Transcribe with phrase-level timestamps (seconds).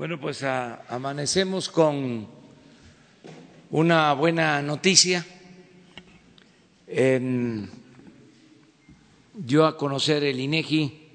[0.00, 2.26] Bueno, pues amanecemos con
[3.68, 5.26] una buena noticia.
[9.34, 11.06] dio a conocer el INEGI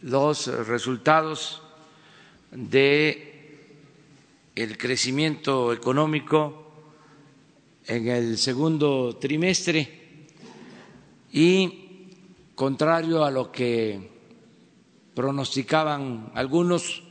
[0.00, 1.60] los resultados
[2.52, 3.76] de
[4.54, 6.72] el crecimiento económico
[7.86, 10.24] en el segundo trimestre
[11.34, 12.06] y
[12.54, 14.10] contrario a lo que
[15.14, 17.03] pronosticaban algunos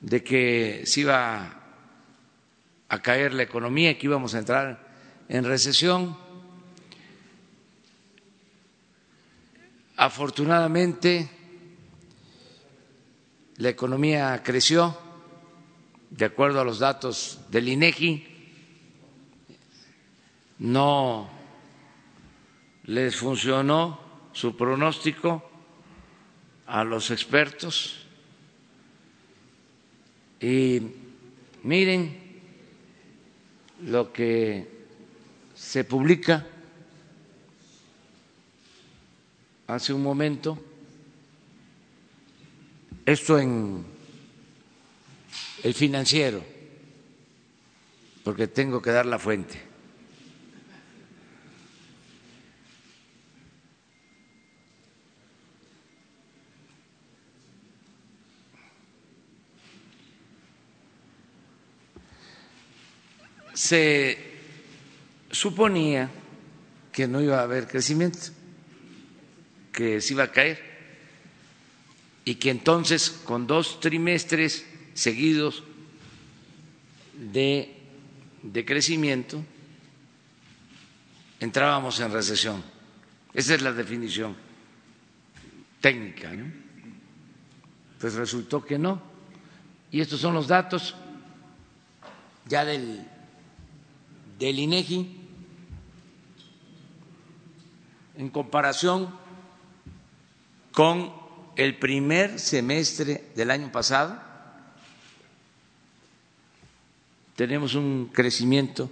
[0.00, 1.58] de que se iba
[2.88, 4.88] a caer la economía que íbamos a entrar
[5.28, 6.16] en recesión.
[9.96, 11.28] Afortunadamente,
[13.56, 14.96] la economía creció,
[16.10, 18.26] de acuerdo a los datos del INEGI,
[20.60, 21.28] no
[22.84, 24.00] les funcionó
[24.32, 25.50] su pronóstico
[26.66, 28.07] a los expertos
[30.40, 30.80] y
[31.62, 32.16] miren
[33.84, 34.66] lo que
[35.54, 36.46] se publica
[39.66, 40.58] hace un momento,
[43.04, 43.84] esto en
[45.62, 46.42] el financiero,
[48.24, 49.67] porque tengo que dar la fuente.
[63.58, 64.16] Se
[65.32, 66.08] suponía
[66.92, 68.20] que no iba a haber crecimiento,
[69.72, 70.62] que se iba a caer
[72.24, 75.64] y que entonces con dos trimestres seguidos
[77.14, 77.74] de,
[78.44, 79.44] de crecimiento
[81.40, 82.62] entrábamos en recesión.
[83.34, 84.36] Esa es la definición
[85.80, 86.30] técnica.
[86.32, 86.44] ¿no?
[87.98, 89.02] Pues resultó que no.
[89.90, 90.94] Y estos son los datos
[92.46, 93.17] ya del
[94.38, 95.16] del INEGI
[98.18, 99.14] en comparación
[100.72, 101.12] con
[101.56, 104.20] el primer semestre del año pasado,
[107.36, 108.90] tenemos un crecimiento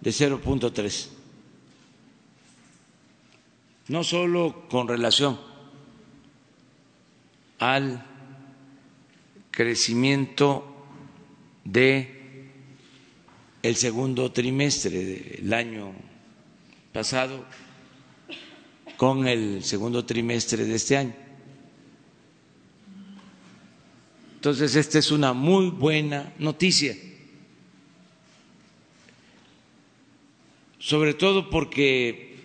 [0.00, 1.08] de 0.3.
[3.88, 5.38] No solo con relación
[7.58, 8.04] al
[9.50, 10.86] crecimiento
[11.64, 12.15] de
[13.66, 14.90] el segundo trimestre
[15.40, 15.92] del año
[16.92, 17.44] pasado
[18.96, 21.14] con el segundo trimestre de este año.
[24.36, 26.96] Entonces, esta es una muy buena noticia,
[30.78, 32.36] sobre todo porque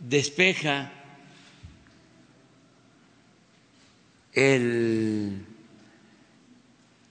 [0.00, 0.90] despeja
[4.32, 5.44] el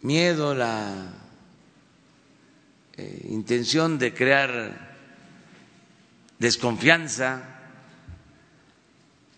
[0.02, 1.27] miedo, la
[2.98, 4.96] eh, intención de crear
[6.40, 7.44] desconfianza.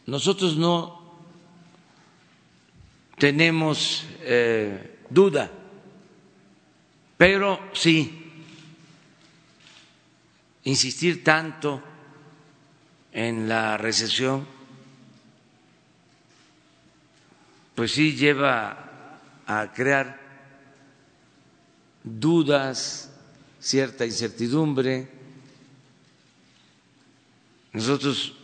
[0.06, 1.00] Nosotros no
[3.18, 5.52] tenemos eh, duda,
[7.18, 8.16] pero sí
[10.64, 11.84] insistir tanto
[13.12, 14.48] en la recesión,
[17.75, 20.19] pues sí lleva a crear
[22.03, 23.12] dudas,
[23.59, 25.08] cierta incertidumbre.
[27.74, 28.36] Nosotros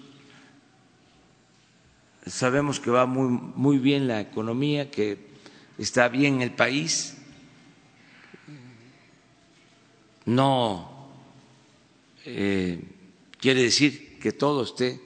[2.25, 5.17] sabemos que va muy, muy bien la economía, que
[5.77, 7.17] está bien el país.
[10.25, 11.09] No
[12.25, 12.81] eh,
[13.39, 14.99] quiere decir que todo esté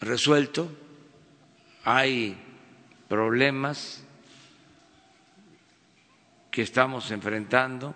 [0.00, 0.70] resuelto.
[1.84, 2.36] Hay
[3.08, 4.02] problemas
[6.50, 7.94] que estamos enfrentando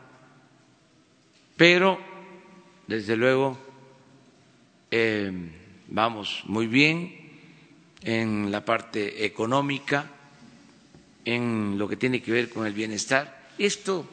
[1.58, 1.98] pero,
[2.86, 3.58] desde luego,
[4.92, 5.32] eh,
[5.88, 7.14] vamos muy bien
[8.02, 10.08] en la parte económica,
[11.24, 13.50] en lo que tiene que ver con el bienestar.
[13.58, 14.08] Esto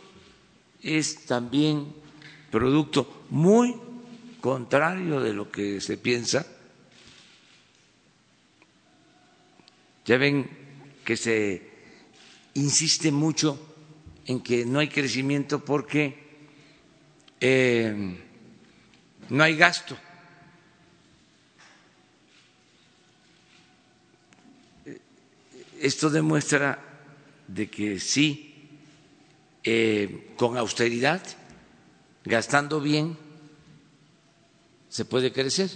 [0.82, 1.94] es también
[2.50, 3.76] producto muy
[4.42, 6.48] contrario de lo que se piensa.
[10.04, 10.50] Ya ven
[11.04, 11.70] que se
[12.56, 13.60] insiste mucho
[14.26, 16.25] en que no hay crecimiento porque
[17.48, 17.94] eh,
[19.30, 19.96] no hay gasto.
[25.80, 26.80] Esto demuestra
[27.48, 28.68] de que sí,
[29.64, 31.22] eh, con austeridad,
[32.24, 33.16] gastando bien,
[34.90, 35.70] se puede crecer.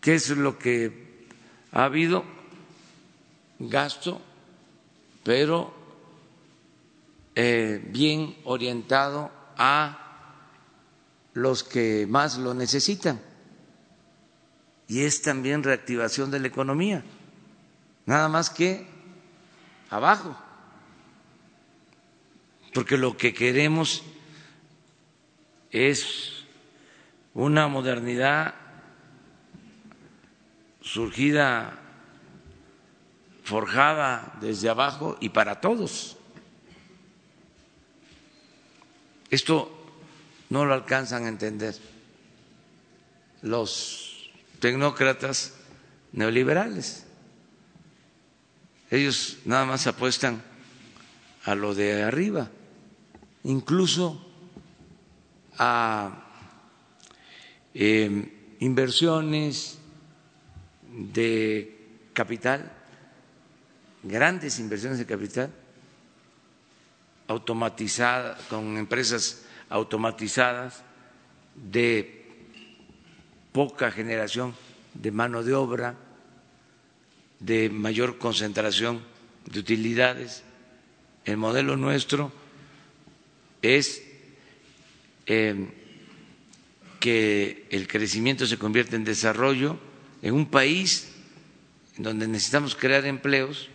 [0.00, 1.26] ¿Qué es lo que
[1.72, 2.24] ha habido
[3.58, 4.20] gasto,
[5.22, 5.81] pero
[7.34, 9.98] eh, bien orientado a
[11.34, 13.20] los que más lo necesitan.
[14.88, 17.02] Y es también reactivación de la economía,
[18.04, 18.86] nada más que
[19.88, 20.36] abajo,
[22.74, 24.02] porque lo que queremos
[25.70, 26.44] es
[27.32, 28.54] una modernidad
[30.82, 31.78] surgida,
[33.44, 36.18] forjada desde abajo y para todos.
[39.32, 39.72] Esto
[40.50, 41.74] no lo alcanzan a entender
[43.40, 44.30] los
[44.60, 45.54] tecnócratas
[46.12, 47.06] neoliberales.
[48.90, 50.42] Ellos nada más apuestan
[51.44, 52.50] a lo de arriba,
[53.44, 54.22] incluso
[55.56, 56.26] a
[57.72, 59.78] eh, inversiones
[60.90, 62.70] de capital,
[64.02, 65.50] grandes inversiones de capital,
[67.32, 70.84] automatizadas, con empresas automatizadas,
[71.56, 72.22] de
[73.52, 74.54] poca generación
[74.94, 75.96] de mano de obra,
[77.40, 79.02] de mayor concentración
[79.46, 80.44] de utilidades.
[81.24, 82.32] El modelo nuestro
[83.62, 84.02] es
[85.26, 85.68] eh,
[87.00, 89.78] que el crecimiento se convierta en desarrollo
[90.20, 91.12] en un país
[91.96, 93.68] donde necesitamos crear empleos,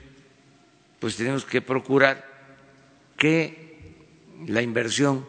[0.99, 2.36] pues tenemos que procurar
[3.17, 3.95] que
[4.47, 5.25] la inversión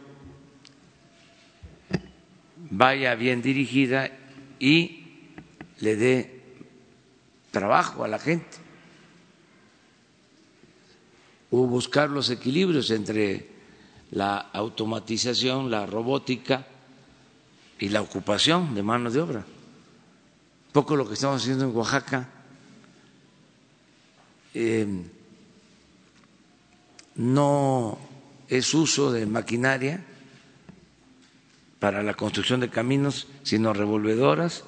[2.71, 4.11] vaya bien dirigida
[4.61, 5.05] y
[5.81, 6.43] le dé
[7.51, 8.59] trabajo a la gente
[11.51, 13.49] o buscar los equilibrios entre
[14.11, 16.67] la automatización, la robótica
[17.79, 19.45] y la ocupación de mano de obra
[20.73, 22.29] poco lo que estamos haciendo en Oaxaca.
[24.55, 25.05] Em,
[27.19, 27.99] no
[28.49, 30.05] es uso de maquinaria
[31.81, 34.65] para la construcción de caminos, sino revolvedoras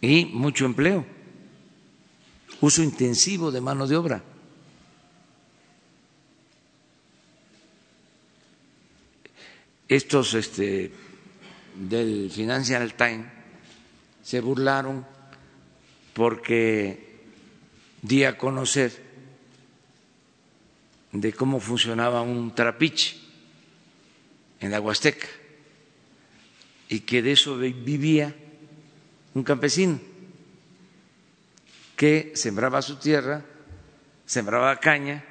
[0.00, 1.06] y mucho empleo,
[2.60, 4.22] uso intensivo de mano de obra.
[9.88, 10.92] Estos este,
[11.76, 13.26] del Financial Times
[14.22, 15.06] se burlaron
[16.14, 17.22] porque
[18.02, 19.03] di a conocer
[21.14, 23.16] de cómo funcionaba un trapiche
[24.58, 25.28] en la Huasteca
[26.88, 28.34] y que de eso vivía
[29.32, 30.00] un campesino
[31.96, 33.44] que sembraba su tierra,
[34.26, 35.24] sembraba caña,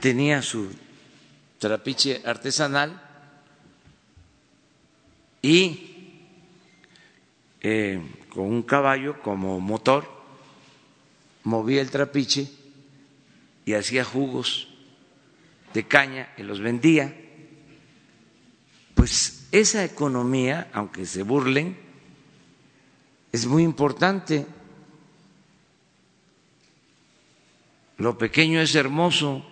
[0.00, 0.70] tenía su
[1.58, 3.02] trapiche artesanal
[5.40, 6.20] y
[7.62, 10.06] eh, con un caballo como motor,
[11.44, 12.55] movía el trapiche
[13.66, 14.68] y hacía jugos
[15.74, 17.14] de caña y los vendía.
[18.94, 21.76] Pues esa economía, aunque se burlen,
[23.32, 24.46] es muy importante.
[27.98, 29.44] Lo pequeño es hermoso.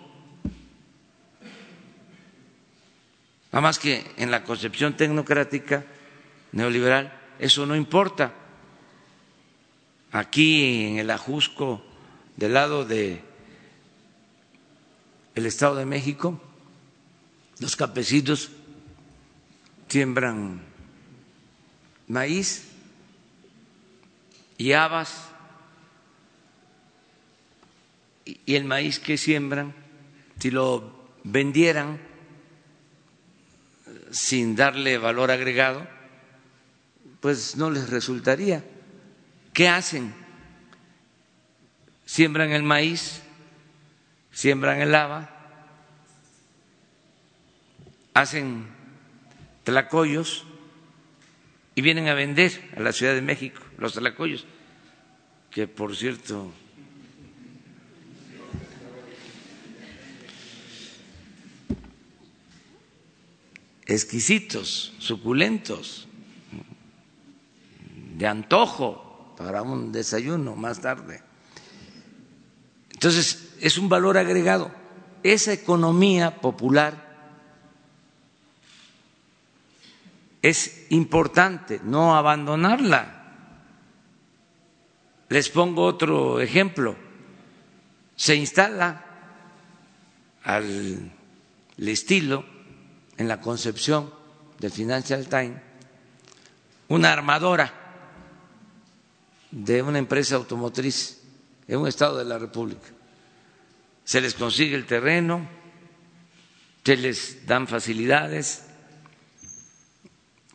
[3.51, 5.85] Nada más que en la concepción tecnocrática
[6.53, 8.33] neoliberal eso no importa.
[10.11, 11.83] Aquí en el Ajusco,
[12.37, 13.21] del lado de
[15.35, 16.41] el Estado de México,
[17.59, 18.49] los campesinos
[19.87, 20.61] siembran
[22.07, 22.65] maíz
[24.57, 25.29] y habas
[28.25, 29.73] y el maíz que siembran,
[30.39, 31.99] si lo vendieran
[34.11, 35.87] sin darle valor agregado,
[37.19, 38.63] pues no les resultaría.
[39.53, 40.13] ¿Qué hacen?
[42.05, 43.21] Siembran el maíz,
[44.35, 45.29] siembran el lava,
[48.13, 48.67] hacen
[49.63, 50.43] tlacoyos
[51.73, 54.45] y vienen a vender a la Ciudad de México los tlacoyos,
[55.51, 56.51] que por cierto
[63.85, 66.09] exquisitos, suculentos
[68.17, 71.21] de antojo para un desayuno más tarde.
[72.91, 74.71] Entonces, es un valor agregado.
[75.23, 77.05] Esa economía popular
[80.41, 83.23] es importante no abandonarla.
[85.29, 86.95] Les pongo otro ejemplo.
[88.15, 89.03] Se instala
[90.43, 91.11] al
[91.77, 92.45] estilo
[93.17, 94.13] en la concepción
[94.59, 95.61] del Financial Times
[96.87, 97.73] una armadora
[99.51, 101.21] de una empresa automotriz
[101.67, 102.94] en un estado de la República.
[104.05, 105.49] Se les consigue el terreno,
[106.83, 108.61] se les dan facilidades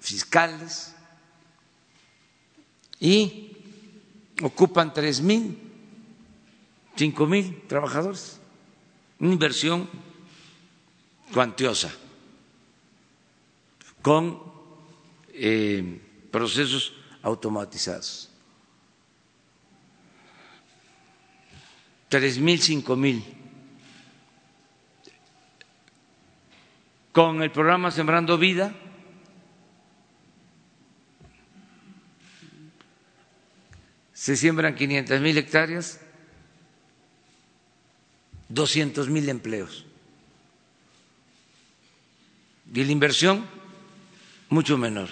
[0.01, 0.95] fiscales
[3.01, 3.57] y
[4.41, 5.59] ocupan tres mil,
[6.97, 8.39] cinco mil trabajadores.
[9.19, 9.91] Una inversión
[11.35, 11.93] cuantiosa
[14.01, 14.41] con
[15.33, 16.93] eh, procesos
[17.23, 18.31] automatizados.
[22.09, 23.40] Tres mil, cinco mil.
[27.13, 28.73] Con el programa Sembrando Vida,
[34.13, 36.01] se siembran 500 mil hectáreas,
[38.49, 39.87] 200 mil empleos.
[42.73, 43.47] Y la inversión
[44.51, 45.09] mucho menor.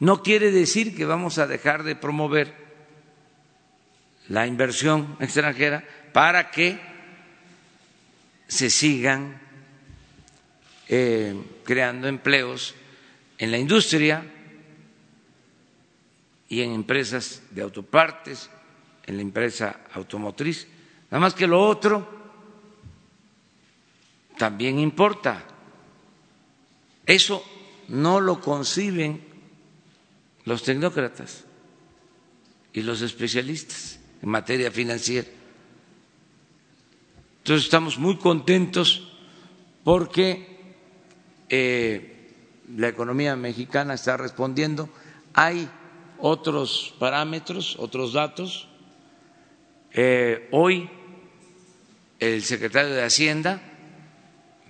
[0.00, 2.52] No quiere decir que vamos a dejar de promover
[4.28, 6.80] la inversión extranjera para que
[8.48, 9.40] se sigan
[10.92, 12.74] eh, creando empleos
[13.38, 14.24] en la industria
[16.48, 18.50] y en empresas de autopartes,
[19.06, 20.66] en la empresa automotriz.
[21.08, 22.08] Nada más que lo otro
[24.36, 25.44] también importa.
[27.06, 27.44] Eso
[27.86, 29.22] no lo conciben
[30.44, 31.44] los tecnócratas
[32.72, 35.28] y los especialistas en materia financiera.
[37.38, 39.06] Entonces estamos muy contentos
[39.84, 40.49] porque
[41.50, 42.20] eh,
[42.76, 44.88] la economía mexicana está respondiendo.
[45.34, 45.68] Hay
[46.18, 48.68] otros parámetros, otros datos.
[49.92, 50.88] Eh, hoy
[52.20, 53.60] el secretario de Hacienda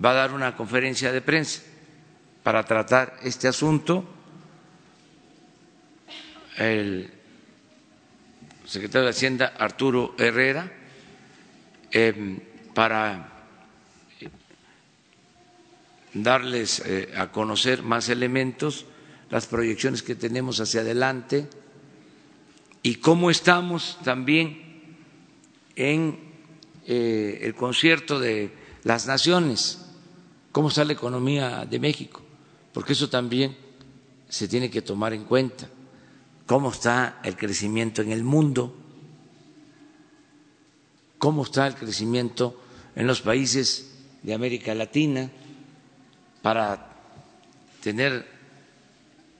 [0.03, 1.61] va a dar una conferencia de prensa
[2.43, 4.03] para tratar este asunto.
[6.57, 7.11] El
[8.65, 10.71] secretario de Hacienda, Arturo Herrera,
[11.91, 12.39] em,
[12.73, 13.30] para
[16.13, 18.85] darles eh, a conocer más elementos,
[19.29, 21.47] las proyecciones que tenemos hacia adelante
[22.83, 24.97] y cómo estamos también
[25.75, 26.19] en
[26.85, 28.51] eh, el concierto de
[28.83, 29.85] las naciones,
[30.51, 32.21] cómo está la economía de México
[32.73, 33.55] porque eso también
[34.29, 35.69] se tiene que tomar en cuenta.
[36.45, 38.75] ¿Cómo está el crecimiento en el mundo?
[41.17, 42.59] ¿Cómo está el crecimiento
[42.95, 45.29] en los países de América Latina?
[46.41, 46.87] Para
[47.81, 48.27] tener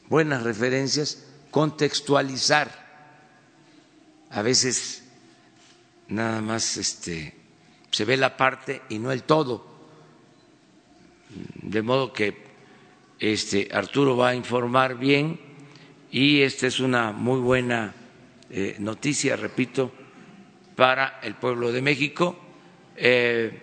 [0.07, 2.69] buenas referencias, contextualizar.
[4.29, 5.03] A veces
[6.07, 7.33] nada más este,
[7.91, 9.65] se ve la parte y no el todo.
[11.61, 12.43] De modo que
[13.19, 15.39] este, Arturo va a informar bien
[16.11, 17.93] y esta es una muy buena
[18.49, 19.93] eh, noticia, repito,
[20.75, 22.37] para el pueblo de México.
[22.97, 23.61] Eh,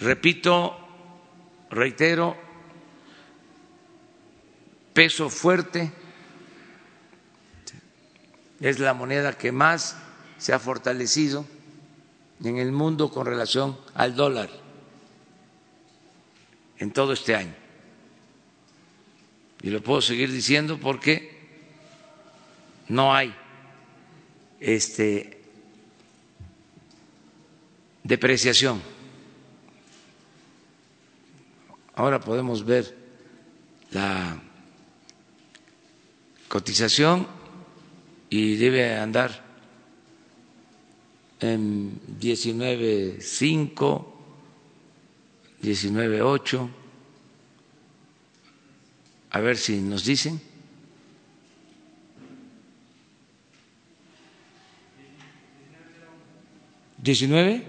[0.00, 0.81] repito,
[1.72, 2.36] reitero,
[4.92, 5.90] peso fuerte
[8.60, 9.96] es la moneda que más
[10.38, 11.46] se ha fortalecido
[12.44, 14.50] en el mundo con relación al dólar
[16.78, 17.54] en todo este año
[19.62, 21.40] y lo puedo seguir diciendo porque
[22.88, 23.34] no hay
[24.60, 25.40] este
[28.02, 28.91] depreciación.
[31.94, 32.96] Ahora podemos ver
[33.90, 34.40] la
[36.48, 37.26] cotización
[38.30, 39.42] y debe andar
[41.40, 44.06] en 19.5,
[45.62, 46.70] 19.8
[49.32, 50.40] a ver si nos dicen.
[57.02, 57.64] ¿19?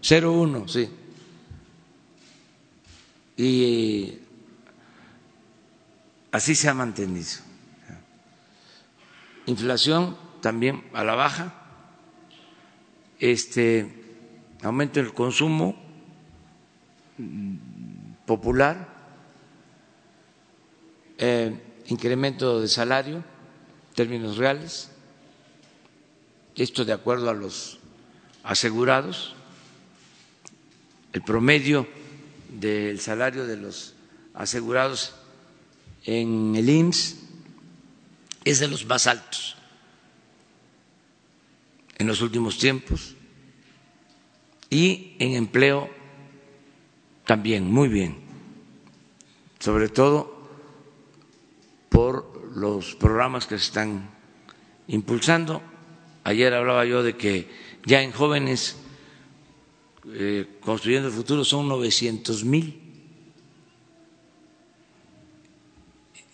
[0.00, 0.88] 01, sí.
[3.36, 4.18] Y
[6.32, 7.26] así se ha mantenido.
[9.46, 11.54] Inflación también a la baja,
[13.18, 14.26] este
[14.62, 15.76] aumento del consumo
[18.26, 18.96] popular
[21.18, 23.24] eh, incremento de salario,
[23.94, 24.90] términos reales,
[26.54, 27.78] esto de acuerdo a los
[28.42, 29.34] asegurados,
[31.12, 31.86] el promedio
[32.48, 33.94] del salario de los
[34.34, 35.14] asegurados
[36.04, 37.16] en el IMSS
[38.44, 39.56] es de los más altos
[41.98, 43.14] en los últimos tiempos
[44.70, 45.88] y en empleo
[47.24, 48.16] también, muy bien,
[49.58, 50.36] sobre todo
[51.88, 54.10] por los programas que se están
[54.86, 55.62] impulsando.
[56.24, 57.48] Ayer hablaba yo de que
[57.84, 58.76] ya en jóvenes
[60.08, 62.82] eh, construyendo el futuro son 900 mil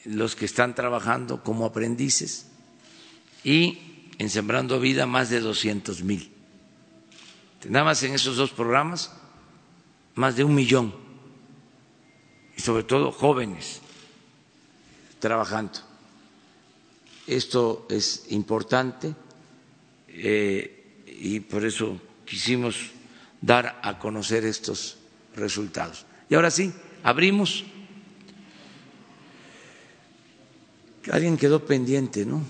[0.05, 2.47] los que están trabajando como aprendices
[3.45, 3.79] y
[4.19, 6.33] en Sembrando Vida más de 200 mil.
[7.69, 9.13] Nada en esos dos programas,
[10.17, 10.93] más de un millón,
[12.57, 13.81] y sobre todo jóvenes
[15.21, 15.79] trabajando.
[17.27, 19.15] Esto es importante
[20.09, 22.91] eh, y por eso quisimos
[23.43, 24.97] dar a conocer estos
[25.37, 26.07] resultados.
[26.31, 26.73] Y ahora sí,
[27.03, 27.65] abrimos.
[31.11, 32.43] Alguien quedó pendiente, ¿no?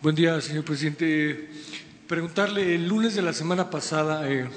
[0.00, 1.50] Buen día, señor presidente.
[2.06, 4.48] Preguntarle, el lunes de la semana pasada eh,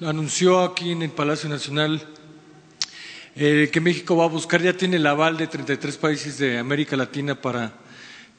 [0.00, 2.06] anunció aquí en el Palacio Nacional
[3.34, 6.96] eh, que México va a buscar, ya tiene el aval de 33 países de América
[6.96, 7.72] Latina para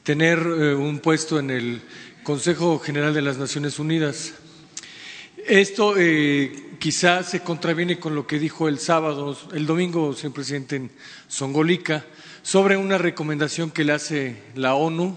[0.02, 1.82] tener eh, un puesto en el
[2.22, 4.34] Consejo General de las Naciones Unidas.
[5.46, 5.94] Esto
[6.78, 10.90] quizás se contraviene con lo que dijo el sábado, el domingo, señor presidente, en
[11.28, 12.04] Songolica,
[12.42, 15.16] sobre una recomendación que le hace la ONU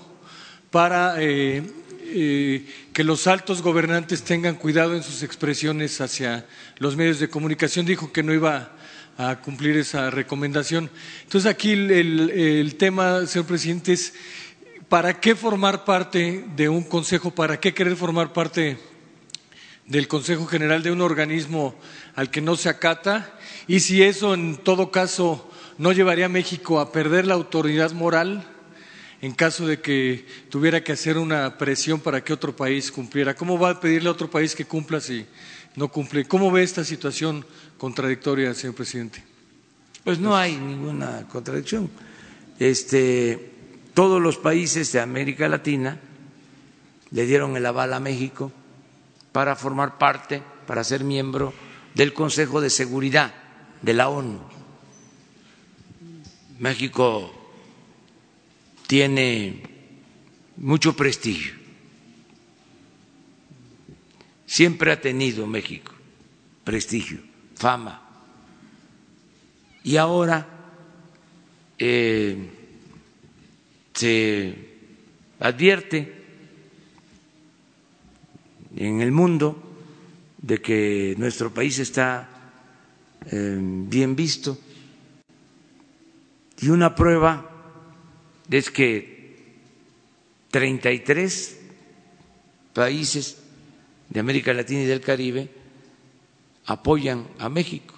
[0.71, 1.61] para eh,
[2.15, 6.45] eh, que los altos gobernantes tengan cuidado en sus expresiones hacia
[6.77, 7.87] los medios de comunicación.
[7.87, 8.71] Dijo que no iba
[9.17, 10.91] a cumplir esa recomendación.
[11.23, 14.13] Entonces aquí el, tema, señor presidente, es
[14.89, 17.31] ¿para qué formar parte de un consejo?
[17.31, 18.77] ¿Para qué querer formar parte
[19.87, 21.75] del Consejo General de un organismo
[22.13, 23.33] al que no se acata?
[23.67, 28.52] Y si eso, en todo caso, no llevaría a México a perder la autoridad moral
[29.23, 33.33] en caso de que tuviera que hacer una presión para que otro país cumpliera?
[33.33, 35.25] ¿Cómo va a pedirle a otro país que cumpla si
[35.77, 36.25] no cumple?
[36.25, 37.45] ¿Cómo ve esta situación
[37.77, 39.23] contradictoria, señor presidente?
[40.03, 41.89] Pues no hay ninguna contradicción.
[42.59, 43.53] Este,
[43.93, 46.01] todos los países de América Latina
[47.11, 48.51] le dieron el aval a México
[49.31, 51.53] para formar parte, para ser miembro
[51.95, 53.33] del Consejo de Seguridad
[53.83, 54.41] de la ONU.
[56.59, 57.42] México
[58.93, 59.59] tiene
[60.57, 61.55] mucho prestigio.
[64.45, 65.91] Siempre ha tenido México
[66.63, 67.17] prestigio,
[67.55, 68.07] fama.
[69.83, 70.47] Y ahora
[71.79, 72.37] eh,
[73.95, 74.53] se
[75.39, 76.13] advierte
[78.75, 79.57] en el mundo
[80.37, 82.29] de que nuestro país está
[83.25, 84.55] eh, bien visto
[86.61, 87.52] y una prueba
[88.57, 89.45] es que
[90.51, 91.59] 33
[92.73, 93.37] países
[94.09, 95.49] de América Latina y del Caribe
[96.65, 97.95] apoyan a México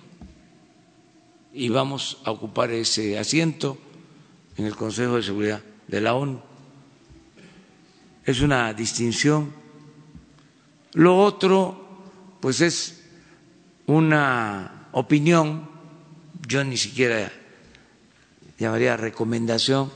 [1.54, 3.78] y vamos a ocupar ese asiento
[4.58, 6.42] en el Consejo de Seguridad de la ONU.
[8.26, 9.54] Es una distinción.
[10.94, 13.04] Lo otro, pues es
[13.88, 15.70] una opinión,
[16.48, 17.32] yo ni siquiera
[18.58, 19.92] llamaría recomendación,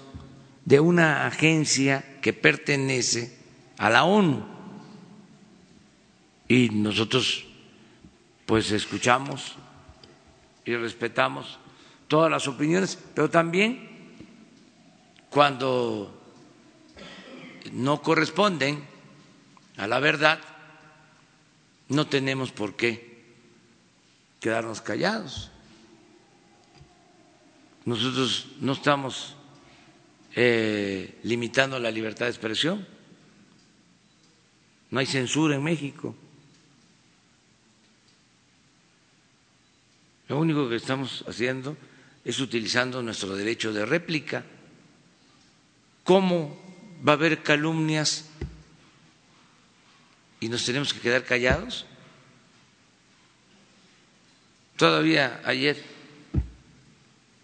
[0.70, 3.36] de una agencia que pertenece
[3.80, 4.46] a la ONU.
[6.48, 7.44] Y nosotros
[8.46, 9.56] pues escuchamos
[10.66, 11.58] y respetamos
[12.08, 14.14] todas las opiniones, pero también
[15.32, 16.16] cuando
[17.72, 18.84] no corresponden
[19.78, 20.40] a la verdad,
[21.88, 23.26] no tenemos por qué
[24.40, 25.50] quedarnos callados.
[27.86, 29.36] Nosotros no estamos
[30.42, 32.88] eh, limitando la libertad de expresión.
[34.90, 36.16] No hay censura en México.
[40.30, 41.76] Lo único que estamos haciendo
[42.24, 44.46] es utilizando nuestro derecho de réplica.
[46.06, 46.58] ¿Cómo
[47.06, 48.30] va a haber calumnias
[50.40, 51.86] y nos tenemos que quedar callados?
[54.78, 55.84] Todavía ayer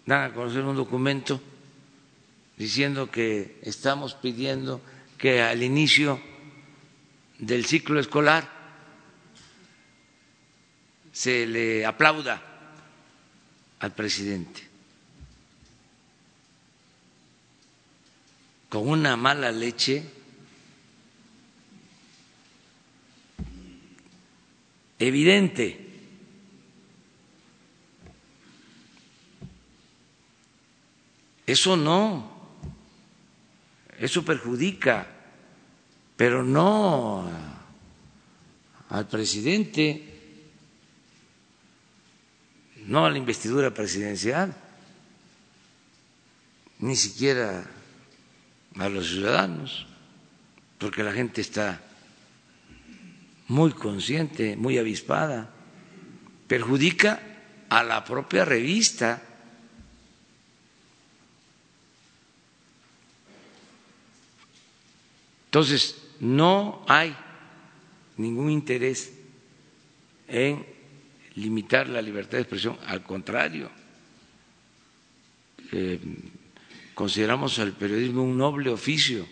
[0.06, 1.42] dan a conocer un documento
[2.56, 4.80] diciendo que estamos pidiendo
[5.18, 6.20] que al inicio
[7.38, 8.50] del ciclo escolar
[11.12, 12.42] se le aplauda
[13.80, 14.66] al presidente
[18.68, 20.04] con una mala leche
[24.98, 25.82] evidente.
[31.46, 32.35] Eso no
[33.98, 35.06] eso perjudica,
[36.16, 37.30] pero no
[38.88, 40.02] al presidente,
[42.86, 44.54] no a la investidura presidencial,
[46.78, 47.64] ni siquiera
[48.78, 49.86] a los ciudadanos,
[50.78, 51.80] porque la gente está
[53.48, 55.50] muy consciente, muy avispada,
[56.46, 57.20] perjudica
[57.68, 59.22] a la propia revista.
[65.56, 67.16] Entonces, no hay
[68.18, 69.10] ningún interés
[70.28, 70.66] en
[71.36, 73.70] limitar la libertad de expresión, al contrario,
[75.72, 75.98] eh,
[76.92, 79.26] consideramos al periodismo un noble oficio,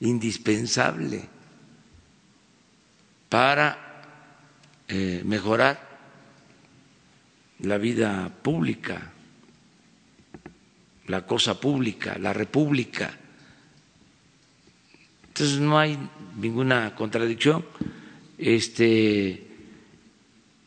[0.00, 1.28] indispensable
[3.28, 4.04] para
[4.88, 5.98] eh, mejorar
[7.58, 9.12] la vida pública,
[11.08, 13.25] la cosa pública, la república.
[15.36, 15.98] Entonces no hay
[16.40, 17.62] ninguna contradicción.
[18.38, 19.46] Este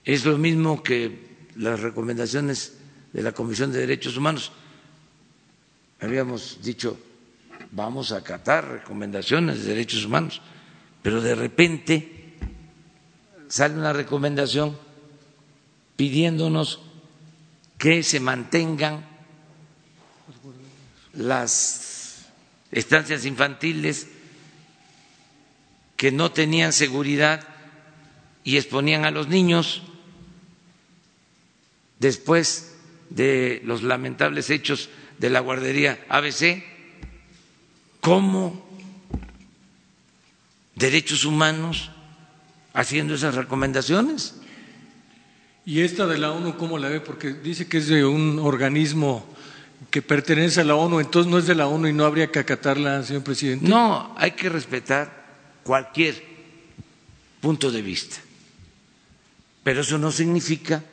[0.05, 2.77] es lo mismo que las recomendaciones
[3.11, 4.51] de la Comisión de Derechos Humanos.
[5.99, 6.99] Habíamos dicho,
[7.71, 10.39] vamos a acatar recomendaciones de derechos humanos,
[11.01, 12.35] pero de repente
[13.47, 14.77] sale una recomendación
[15.95, 16.79] pidiéndonos
[17.79, 19.03] que se mantengan
[21.13, 22.27] las
[22.71, 24.09] estancias infantiles
[25.99, 27.45] que no tenían seguridad
[28.45, 29.81] y exponían a los niños
[31.99, 32.77] después
[33.09, 36.63] de los lamentables hechos de la guardería ABC,
[37.99, 38.65] como
[40.75, 41.91] derechos humanos
[42.73, 44.35] haciendo esas recomendaciones.
[45.65, 47.01] ¿Y esta de la ONU cómo la ve?
[47.01, 49.27] Porque dice que es de un organismo
[49.91, 52.39] que pertenece a la ONU, entonces no es de la ONU y no habría que
[52.39, 53.67] acatarla, señor presidente.
[53.67, 55.18] No, hay que respetar
[55.63, 56.23] cualquier
[57.41, 58.17] punto de vista,
[59.63, 60.83] pero eso no significa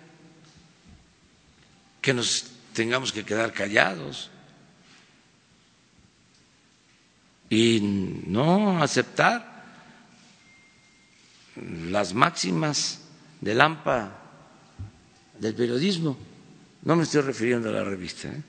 [2.00, 4.31] que nos tengamos que quedar callados
[7.50, 7.81] y
[8.26, 9.64] no aceptar
[11.90, 13.00] las máximas
[13.40, 14.12] del AMPA
[15.38, 16.16] del periodismo.
[16.83, 18.42] No me estoy refiriendo a la revista, ¿eh?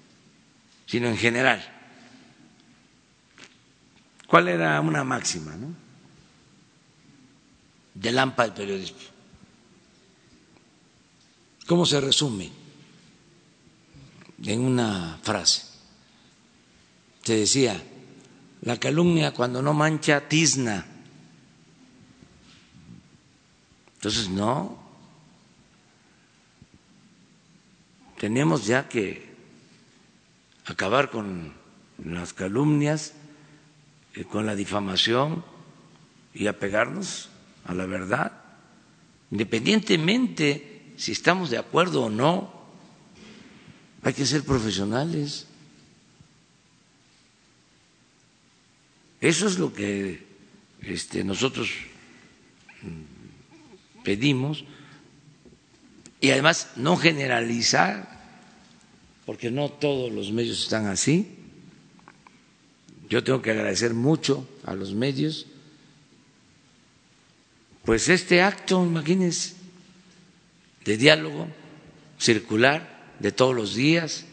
[0.85, 1.63] sino en general.
[4.27, 5.86] ¿Cuál era una máxima no?
[7.99, 8.97] Del AMPA del periodismo?
[11.65, 12.51] ¿Cómo se resume?
[14.43, 15.63] en una frase.
[17.23, 17.81] Se decía,
[18.61, 20.85] la calumnia cuando no mancha tizna.
[23.95, 24.77] Entonces, no,
[28.19, 29.35] tenemos ya que
[30.65, 31.53] acabar con
[32.03, 33.13] las calumnias,
[34.13, 35.43] eh, con la difamación
[36.33, 37.29] y apegarnos
[37.67, 38.31] a la verdad,
[39.29, 42.57] independientemente si estamos de acuerdo o no
[44.01, 45.45] hay que ser profesionales.
[49.19, 50.25] Eso es lo que
[50.81, 51.69] este, nosotros
[54.03, 54.63] pedimos
[56.21, 58.17] y además no generalizar,
[59.25, 61.35] porque no todos los medios están así.
[63.09, 65.47] Yo tengo que agradecer mucho a los medios.
[67.87, 69.55] Pues este acto, imagínense,
[70.83, 71.47] de diálogo
[72.19, 74.25] circular, de todos los días,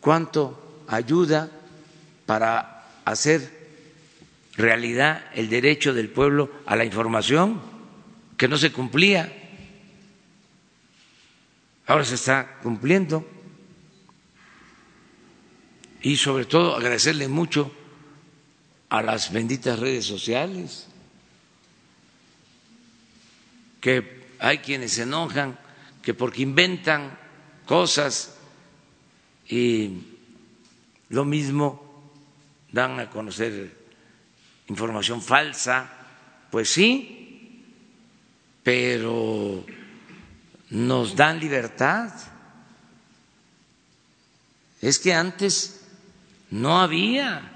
[0.00, 1.50] cuánto ayuda
[2.24, 3.68] para hacer
[4.56, 7.60] realidad el derecho del pueblo a la información
[8.38, 9.30] que no se cumplía.
[11.86, 13.28] Ahora se está cumpliendo.
[16.00, 17.70] Y sobre todo agradecerle mucho
[18.88, 20.88] a las benditas redes sociales,
[23.82, 25.58] que hay quienes se enojan
[26.00, 27.18] que porque inventan
[27.66, 28.38] cosas
[29.48, 29.98] y
[31.10, 32.12] lo mismo
[32.70, 33.76] dan a conocer
[34.68, 35.90] información falsa,
[36.50, 37.66] pues sí,
[38.62, 39.64] pero
[40.70, 42.12] nos dan libertad.
[44.80, 45.84] Es que antes
[46.50, 47.52] no había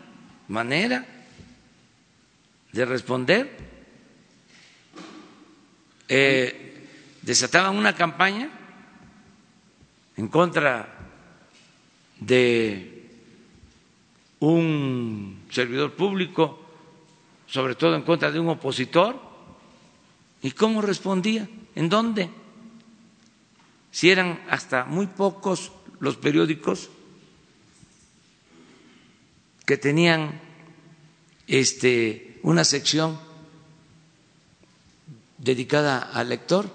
[0.48, 1.06] manera
[2.72, 3.75] de responder.
[6.08, 6.86] Eh,
[7.22, 8.48] desataban una campaña
[10.16, 10.88] en contra
[12.20, 13.10] de
[14.40, 16.60] un servidor público,
[17.46, 19.20] sobre todo en contra de un opositor.
[20.42, 21.48] ¿Y cómo respondía?
[21.74, 22.30] ¿En dónde?
[23.90, 26.90] Si eran hasta muy pocos los periódicos
[29.64, 30.40] que tenían
[31.46, 33.18] este, una sección
[35.38, 36.70] dedicada al lector,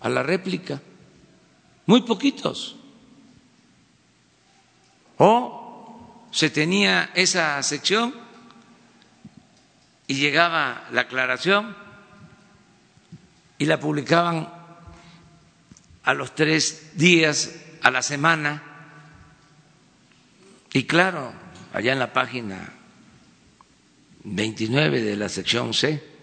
[0.00, 0.80] a la réplica,
[1.86, 2.76] muy poquitos.
[5.18, 8.14] O se tenía esa sección
[10.06, 11.76] y llegaba la aclaración
[13.58, 14.48] y la publicaban
[16.04, 18.62] a los tres días, a la semana.
[20.72, 21.32] Y claro,
[21.72, 22.72] allá en la página
[24.24, 26.17] 29 de la sección C.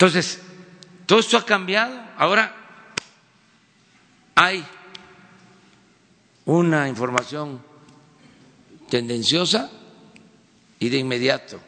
[0.00, 0.40] Entonces,
[1.04, 1.94] todo esto ha cambiado.
[2.16, 2.56] Ahora
[4.34, 4.64] hay
[6.46, 7.62] una información
[8.88, 9.70] tendenciosa
[10.78, 11.60] y de inmediato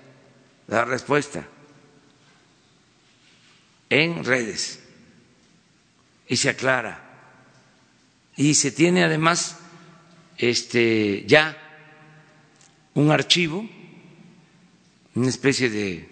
[0.66, 1.46] la respuesta
[3.90, 4.82] en redes
[6.26, 7.04] y se aclara
[8.34, 9.58] y se tiene además
[10.38, 11.54] este ya
[12.94, 13.68] un archivo
[15.14, 16.08] una especie de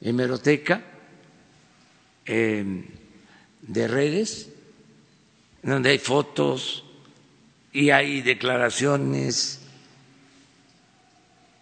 [0.00, 0.87] hemeroteca
[2.28, 4.50] de redes
[5.62, 6.84] donde hay fotos
[7.72, 9.60] y hay declaraciones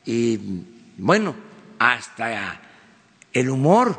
[0.06, 0.38] y
[0.98, 1.34] bueno,
[1.80, 2.60] hasta
[3.32, 3.98] el humor,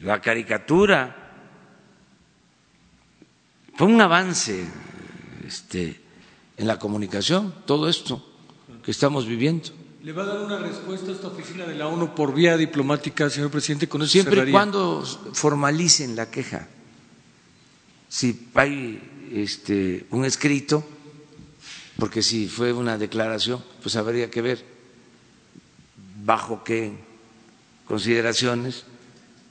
[0.00, 1.16] la caricatura.
[3.76, 4.66] Fue un avance
[5.46, 6.00] este,
[6.56, 8.26] en la comunicación, todo esto
[8.82, 9.79] que estamos viviendo.
[10.02, 13.28] ¿Le va a dar una respuesta a esta oficina de la ONU por vía diplomática,
[13.28, 13.86] señor presidente?
[13.86, 16.66] Con eso Siempre y cuando formalicen la queja.
[18.08, 20.82] Si hay este, un escrito,
[21.98, 24.64] porque si fue una declaración, pues habría que ver
[26.24, 26.92] bajo qué
[27.86, 28.84] consideraciones,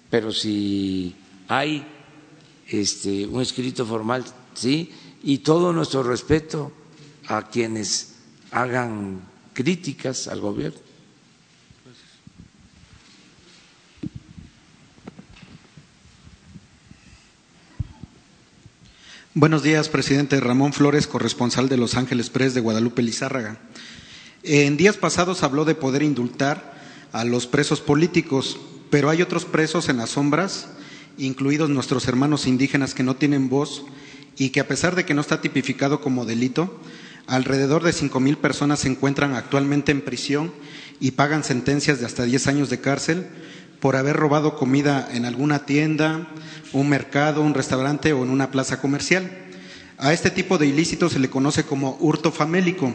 [0.09, 1.15] pero si
[1.47, 1.85] hay
[2.67, 6.71] este, un escrito formal, sí, y todo nuestro respeto
[7.27, 8.15] a quienes
[8.49, 9.28] hagan
[9.60, 10.80] críticas al gobierno.
[19.34, 23.60] Buenos días, presidente Ramón Flores, corresponsal de Los Ángeles Press de Guadalupe Lizárraga.
[24.43, 26.80] En días pasados habló de poder indultar
[27.12, 28.58] a los presos políticos,
[28.89, 30.69] pero hay otros presos en las sombras,
[31.17, 33.84] incluidos nuestros hermanos indígenas que no tienen voz
[34.38, 36.80] y que a pesar de que no está tipificado como delito,
[37.27, 40.51] Alrededor de cinco mil personas se encuentran actualmente en prisión
[40.99, 43.27] y pagan sentencias de hasta 10 años de cárcel
[43.79, 46.27] por haber robado comida en alguna tienda,
[46.73, 49.29] un mercado, un restaurante o en una plaza comercial.
[49.97, 52.93] A este tipo de ilícitos se le conoce como hurto famélico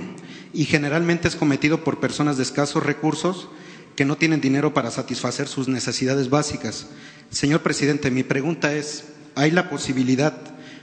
[0.53, 3.49] y generalmente es cometido por personas de escasos recursos
[3.97, 6.87] que no tienen dinero para satisfacer sus necesidades básicas.
[7.31, 10.35] Señor presidente, mi pregunta es, ¿hay la posibilidad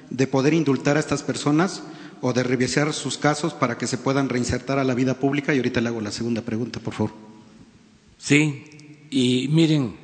[0.10, 1.84] de poder indultar a estas personas?
[2.22, 5.54] O de revisar sus casos para que se puedan reinsertar a la vida pública.
[5.54, 7.14] Y ahorita le hago la segunda pregunta, por favor.
[8.18, 9.96] Sí, y miren,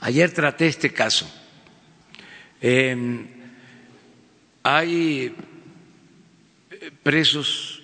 [0.00, 1.26] ayer traté este caso.
[2.60, 3.26] Em,
[4.62, 5.34] hay
[7.02, 7.82] presos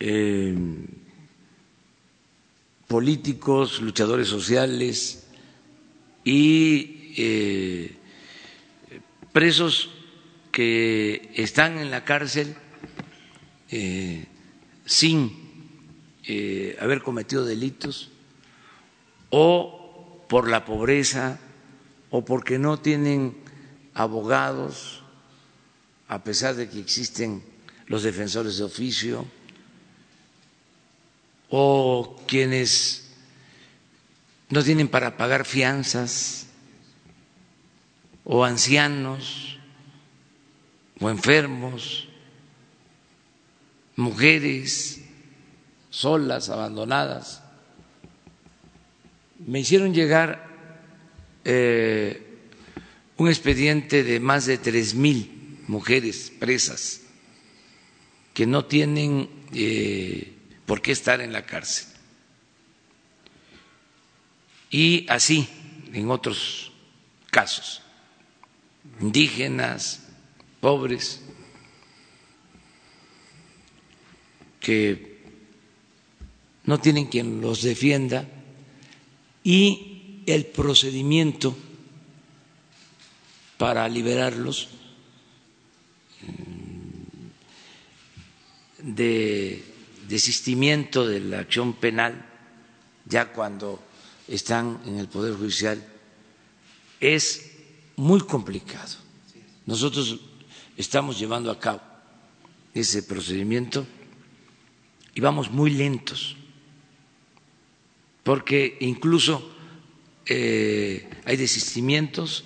[0.00, 0.86] em,
[2.88, 5.26] políticos, luchadores sociales
[6.24, 7.96] y eh,
[9.32, 9.90] presos
[10.54, 12.54] que están en la cárcel
[13.70, 14.24] eh,
[14.86, 15.66] sin
[16.22, 18.12] eh, haber cometido delitos
[19.30, 21.40] o por la pobreza
[22.10, 23.36] o porque no tienen
[23.94, 25.02] abogados,
[26.06, 27.42] a pesar de que existen
[27.88, 29.26] los defensores de oficio,
[31.50, 33.10] o quienes
[34.50, 36.46] no tienen para pagar fianzas,
[38.22, 39.53] o ancianos
[41.10, 42.08] enfermos,
[43.96, 45.00] mujeres
[45.90, 47.42] solas, abandonadas.
[49.46, 50.48] Me hicieron llegar
[51.44, 52.40] eh,
[53.16, 57.00] un expediente de más de tres mil mujeres presas
[58.32, 60.32] que no tienen eh,
[60.66, 61.86] por qué estar en la cárcel.
[64.70, 65.48] Y así
[65.92, 66.72] en otros
[67.30, 67.82] casos,
[69.00, 70.03] indígenas,
[70.64, 71.20] pobres
[74.60, 75.20] que
[76.64, 78.26] no tienen quien los defienda
[79.42, 81.54] y el procedimiento
[83.58, 84.68] para liberarlos
[86.22, 86.32] mm,
[88.94, 89.62] de
[90.08, 92.24] desistimiento de la acción penal
[93.04, 93.82] ya cuando
[94.28, 95.86] están en el Poder Judicial
[97.00, 97.50] es
[97.96, 98.96] muy complicado.
[99.66, 100.20] Nosotros
[100.76, 101.80] estamos llevando a cabo
[102.72, 103.86] ese procedimiento
[105.14, 106.36] y vamos muy lentos.
[108.24, 109.54] porque incluso
[110.26, 112.44] eh, hay desistimientos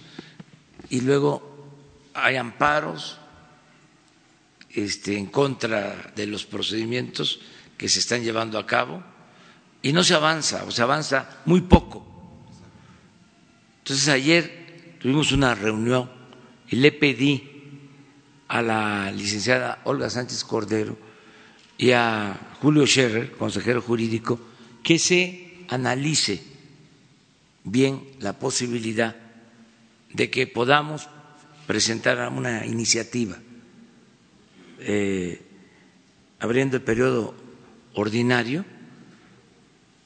[0.90, 1.56] y luego
[2.12, 3.16] hay amparos
[4.70, 7.40] este, en contra de los procedimientos
[7.78, 9.02] que se están llevando a cabo
[9.80, 12.04] y no se avanza, o se avanza muy poco.
[13.78, 16.10] Entonces ayer tuvimos una reunión
[16.68, 17.57] y le pedí
[18.48, 20.96] a la licenciada Olga Sánchez Cordero
[21.76, 24.40] y a Julio Scherer, consejero jurídico,
[24.82, 26.42] que se analice
[27.64, 29.14] bien la posibilidad
[30.12, 31.08] de que podamos
[31.66, 33.36] presentar una iniciativa
[34.80, 35.42] eh,
[36.40, 37.34] abriendo el periodo
[37.94, 38.64] ordinario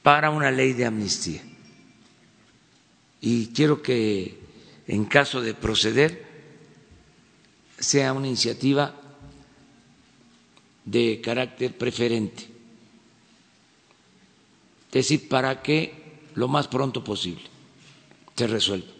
[0.01, 1.41] para una ley de amnistía.
[3.21, 4.37] Y quiero que,
[4.87, 6.22] en caso de proceder,
[7.79, 8.95] sea una iniciativa
[10.85, 12.43] de carácter preferente,
[14.87, 15.93] es decir, para que
[16.35, 17.43] lo más pronto posible
[18.35, 18.91] se resuelva.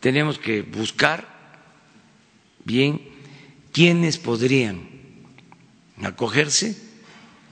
[0.00, 1.26] Tenemos que buscar
[2.64, 3.00] bien
[3.72, 4.88] quiénes podrían
[6.02, 6.76] acogerse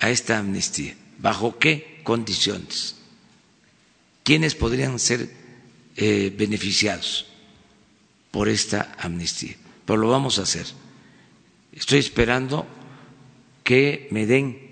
[0.01, 2.97] a esta amnistía, bajo qué condiciones,
[4.23, 5.31] quiénes podrían ser
[5.97, 7.27] eh, beneficiados
[8.31, 9.57] por esta amnistía.
[9.87, 10.67] Pero lo vamos a hacer.
[11.73, 12.67] Estoy esperando
[13.63, 14.67] que me den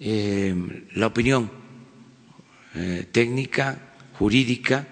[0.00, 1.50] eh, la opinión
[2.74, 4.86] eh, técnica, jurídica,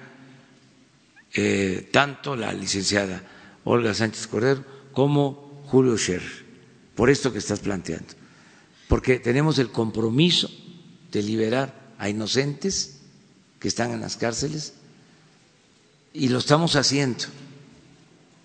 [1.35, 3.23] eh, tanto la licenciada
[3.65, 6.23] Olga Sánchez Cordero como Julio Scher,
[6.95, 8.15] por esto que estás planteando.
[8.89, 10.51] Porque tenemos el compromiso
[11.11, 13.01] de liberar a inocentes
[13.59, 14.75] que están en las cárceles
[16.13, 17.25] y lo estamos haciendo,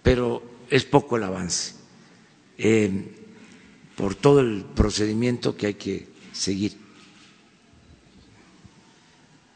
[0.03, 1.73] pero es poco el avance
[3.95, 6.77] por todo el procedimiento que hay que seguir.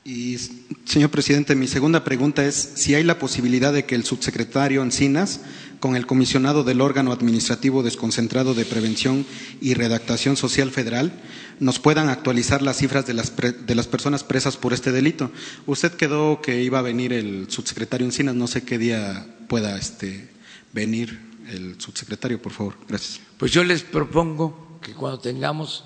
[0.03, 0.37] Y,
[0.85, 5.41] señor presidente, mi segunda pregunta es si hay la posibilidad de que el subsecretario Encinas,
[5.79, 9.27] con el comisionado del órgano administrativo desconcentrado de prevención
[9.61, 11.11] y redactación social federal,
[11.59, 15.31] nos puedan actualizar las cifras de las, de las personas presas por este delito.
[15.67, 20.30] Usted quedó que iba a venir el subsecretario Encinas, no sé qué día pueda este,
[20.73, 22.77] venir el subsecretario, por favor.
[22.87, 23.19] Gracias.
[23.37, 25.85] Pues yo les propongo que cuando tengamos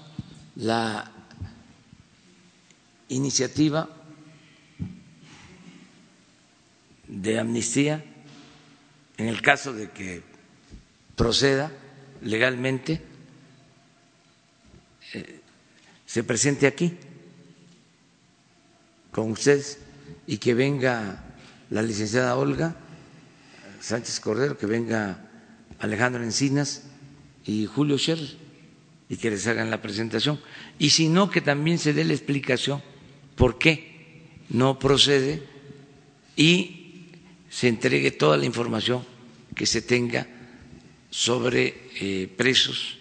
[0.55, 1.11] la
[3.09, 3.89] iniciativa
[7.07, 8.03] de amnistía,
[9.17, 10.23] en el caso de que
[11.15, 11.71] proceda
[12.21, 13.01] legalmente,
[15.13, 15.39] eh,
[16.05, 16.93] se presente aquí
[19.11, 19.79] con ustedes
[20.27, 21.23] y que venga
[21.69, 22.75] la licenciada Olga
[23.85, 25.29] Sánchez Cordero, que venga
[25.77, 26.85] Alejandro Encinas
[27.45, 28.35] y Julio Scherer
[29.09, 30.39] y que les hagan la presentación.
[30.79, 32.81] Y si no, que también se dé la explicación
[33.35, 35.43] por qué no procede
[36.35, 37.11] y
[37.51, 39.03] se entregue toda la información
[39.53, 40.25] que se tenga
[41.11, 42.97] sobre eh, presos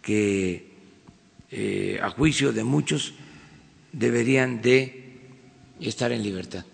[0.00, 0.70] que
[1.50, 3.14] eh, a juicio de muchos
[3.92, 5.18] deberían de
[5.80, 6.64] estar en libertad.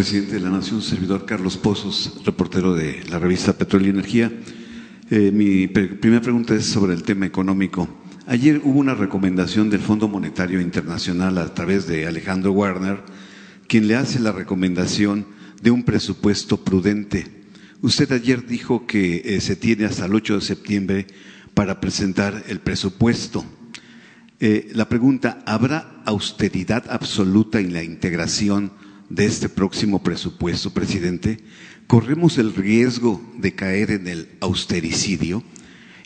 [0.00, 4.32] Presidente de la Nación, servidor Carlos Pozos, reportero de la revista Petróleo y Energía.
[5.10, 7.86] Eh, mi primera pregunta es sobre el tema económico.
[8.26, 13.02] Ayer hubo una recomendación del Fondo Monetario Internacional a través de Alejandro Warner,
[13.68, 15.26] quien le hace la recomendación
[15.60, 17.26] de un presupuesto prudente.
[17.82, 21.06] Usted ayer dijo que eh, se tiene hasta el 8 de septiembre
[21.52, 23.44] para presentar el presupuesto.
[24.40, 28.79] Eh, la pregunta, ¿habrá austeridad absoluta en la integración
[29.10, 31.40] de este próximo presupuesto, presidente,
[31.86, 35.42] corremos el riesgo de caer en el austericidio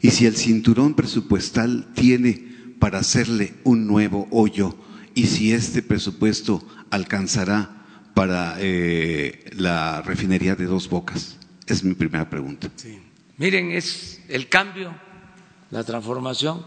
[0.01, 4.75] y si el cinturón presupuestal tiene para hacerle un nuevo hoyo
[5.14, 11.37] y si este presupuesto alcanzará para eh, la refinería de dos bocas.
[11.66, 12.70] Es mi primera pregunta.
[13.37, 14.95] Miren, es el cambio,
[15.70, 16.64] la transformación.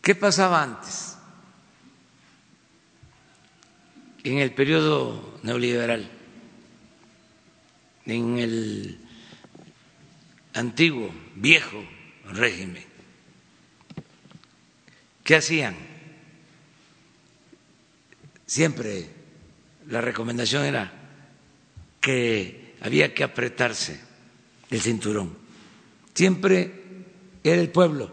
[0.00, 1.11] ¿Qué pasaba antes?
[4.24, 6.08] En el periodo neoliberal,
[8.06, 8.98] en el
[10.54, 11.82] antiguo, viejo
[12.30, 12.84] régimen.
[15.24, 15.76] ¿Qué hacían?
[18.46, 19.08] Siempre
[19.88, 20.92] la recomendación era
[22.00, 24.00] que había que apretarse
[24.70, 25.36] el cinturón.
[26.14, 26.70] Siempre
[27.42, 28.10] era el pueblo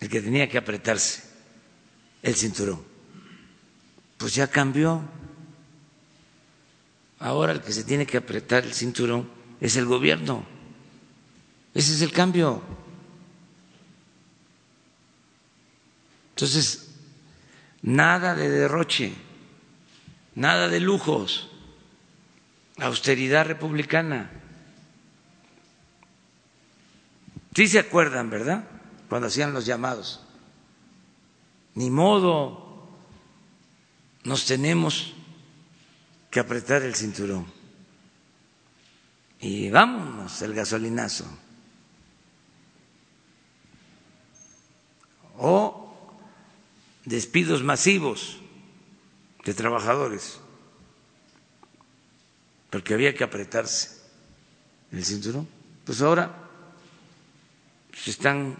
[0.00, 1.22] el que tenía que apretarse
[2.22, 2.93] el cinturón
[4.18, 5.02] pues ya cambió.
[7.18, 9.28] Ahora el que se tiene que apretar el cinturón
[9.60, 10.44] es el gobierno.
[11.72, 12.62] Ese es el cambio.
[16.30, 16.90] Entonces,
[17.82, 19.12] nada de derroche,
[20.34, 21.50] nada de lujos,
[22.78, 24.30] austeridad republicana.
[27.54, 28.64] Sí se acuerdan, ¿verdad?
[29.08, 30.20] Cuando hacían los llamados.
[31.74, 32.63] Ni modo,
[34.24, 35.12] nos tenemos
[36.30, 37.46] que apretar el cinturón.
[39.40, 41.26] Y vámonos el gasolinazo.
[45.36, 45.94] O
[47.04, 48.38] despidos masivos
[49.44, 50.40] de trabajadores,
[52.70, 54.00] porque había que apretarse
[54.90, 55.46] el cinturón.
[55.84, 56.48] Pues ahora
[57.92, 58.56] se están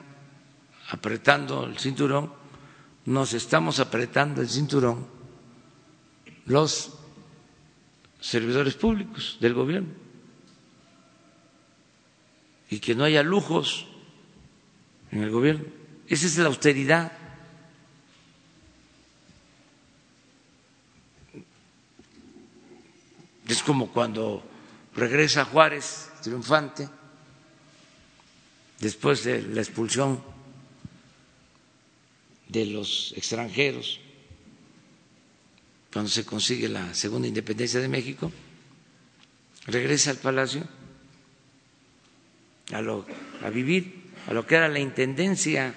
[0.90, 2.30] apretando el cinturón,
[3.06, 5.13] nos estamos apretando el cinturón
[6.46, 6.92] los
[8.20, 9.88] servidores públicos del gobierno
[12.70, 13.86] y que no haya lujos
[15.10, 15.64] en el gobierno.
[16.08, 17.12] Esa es la austeridad.
[23.46, 24.42] Es como cuando
[24.94, 26.88] regresa Juárez triunfante
[28.80, 30.22] después de la expulsión
[32.48, 34.00] de los extranjeros
[35.94, 38.32] cuando se consigue la segunda independencia de México,
[39.66, 40.66] regresa al palacio
[42.72, 45.72] a, vivir a lo que era la intendencia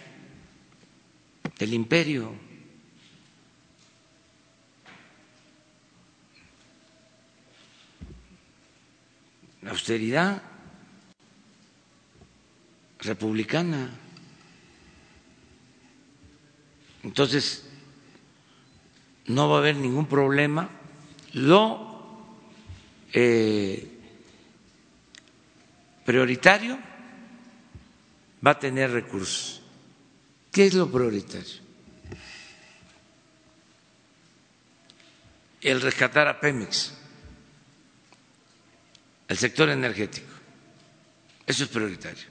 [1.59, 2.33] del imperio.
[9.61, 10.41] La austeridad
[13.01, 13.91] republicana.
[17.03, 17.66] Entonces,
[19.27, 20.69] no va a haber ningún problema.
[21.33, 21.87] Lo
[23.13, 23.87] eh,
[26.05, 26.79] prioritario
[28.45, 29.61] va a tener recursos.
[30.51, 31.67] ¿Qué es lo prioritario?
[35.61, 36.93] El rescatar a Pemex,
[39.27, 40.31] el sector energético.
[41.45, 42.25] Eso es prioritario.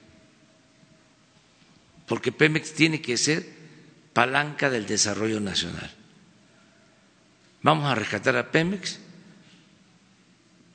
[2.07, 3.45] Porque Pemex tiene que ser
[4.13, 5.96] palanca del desarrollo nacional.
[7.67, 8.95] Vamos a rescatar a Pemex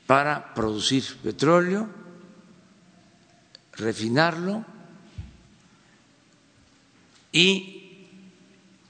[0.05, 1.89] para producir petróleo,
[3.73, 4.61] refinarlo
[7.33, 8.05] y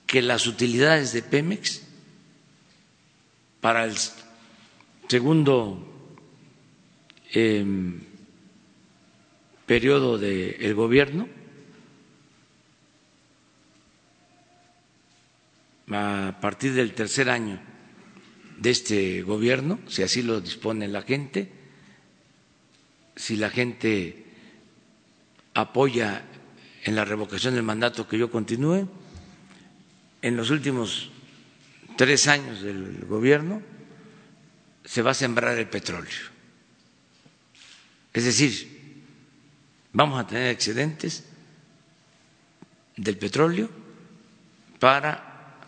[0.05, 1.87] que las utilidades de Pemex
[3.61, 3.95] para el
[5.07, 5.87] segundo
[7.31, 8.03] em,
[9.65, 11.29] periodo del gobierno
[15.87, 17.71] a partir del tercer año
[18.63, 21.51] de este gobierno, si así lo dispone la gente,
[23.17, 24.25] si la gente
[25.53, 26.23] apoya
[26.85, 28.89] en la revocación del mandato que yo continúe.
[30.23, 31.11] En los últimos
[31.97, 33.61] tres años del gobierno
[34.85, 36.31] se va a sembrar el petróleo.
[38.13, 39.03] Es decir,
[39.93, 41.25] vamos a tener excedentes
[42.97, 43.69] del petróleo
[44.79, 45.59] para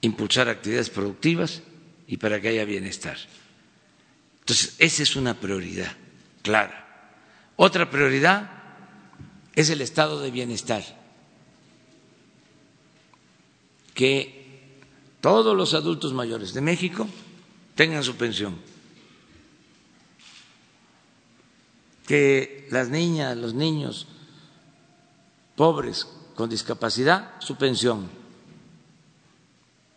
[0.00, 1.62] impulsar actividades productivas
[2.08, 3.18] y para que haya bienestar.
[4.40, 5.92] Entonces, esa es una prioridad
[6.42, 7.12] clara.
[7.56, 8.50] Otra prioridad
[9.54, 10.82] es el estado de bienestar,
[13.92, 14.78] que
[15.20, 17.06] todos los adultos mayores de México
[17.74, 18.56] tengan su pensión,
[22.06, 24.06] que las niñas, los niños
[25.56, 26.06] pobres
[26.36, 28.08] con discapacidad, su pensión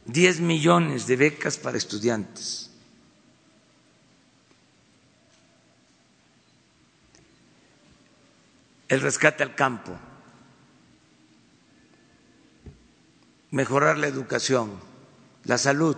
[0.05, 2.69] 10 millones de becas para estudiantes.
[8.87, 9.97] El rescate al campo,
[13.51, 14.79] mejorar la educación,
[15.45, 15.95] la salud,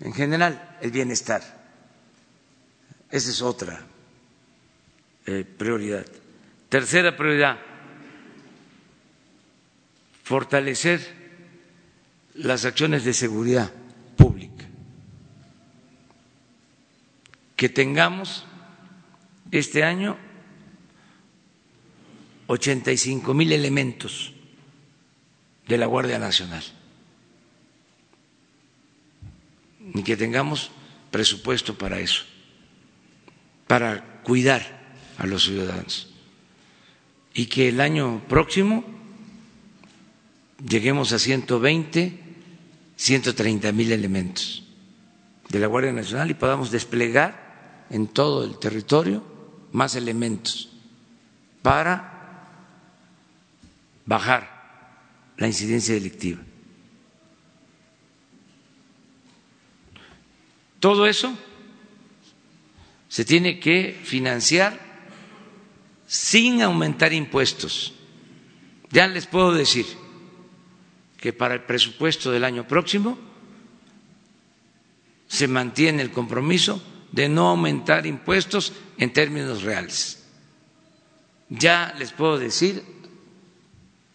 [0.00, 1.42] en general el bienestar.
[3.10, 3.80] Esa es otra
[5.24, 6.04] eh, prioridad.
[6.68, 7.58] Tercera prioridad,
[10.22, 11.15] fortalecer
[12.36, 13.72] las acciones de seguridad
[14.16, 14.66] pública,
[17.56, 18.44] que tengamos
[19.50, 20.16] este año
[22.46, 24.32] 85 mil elementos
[25.66, 26.62] de la Guardia Nacional.
[29.94, 30.70] Y que tengamos
[31.10, 32.24] presupuesto para eso,
[33.66, 36.12] para cuidar a los ciudadanos.
[37.34, 38.84] Y que el año próximo
[40.68, 42.25] lleguemos a 120
[42.96, 44.62] 130 mil elementos
[45.48, 49.22] de la Guardia Nacional y podamos desplegar en todo el territorio
[49.72, 50.70] más elementos
[51.62, 52.12] para
[54.06, 56.40] bajar la incidencia delictiva.
[60.80, 61.36] Todo eso
[63.08, 64.78] se tiene que financiar
[66.06, 67.94] sin aumentar impuestos.
[68.90, 69.86] Ya les puedo decir
[71.16, 73.18] que para el presupuesto del año próximo
[75.26, 80.24] se mantiene el compromiso de no aumentar impuestos en términos reales.
[81.48, 82.82] Ya les puedo decir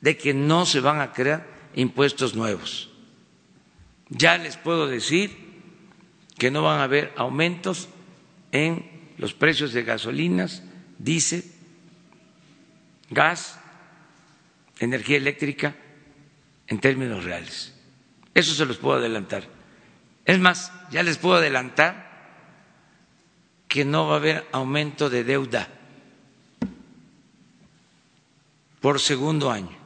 [0.02, 2.89] de que no se van a crear impuestos nuevos.
[4.10, 5.52] Ya les puedo decir
[6.38, 7.88] que no van a haber aumentos
[8.52, 10.64] en los precios de gasolinas,
[10.97, 11.43] diésel,
[13.10, 13.60] gas,
[14.80, 15.76] energía eléctrica
[16.72, 17.74] en términos reales.
[18.34, 19.43] Eso se los puedo adelantar.
[20.24, 22.09] Es más, ya les puedo adelantar
[23.67, 25.67] que no va a haber aumento de deuda
[28.80, 29.78] por segundo año.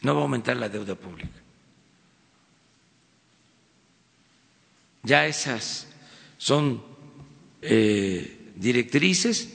[0.00, 1.38] No va a aumentar la deuda pública.
[5.02, 5.86] Ya esas
[6.38, 6.82] son
[7.60, 9.54] eh, directrices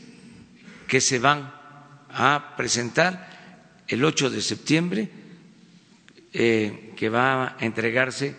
[0.87, 1.51] que se van
[2.09, 3.34] a presentar
[3.87, 5.09] el 8 de septiembre,
[6.33, 8.35] eh, que va a entregarse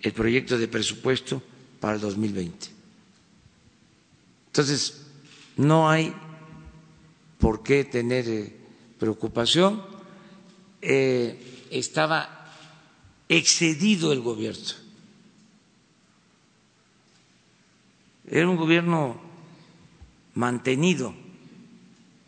[0.00, 1.42] el proyecto de presupuesto
[1.80, 2.68] para el 2020.
[4.46, 5.06] Entonces,
[5.56, 6.14] no hay
[7.38, 8.56] por qué tener eh,
[8.98, 9.82] preocupación.
[10.80, 12.52] Eh, estaba
[13.28, 14.88] excedido el gobierno.
[18.30, 19.20] Era un gobierno
[20.34, 21.14] mantenido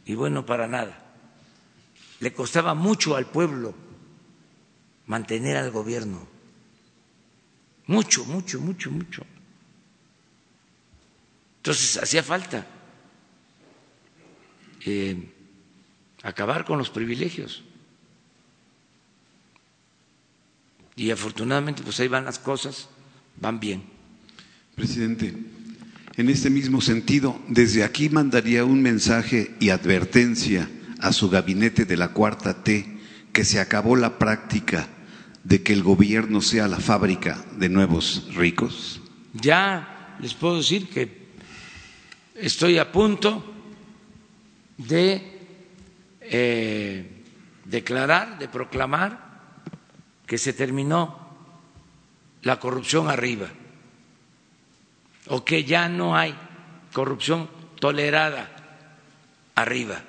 [0.07, 1.00] y bueno para nada.
[2.21, 3.75] Le costaba mucho al pueblo
[5.07, 6.27] mantener al gobierno.
[7.87, 9.27] Mucho, mucho, mucho, mucho.
[11.57, 12.67] Entonces hacía falta
[14.87, 15.33] eh,
[16.23, 17.65] acabar con los privilegios.
[20.95, 22.89] Y afortunadamente, pues ahí van las cosas,
[23.41, 23.83] van bien.
[24.77, 25.35] Presidente,
[26.17, 30.69] en este mismo sentido, desde aquí mandaría un mensaje y advertencia
[31.01, 32.99] a su gabinete de la cuarta T
[33.33, 34.89] que se acabó la práctica
[35.45, 39.01] de que el gobierno sea la fábrica de nuevos ricos?
[39.35, 41.29] Ya les puedo decir que
[42.35, 43.45] estoy a punto
[44.77, 45.39] de
[46.21, 47.23] eh,
[47.65, 49.31] declarar, de proclamar
[50.27, 51.19] que se terminó
[52.43, 53.49] la corrupción arriba
[55.29, 56.35] o que ya no hay
[56.93, 57.49] corrupción
[57.79, 58.51] tolerada
[59.55, 60.03] arriba.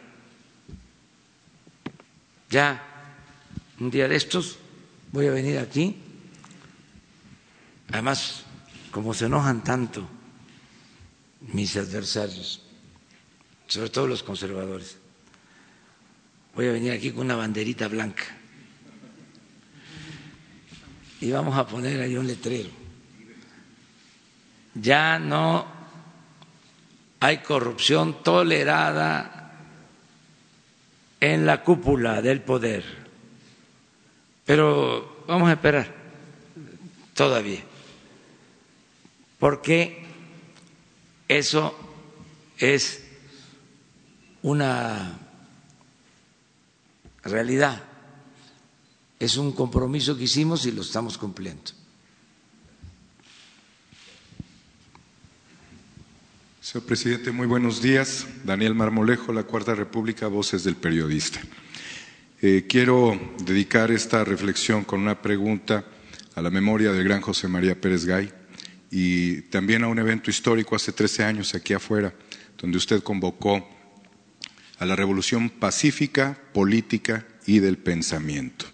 [2.52, 2.84] Ya
[3.80, 4.58] un día de estos
[5.14, 5.96] voy a venir aquí,
[7.90, 8.44] además
[8.92, 10.06] como se enojan tanto
[11.54, 12.62] mis adversarios,
[13.68, 14.98] sobre todo los conservadores,
[16.54, 18.26] voy a venir aquí con una banderita blanca.
[21.22, 22.70] Y vamos a poner ahí un letrero.
[24.76, 25.66] Ya no
[27.22, 29.41] hay corrupción tolerada
[31.22, 32.84] en la cúpula del poder.
[34.46, 35.96] Pero vamos a esperar
[37.14, 37.62] todavía,
[39.40, 40.04] porque
[41.28, 41.74] eso
[42.58, 43.04] es
[44.42, 45.20] una
[47.24, 47.84] realidad,
[49.20, 51.81] es un compromiso que hicimos y lo estamos cumpliendo.
[56.72, 58.26] Señor presidente, muy buenos días.
[58.46, 61.42] Daniel Marmolejo, La Cuarta República, Voces del Periodista.
[62.42, 65.84] Eh, quiero dedicar esta reflexión con una pregunta
[66.34, 68.32] a la memoria del gran José María Pérez Gay
[68.90, 72.14] y también a un evento histórico hace 13 años aquí afuera,
[72.58, 73.68] donde usted convocó
[74.80, 78.66] a la revolución pacífica, política y del pensamiento.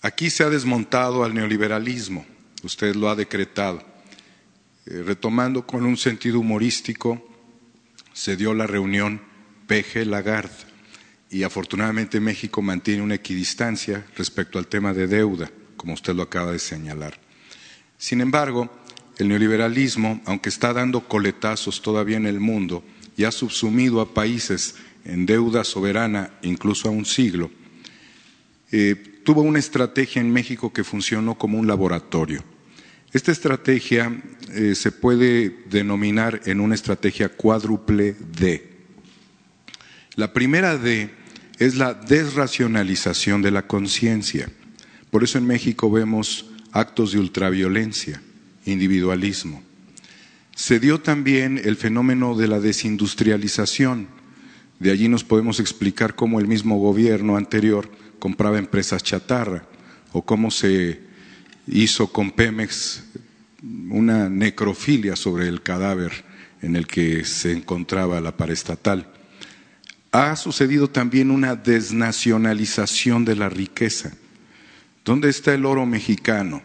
[0.00, 2.24] Aquí se ha desmontado al neoliberalismo,
[2.62, 3.97] usted lo ha decretado
[4.90, 7.22] eh, retomando con un sentido humorístico,
[8.14, 9.20] se dio la reunión
[9.66, 10.64] PG-Lagarde
[11.30, 16.52] y afortunadamente México mantiene una equidistancia respecto al tema de deuda, como usted lo acaba
[16.52, 17.20] de señalar.
[17.98, 18.70] Sin embargo,
[19.18, 22.82] el neoliberalismo, aunque está dando coletazos todavía en el mundo
[23.14, 27.50] y ha subsumido a países en deuda soberana incluso a un siglo,
[28.72, 32.42] eh, tuvo una estrategia en México que funcionó como un laboratorio
[33.12, 34.20] esta estrategia
[34.52, 38.68] eh, se puede denominar en una estrategia cuádruple D.
[40.14, 41.10] La primera D
[41.58, 44.50] es la desracionalización de la conciencia.
[45.10, 48.20] Por eso en México vemos actos de ultraviolencia,
[48.66, 49.62] individualismo.
[50.54, 54.08] Se dio también el fenómeno de la desindustrialización,
[54.80, 57.90] De allí nos podemos explicar cómo el mismo gobierno anterior
[58.20, 59.66] compraba empresas chatarra
[60.12, 61.07] o cómo se
[61.70, 63.04] hizo con Pemex
[63.90, 66.24] una necrofilia sobre el cadáver
[66.62, 69.12] en el que se encontraba la paraestatal.
[70.10, 74.12] Ha sucedido también una desnacionalización de la riqueza.
[75.04, 76.62] ¿Dónde está el oro mexicano?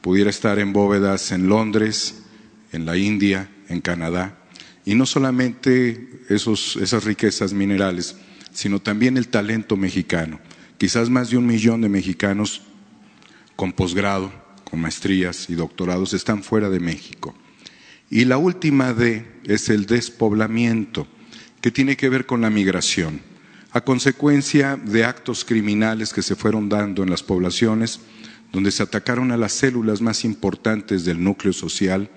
[0.00, 2.22] Pudiera estar en bóvedas en Londres,
[2.72, 4.36] en la India, en Canadá.
[4.84, 8.16] Y no solamente esas riquezas minerales,
[8.52, 10.40] sino también el talento mexicano.
[10.78, 12.62] Quizás más de un millón de mexicanos
[13.56, 14.32] con posgrado,
[14.76, 17.34] maestrías y doctorados están fuera de México.
[18.10, 21.06] Y la última D es el despoblamiento,
[21.60, 23.20] que tiene que ver con la migración.
[23.72, 28.00] A consecuencia de actos criminales que se fueron dando en las poblaciones,
[28.52, 32.10] donde se atacaron a las células más importantes del núcleo social,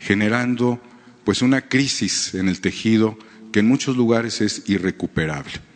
[0.00, 0.80] generando
[1.24, 3.16] pues una crisis en el tejido
[3.52, 5.69] que en muchos lugares es irrecuperable.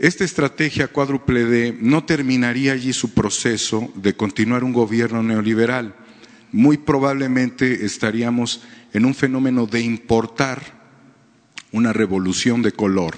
[0.00, 5.94] Esta estrategia cuádruple D no terminaría allí su proceso de continuar un gobierno neoliberal.
[6.52, 8.62] Muy probablemente estaríamos
[8.94, 10.62] en un fenómeno de importar
[11.70, 13.16] una revolución de color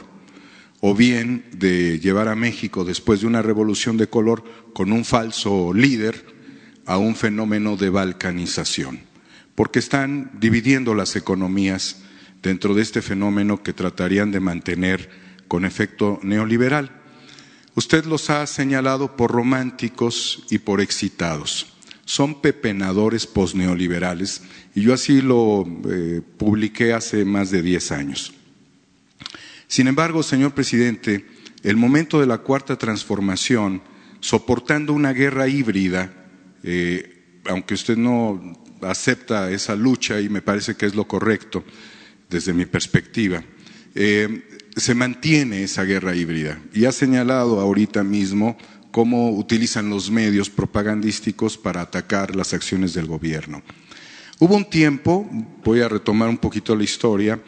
[0.81, 5.73] o bien de llevar a México después de una revolución de color con un falso
[5.73, 6.27] líder
[6.85, 8.99] a un fenómeno de balcanización,
[9.55, 12.03] porque están dividiendo las economías
[12.43, 15.22] dentro de este fenómeno que tratarían de mantener
[15.53, 16.91] con efecto neoliberal.
[17.75, 21.75] Usted los ha señalado por románticos y por excitados.
[22.07, 24.45] Son pepenadores posneoliberales
[24.75, 28.33] y yo así lo eh, publiqué hace más de diez años.
[29.69, 31.27] Sin embargo, señor presidente,
[31.63, 33.83] el momento de la cuarta transformación,
[34.21, 36.15] soportando una guerra híbrida,
[36.63, 41.63] eh, aunque usted no acepta esa lucha y me parece que es lo correcto
[42.31, 43.45] desde mi perspectiva,
[43.95, 46.61] eh, se mantiene esa guerra híbrida.
[46.73, 48.57] Y ha señalado ahorita mismo
[48.91, 53.63] cómo utilizan los medios propagandísticos para atacar las acciones del gobierno.
[54.39, 55.29] Hubo un tiempo,
[55.65, 57.41] voy a retomar un poquito la historia,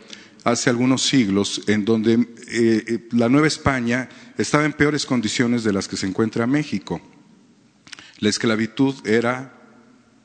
[0.45, 4.09] hace algunos siglos, en donde eh, eh, la Nueva España
[4.39, 7.01] estaba en peores condiciones de las que se encuentra México.
[8.20, 9.61] La esclavitud era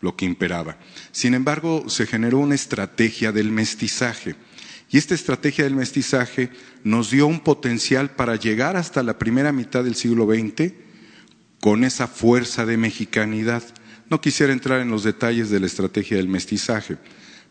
[0.01, 0.77] lo que imperaba.
[1.11, 4.35] Sin embargo, se generó una estrategia del mestizaje
[4.91, 6.49] y esta estrategia del mestizaje
[6.83, 10.73] nos dio un potencial para llegar hasta la primera mitad del siglo XX
[11.59, 13.63] con esa fuerza de mexicanidad.
[14.09, 16.97] No quisiera entrar en los detalles de la estrategia del mestizaje,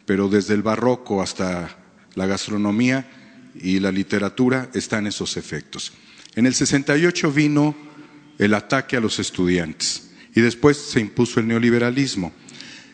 [0.04, 1.78] pero desde el barroco hasta
[2.14, 3.08] la gastronomía
[3.54, 5.92] y la literatura están esos efectos.
[6.34, 7.76] En el 68 vino
[8.38, 12.32] el ataque a los estudiantes y después se impuso el neoliberalismo.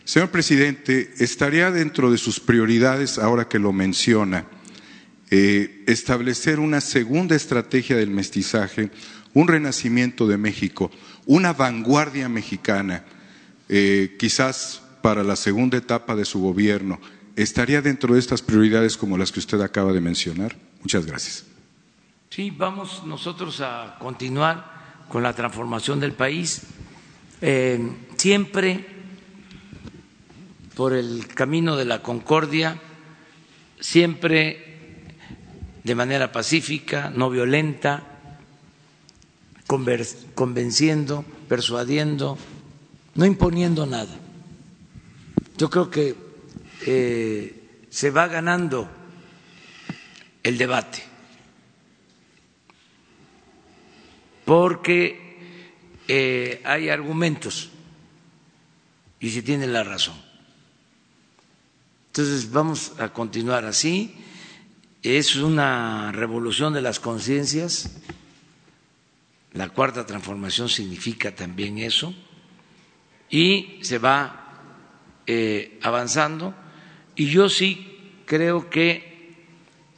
[0.04, 4.44] Señor presidente, ¿estaría dentro de sus prioridades, ahora que lo menciona,
[5.30, 8.90] eh, establecer una segunda estrategia del mestizaje,
[9.32, 10.90] un renacimiento de México,
[11.24, 13.04] una vanguardia mexicana,
[13.70, 17.00] eh, quizás para la segunda etapa de su gobierno?
[17.34, 20.54] ¿Estaría dentro de estas prioridades como las que usted acaba de mencionar?
[20.82, 21.46] Muchas gracias.
[22.28, 26.62] Sí, vamos nosotros a continuar con la transformación del país.
[27.40, 27.80] Eh,
[28.16, 28.93] siempre
[30.76, 32.80] por el camino de la concordia,
[33.80, 34.64] siempre
[35.84, 38.02] de manera pacífica, no violenta,
[40.34, 42.38] convenciendo, persuadiendo,
[43.14, 44.14] no imponiendo nada.
[45.56, 46.16] Yo creo que
[46.86, 48.88] eh, se va ganando
[50.42, 51.02] el debate,
[54.44, 55.38] porque
[56.08, 57.70] eh, hay argumentos
[59.20, 60.23] y se tiene la razón.
[62.16, 64.14] Entonces vamos a continuar así.
[65.02, 67.96] Es una revolución de las conciencias.
[69.52, 72.14] La cuarta transformación significa también eso.
[73.30, 74.60] Y se va
[75.26, 76.54] eh, avanzando.
[77.16, 79.34] Y yo sí creo que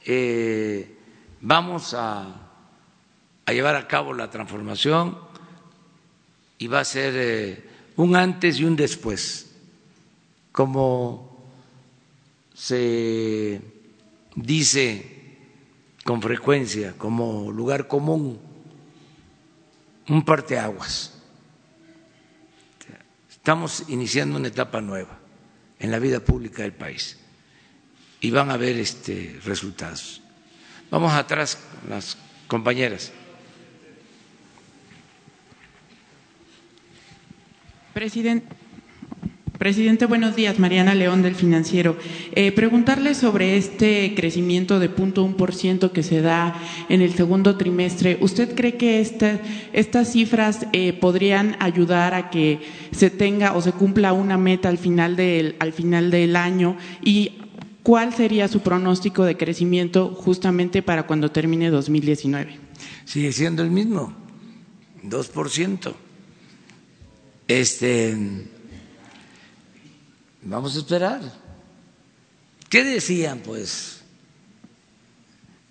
[0.07, 0.97] eh,
[1.43, 2.49] vamos a,
[3.47, 5.19] llevar a cabo la transformación
[6.57, 9.55] y va a ser eh, un antes y un después,
[10.51, 11.26] como
[12.57, 13.61] se
[14.35, 15.37] dice
[16.05, 18.41] con frecuencia como lugar común
[20.09, 21.13] un parteaguas.
[23.29, 25.19] Estamos iniciando una etapa nueva
[25.79, 27.19] en la vida pública del país
[28.21, 30.23] y van a haber este, resultados.
[30.91, 32.17] Vamos atrás, las
[32.49, 33.13] compañeras.
[37.93, 38.66] Presidente.
[39.59, 40.59] Presidente, buenos días.
[40.59, 41.97] Mariana León del Financiero.
[42.33, 46.55] Eh, preguntarle sobre este crecimiento de 0.1% que se da
[46.91, 48.19] en el segundo trimestre.
[48.21, 54.13] ¿Usted cree que estas cifras eh, podrían ayudar a que se tenga o se cumpla
[54.13, 56.77] una meta al final del, al final del año?
[57.03, 57.33] ¿Y
[57.83, 62.59] cuál sería su pronóstico de crecimiento justamente para cuando termine 2019?
[63.07, 64.13] Sigue siendo el mismo,
[65.03, 65.95] 2%.
[67.49, 68.17] Este
[70.49, 71.21] Vamos a esperar.
[72.71, 74.03] ¿Qué decían, pues?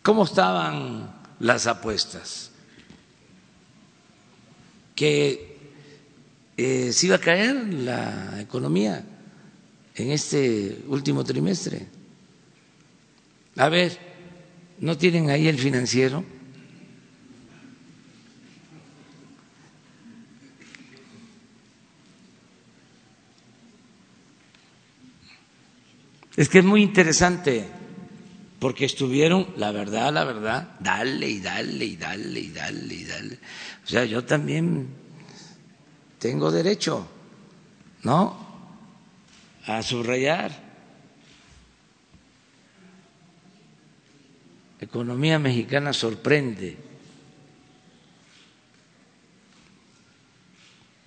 [0.03, 2.51] ¿Cómo estaban las apuestas?
[4.93, 5.71] Que
[6.57, 9.05] eh, se iba a caer la economía
[9.95, 11.88] en este último trimestre.
[13.55, 13.97] A ver,
[14.80, 16.26] ¿no tienen ahí el financiero?
[26.36, 27.66] Es que es muy interesante,
[28.60, 33.40] porque estuvieron, la verdad, la verdad, dale y dale y dale y dale y dale.
[33.86, 34.88] O sea, yo también
[36.20, 37.08] tengo derecho,
[38.04, 38.44] ¿no?
[39.66, 40.66] A subrayar.
[44.82, 46.78] Economía mexicana sorprende.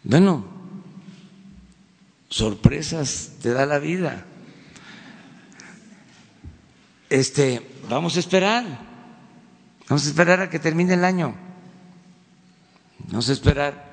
[0.05, 0.47] Bueno,
[2.31, 4.25] sorpresas te da la vida
[7.11, 8.65] este, vamos a esperar,
[9.89, 11.35] vamos a esperar a que termine el año,
[13.07, 13.89] vamos a esperar.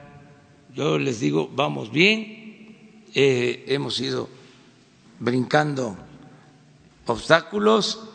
[0.74, 4.30] Yo les digo, vamos bien, eh, hemos ido
[5.20, 5.98] brincando
[7.06, 8.10] obstáculos.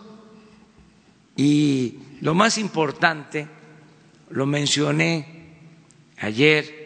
[1.37, 3.49] Y lo más importante,
[4.29, 5.55] lo mencioné
[6.19, 6.81] ayer,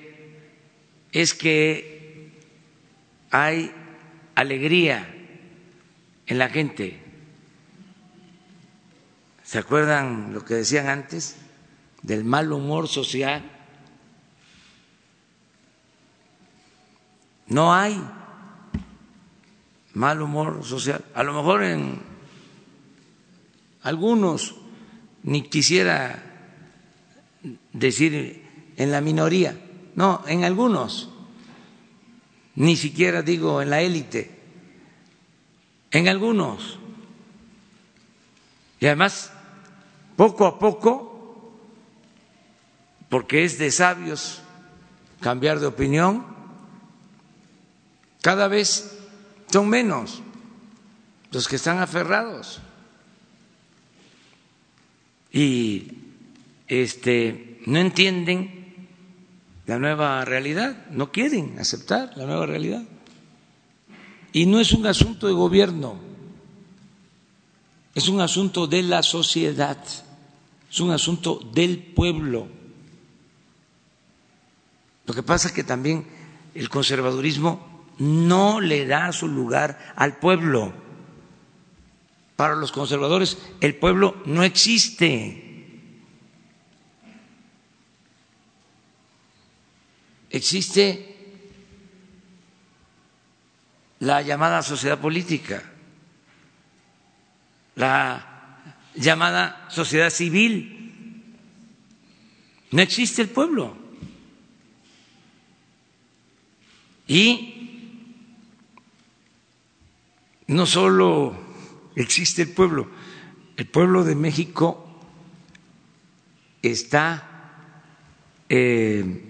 [1.11, 2.31] es que
[3.31, 3.73] hay
[4.37, 5.13] alegría
[6.27, 7.04] en la gente
[9.55, 11.37] ¿Se acuerdan lo que decían antes
[12.03, 13.41] del mal humor social?
[17.47, 18.05] No hay
[19.93, 21.05] mal humor social.
[21.15, 22.03] A lo mejor en
[23.83, 24.57] algunos,
[25.23, 26.21] ni quisiera
[27.73, 29.57] decir en la minoría,
[29.95, 31.11] no, en algunos,
[32.57, 34.37] ni siquiera digo en la élite,
[35.93, 36.81] en algunos.
[38.81, 39.31] Y además
[40.17, 41.53] poco a poco,
[43.09, 44.41] porque es de sabios
[45.21, 46.27] cambiar de opinión,
[48.21, 48.99] cada vez
[49.51, 50.23] son menos
[51.31, 52.61] los que están aferrados.
[55.33, 55.93] Y
[56.69, 58.89] este no entienden
[59.67, 62.83] la nueva realidad, no quieren aceptar la nueva realidad.
[64.33, 65.99] Y no es un asunto de gobierno,
[67.95, 69.79] es un asunto de la sociedad
[70.75, 72.49] es un asunto del pueblo.
[75.07, 76.05] Lo que pasa es que también
[76.53, 80.75] el conservadurismo no le da su lugar al pueblo.
[82.35, 85.81] Para los conservadores el pueblo no existe.
[90.29, 91.17] Existe
[94.01, 95.63] la llamada sociedad política,
[97.77, 98.34] la
[98.95, 101.35] llamada sociedad civil.
[102.71, 103.77] No existe el pueblo.
[107.07, 107.55] Y
[110.47, 111.37] no solo
[111.97, 112.89] existe el pueblo,
[113.57, 115.01] el pueblo de México
[116.63, 117.29] está
[118.49, 119.23] eh,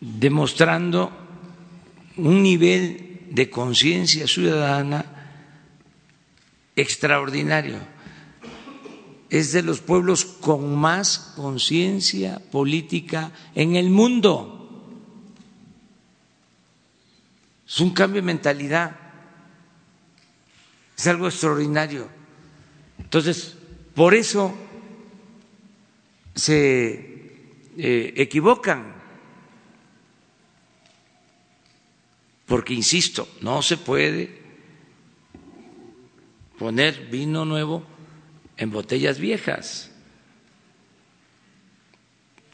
[0.00, 1.10] demostrando
[2.16, 5.17] un nivel de conciencia ciudadana
[6.80, 7.78] extraordinario.
[9.30, 14.54] Es de los pueblos con más conciencia política en el mundo.
[17.66, 18.96] Es un cambio de mentalidad.
[20.96, 22.08] Es algo extraordinario.
[22.98, 23.54] Entonces,
[23.94, 24.54] por eso
[26.34, 26.92] se
[27.76, 28.94] eh, equivocan.
[32.46, 34.37] Porque, insisto, no se puede
[36.58, 37.84] poner vino nuevo
[38.56, 39.90] en botellas viejas.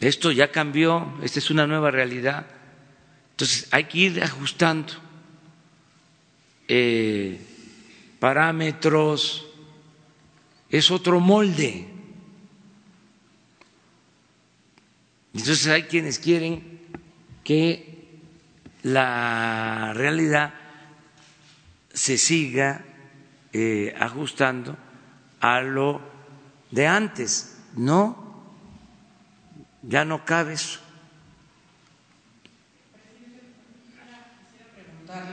[0.01, 2.47] Esto ya cambió, esta es una nueva realidad.
[3.31, 4.93] Entonces hay que ir ajustando
[6.69, 7.41] eh,
[8.19, 9.47] parámetros,
[10.69, 11.89] es otro molde.
[15.33, 16.81] Entonces hay quienes quieren
[17.43, 17.95] que
[18.83, 20.55] la realidad
[21.93, 22.84] se siga
[23.55, 24.77] eh, ajustando
[25.41, 26.01] a lo
[26.71, 27.57] de antes.
[27.77, 28.45] No,
[29.83, 30.81] ya no cabe eso.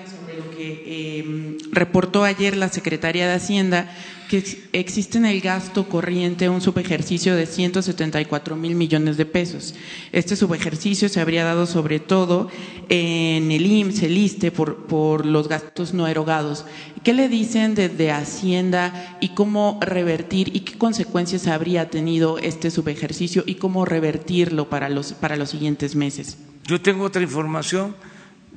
[0.07, 3.89] sobre lo que em, reportó ayer la Secretaría de Hacienda,
[4.31, 9.75] que existe en el gasto corriente un subejercicio de 174 mil millones de pesos.
[10.13, 12.49] Este subejercicio se habría dado sobre todo
[12.87, 16.65] en el IMSS, el ISTE, por, por los gastos no erogados.
[17.03, 23.43] ¿Qué le dicen desde Hacienda y cómo revertir y qué consecuencias habría tenido este subejercicio
[23.45, 26.37] y cómo revertirlo para los, para los siguientes meses?
[26.65, 27.95] Yo tengo otra información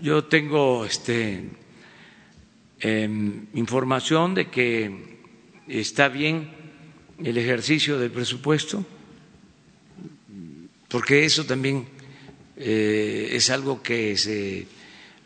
[0.00, 1.48] yo tengo este,
[2.80, 5.13] em, información de que
[5.68, 6.50] está bien
[7.22, 8.84] el ejercicio del presupuesto,
[10.88, 11.86] porque eso también
[12.56, 14.66] eh, es algo que se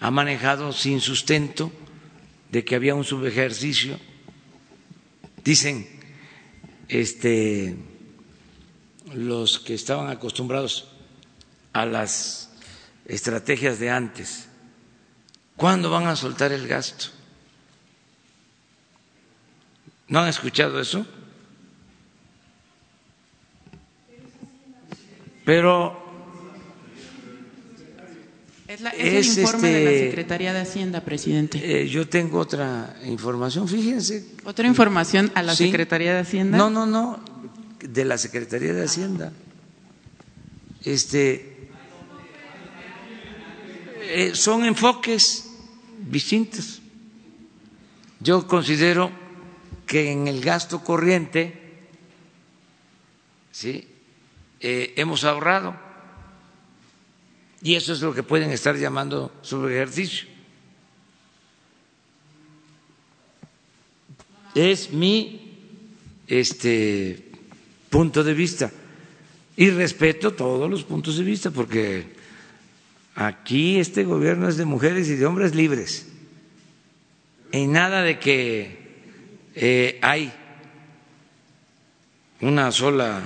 [0.01, 1.73] ha manejado sin sustento
[2.51, 3.99] de que había un subejercicio.
[5.45, 5.87] Dicen
[6.89, 7.77] este,
[9.15, 10.89] los que estaban acostumbrados
[11.73, 12.51] a las
[13.07, 14.49] estrategias de antes
[15.59, 17.07] ¿Cuándo van a soltar el gasto?
[20.09, 21.07] ¿No han escuchado eso?
[25.45, 26.09] Pero
[28.67, 31.59] es, el informe de la este, Secretaría de Hacienda, presidente.
[31.83, 34.27] Eh, yo tengo otra información, fíjense.
[34.45, 36.59] ¿Otra información a la Secretaría de Hacienda?
[36.59, 37.21] No, no, no,
[37.81, 39.33] de la Secretaría de Hacienda.
[40.85, 41.71] Este,
[44.03, 45.49] eh, son enfoques
[46.11, 46.81] distintas.
[48.21, 49.11] Yo considero
[49.89, 51.53] que en el gasto corriente
[53.51, 53.89] ¿sí?
[54.61, 55.75] Eh, hemos ahorrado
[57.61, 60.29] y eso es lo que pueden estar llamando ejercicio
[64.55, 65.41] Es mi
[66.27, 67.31] este,
[67.91, 68.71] punto de vista
[69.57, 72.19] y respeto todos los puntos de vista porque
[73.21, 76.07] Aquí este gobierno es de mujeres y de hombres libres.
[77.51, 78.88] Y nada de que
[79.61, 80.33] eh, hay
[82.41, 83.21] una sola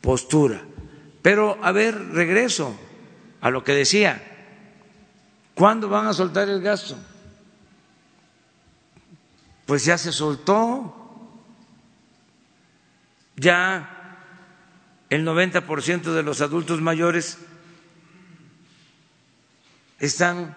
[0.00, 0.60] postura.
[1.22, 2.76] Pero, a ver, regreso
[3.40, 4.22] a lo que decía.
[5.54, 6.96] ¿Cuándo van a soltar el gasto?
[9.66, 11.00] Pues ya se soltó.
[13.36, 14.18] Ya
[15.10, 17.38] el 90% de los adultos mayores
[20.00, 20.56] están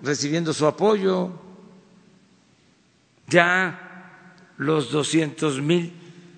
[0.00, 1.49] recibiendo su apoyo,
[3.30, 5.92] ya los 200 mil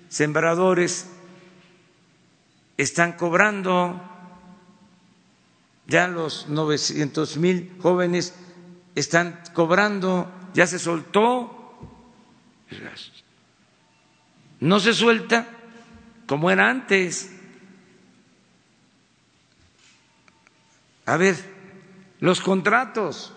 [0.07, 1.09] sembradores
[2.77, 4.01] están cobrando,
[5.87, 8.35] ya los 900 mil jóvenes
[8.95, 11.59] están cobrando, ya se soltó.
[14.59, 15.47] No se suelta
[16.27, 17.31] como era antes.
[21.05, 21.35] A ver,
[22.21, 23.33] los contratos,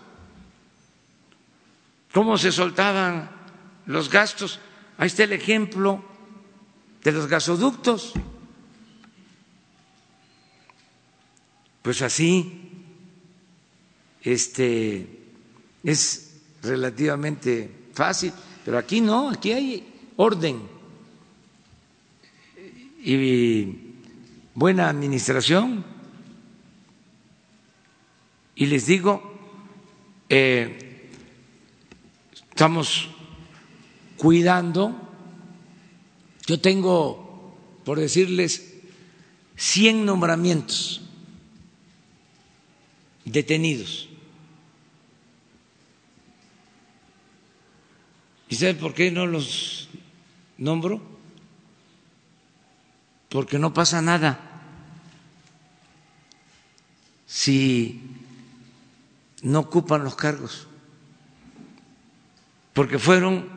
[2.13, 3.36] cómo se soltaban
[3.87, 4.59] los gastos.
[4.97, 6.03] Ahí está el ejemplo
[7.03, 8.13] de los gasoductos.
[11.81, 12.69] Pues así,
[14.21, 15.07] este,
[15.83, 18.33] es relativamente fácil,
[18.65, 20.61] pero aquí no, aquí hay orden
[22.99, 23.93] y
[24.53, 25.85] buena administración.
[28.55, 29.39] Y les digo,
[30.27, 31.09] eh,
[32.49, 33.09] estamos
[34.17, 34.95] cuidando,
[36.45, 37.55] yo tengo,
[37.85, 38.73] por decirles,
[39.55, 41.01] 100 nombramientos
[43.25, 44.09] detenidos.
[48.49, 49.89] ¿Y sabe por qué no los
[50.57, 51.01] nombro?
[53.29, 54.39] Porque no pasa nada.
[57.25, 58.01] Si
[59.41, 60.67] no ocupan los cargos,
[62.73, 63.56] porque fueron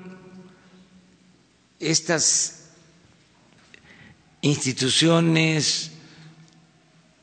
[1.80, 2.68] estas
[4.42, 5.90] instituciones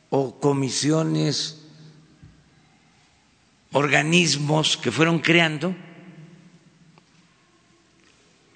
[0.10, 1.62] o comisiones,
[3.72, 5.76] organismos que fueron creando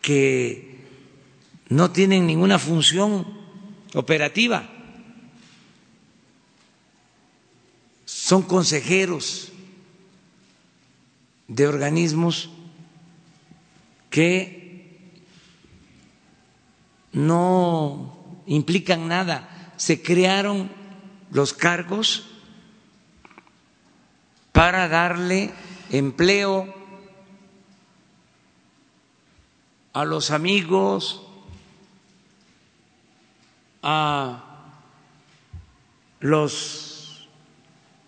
[0.02, 0.80] que
[1.70, 3.26] no tienen ninguna función
[3.94, 4.68] operativa,
[8.06, 9.52] son consejeros
[11.48, 12.50] de organismos
[14.10, 14.61] que
[17.14, 19.74] no implican nada.
[19.78, 20.72] Se crearon
[21.32, 22.28] los cargos
[24.52, 25.54] para darle
[25.92, 26.74] empleo
[29.94, 31.22] a los amigos,
[33.82, 34.44] a
[36.20, 37.28] los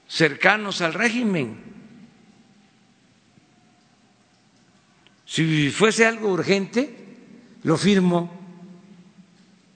[0.08, 1.74] cercanos al régimen.
[5.26, 7.18] Si fuese algo urgente,
[7.64, 8.43] lo firmo.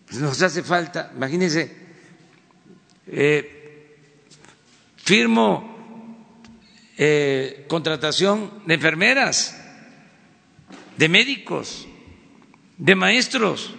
[0.08, 1.76] Pues nos hace falta, imagínense,
[3.08, 3.96] eh,
[4.96, 5.76] firmo
[6.98, 9.56] eh, contratación de enfermeras,
[10.98, 11.88] de médicos,
[12.78, 13.76] de maestros,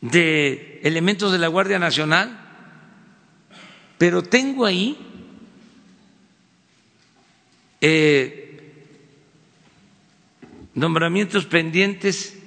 [0.00, 2.38] de elementos de la Guardia Nacional,
[3.98, 4.98] pero tengo ahí
[7.80, 8.72] eh,
[10.74, 12.41] nombramientos pendientes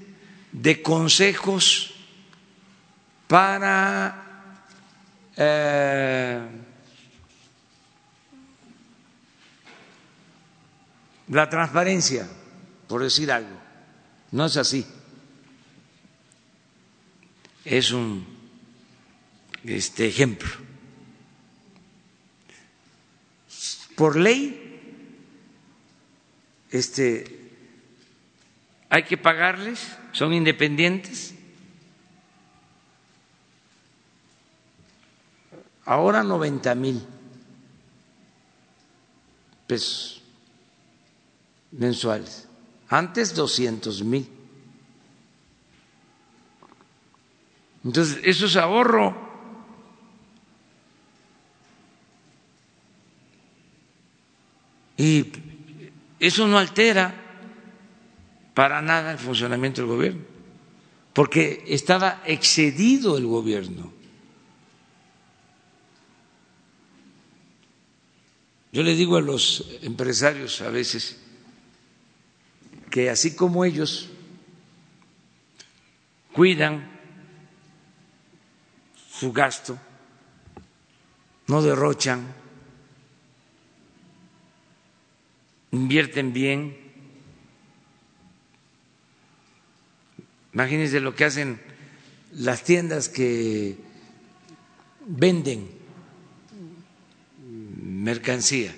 [0.62, 1.94] de consejos
[3.28, 4.54] para
[5.36, 6.40] eh,
[11.28, 12.28] la transparencia,
[12.88, 13.60] por decir algo.
[14.32, 14.86] No es así.
[17.66, 18.26] Es un
[19.66, 20.50] este ejemplo.
[23.96, 24.62] Por ley,
[26.70, 27.52] este,
[28.90, 29.80] hay que pagarles,
[30.16, 31.36] son independientes.
[35.84, 37.06] Ahora 90 mil
[39.68, 40.24] pesos
[41.72, 42.48] mensuales
[42.88, 44.28] antes 200 mil.
[47.84, 49.16] Entonces, eso es ahorro.
[54.98, 55.30] Y
[56.20, 57.25] eso no altera
[58.56, 60.22] para nada el funcionamiento del gobierno,
[61.14, 63.94] porque estaba excedido el gobierno.
[68.72, 71.22] Yo le digo a los empresarios a veces,
[72.90, 74.10] que así como ellos
[76.32, 76.90] cuidan
[79.10, 79.78] su gasto,
[81.48, 82.34] no derrochan,
[85.72, 86.85] invierten bien.
[90.56, 91.60] Imagínense lo que hacen
[92.32, 93.76] las tiendas que
[95.06, 95.68] venden
[97.84, 98.74] mercancía,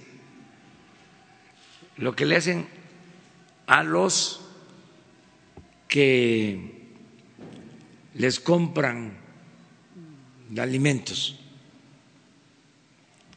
[1.97, 2.65] lo que le hacen
[3.67, 4.41] a los
[5.87, 6.89] que
[8.15, 9.13] les compran
[10.57, 11.39] alimentos,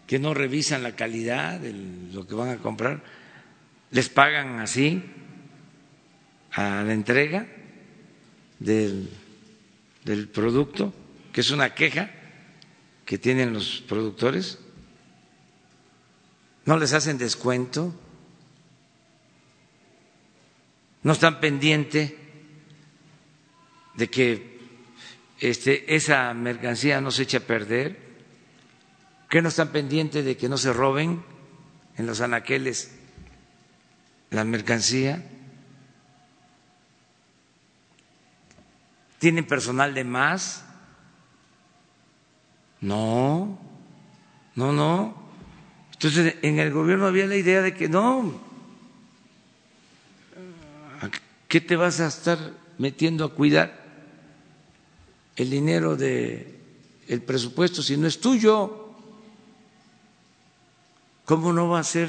[0.07, 3.03] que no revisan la calidad de lo que van a comprar,
[3.91, 5.03] les pagan así
[6.53, 7.60] a la entrega
[8.61, 9.11] del,
[10.05, 10.95] del producto,
[11.33, 12.11] que es una queja
[13.05, 14.59] que tienen los productores,
[16.65, 17.93] no les hacen descuento.
[21.03, 22.13] No están pendientes
[23.97, 24.61] de que
[25.41, 27.99] este, esa mercancía no se eche a perder,
[29.29, 31.25] que no están pendientes de que no se roben
[31.97, 32.93] en los anaqueles
[34.31, 35.25] la mercancía.
[39.21, 40.65] ¿Tienen personal de más?
[42.81, 43.59] No,
[44.55, 45.15] no, no.
[45.93, 48.41] Entonces en el gobierno había la idea de que no,
[51.49, 52.39] ¿Qué te vas a estar
[52.79, 53.75] metiendo a cuidar
[55.35, 56.57] el dinero del
[57.09, 58.95] el presupuesto si no es tuyo?
[61.25, 62.09] ¿Cómo no va a ser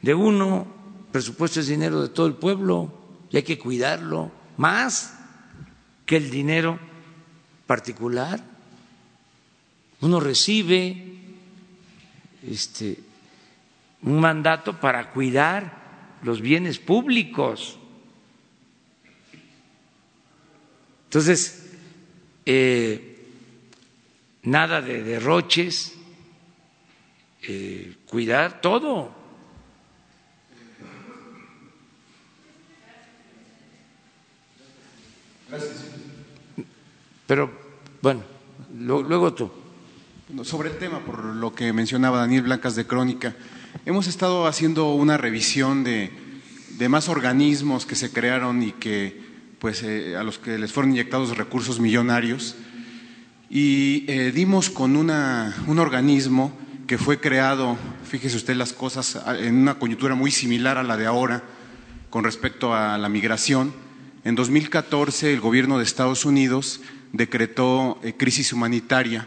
[0.00, 0.66] de uno?
[1.06, 2.92] El presupuesto es dinero de todo el pueblo
[3.30, 5.23] y hay que cuidarlo más
[6.06, 6.78] que el dinero
[7.66, 8.42] particular.
[10.00, 11.02] Uno recibe
[12.46, 12.98] este,
[14.02, 17.78] un mandato para cuidar los bienes públicos.
[21.04, 21.70] Entonces,
[22.44, 23.28] eh,
[24.42, 25.94] nada de derroches,
[27.42, 29.24] eh, cuidar todo.
[37.26, 37.50] Pero,
[38.02, 38.22] bueno,
[38.78, 39.50] luego tú.
[40.42, 43.34] Sobre el tema, por lo que mencionaba Daniel Blancas de Crónica,
[43.84, 46.10] hemos estado haciendo una revisión de,
[46.78, 49.22] de más organismos que se crearon y que
[49.58, 52.56] pues, eh, a los que les fueron inyectados recursos millonarios
[53.48, 56.52] y eh, dimos con una, un organismo
[56.86, 61.06] que fue creado, fíjese usted las cosas, en una coyuntura muy similar a la de
[61.06, 61.42] ahora
[62.10, 63.72] con respecto a la migración.
[64.24, 66.80] En 2014 el gobierno de Estados Unidos
[67.14, 69.26] decretó eh, crisis humanitaria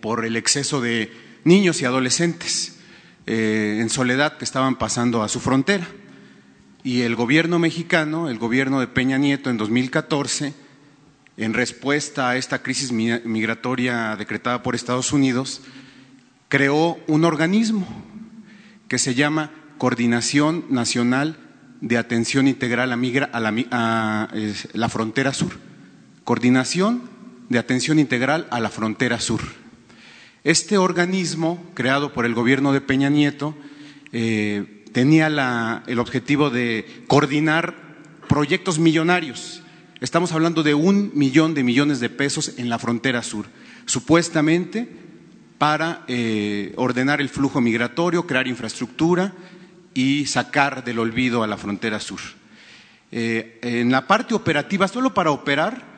[0.00, 1.12] por el exceso de
[1.44, 2.80] niños y adolescentes
[3.26, 5.86] eh, en soledad que estaban pasando a su frontera.
[6.82, 10.52] Y el gobierno mexicano, el gobierno de Peña Nieto en 2014,
[11.36, 15.62] en respuesta a esta crisis migratoria decretada por Estados Unidos,
[16.48, 17.86] creó un organismo
[18.88, 21.38] que se llama Coordinación Nacional
[21.80, 24.28] de Atención Integral a, la,
[24.72, 25.71] la Frontera Sur.
[26.24, 27.02] Coordinación
[27.48, 29.40] de Atención Integral a la Frontera Sur.
[30.44, 33.56] Este organismo, creado por el gobierno de Peña Nieto,
[34.12, 37.74] eh, tenía el objetivo de coordinar
[38.28, 39.62] proyectos millonarios.
[40.00, 43.46] Estamos hablando de un millón de millones de pesos en la frontera sur,
[43.86, 44.88] supuestamente
[45.58, 49.32] para eh, ordenar el flujo migratorio, crear infraestructura
[49.92, 52.20] y sacar del olvido a la frontera sur.
[53.10, 55.91] Eh, en la parte operativa, solo para operar,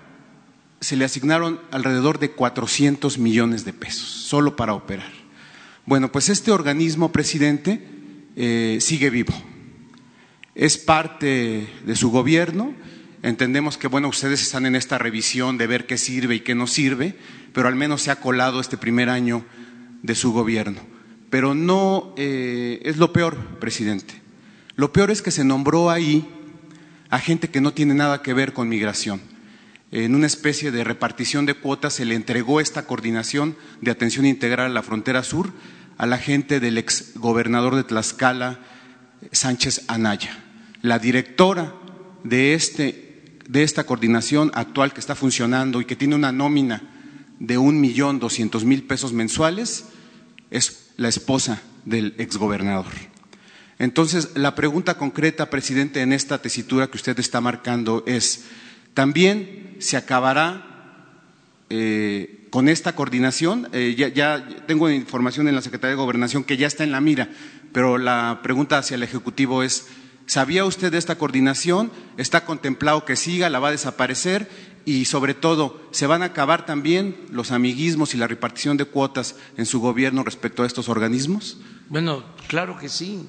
[0.85, 5.11] se le asignaron alrededor de 400 millones de pesos, solo para operar.
[5.87, 7.81] Bueno, pues este organismo, presidente,
[8.37, 9.35] eh, sigue vivo.
[10.55, 12.75] Es parte de su gobierno.
[13.23, 16.67] Entendemos que, bueno, ustedes están en esta revisión de ver qué sirve y qué no
[16.67, 17.17] sirve,
[17.53, 19.45] pero al menos se ha colado este primer año
[20.03, 20.81] de su gobierno.
[21.31, 24.15] Pero no eh, es lo peor, presidente.
[24.77, 26.29] Lo peor es que se nombró ahí
[27.09, 29.34] a gente que no tiene nada que ver con migración
[30.03, 34.67] en una especie de repartición de cuotas se le entregó esta coordinación de atención integral
[34.67, 35.53] a la frontera sur
[35.99, 38.59] a la gente del ex gobernador de Tlaxcala,
[39.31, 40.43] Sánchez Anaya.
[40.83, 41.75] La directora
[42.25, 46.83] de, este, de esta coordinación actual que está funcionando y que tiene una nómina
[47.39, 49.85] de un millón doscientos mil pesos mensuales
[50.51, 52.93] es la esposa del exgobernador.
[53.79, 58.45] Entonces, la pregunta concreta, presidente, en esta tesitura que usted está marcando es,
[58.95, 60.75] también se acabará
[61.69, 63.69] eh, con esta coordinación.
[63.73, 67.29] Eh, ya, tengo información en la Secretaría de Gobernación que ya está en la mira,
[67.73, 69.89] pero la pregunta hacia el Ejecutivo es,
[70.27, 71.91] ¿sabía usted de esta coordinación?
[72.17, 73.51] ¿Está contemplado que siga?
[73.51, 74.49] ¿La va a desaparecer?
[74.87, 79.37] Y sobre todo, ¿se van a acabar también los amiguismos y la repartición de cuotas
[79.57, 81.59] en su gobierno respecto a estos organismos?
[81.89, 83.27] Bueno, claro que sí.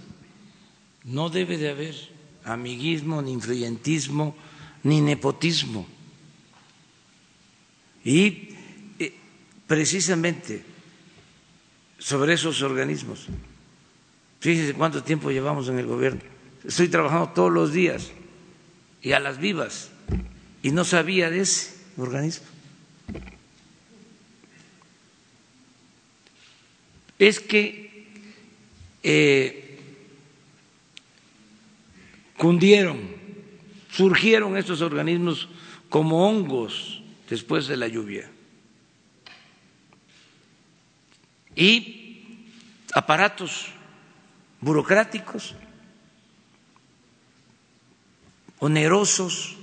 [1.03, 1.95] No debe de haber
[2.43, 4.36] amiguismo ni influyentismo
[4.86, 5.88] ni nepotismo.
[8.04, 8.50] Y
[9.00, 9.14] eh,
[9.68, 10.64] precisamente
[11.98, 13.26] sobre esos organismos,
[14.40, 16.22] fíjese cuánto tiempo llevamos en el gobierno.
[16.64, 18.12] Estoy trabajando todos los días
[19.02, 19.90] y a las vivas
[20.62, 22.46] y no sabía de ese organismo.
[27.18, 28.06] Es que
[29.02, 29.80] eh,
[32.38, 33.14] cundieron
[33.96, 35.48] surgieron estos organismos
[35.89, 38.30] como hongos después de la lluvia.
[41.56, 42.50] Y
[42.93, 43.68] aparatos
[44.60, 45.56] burocráticos,
[48.60, 49.56] onerosos,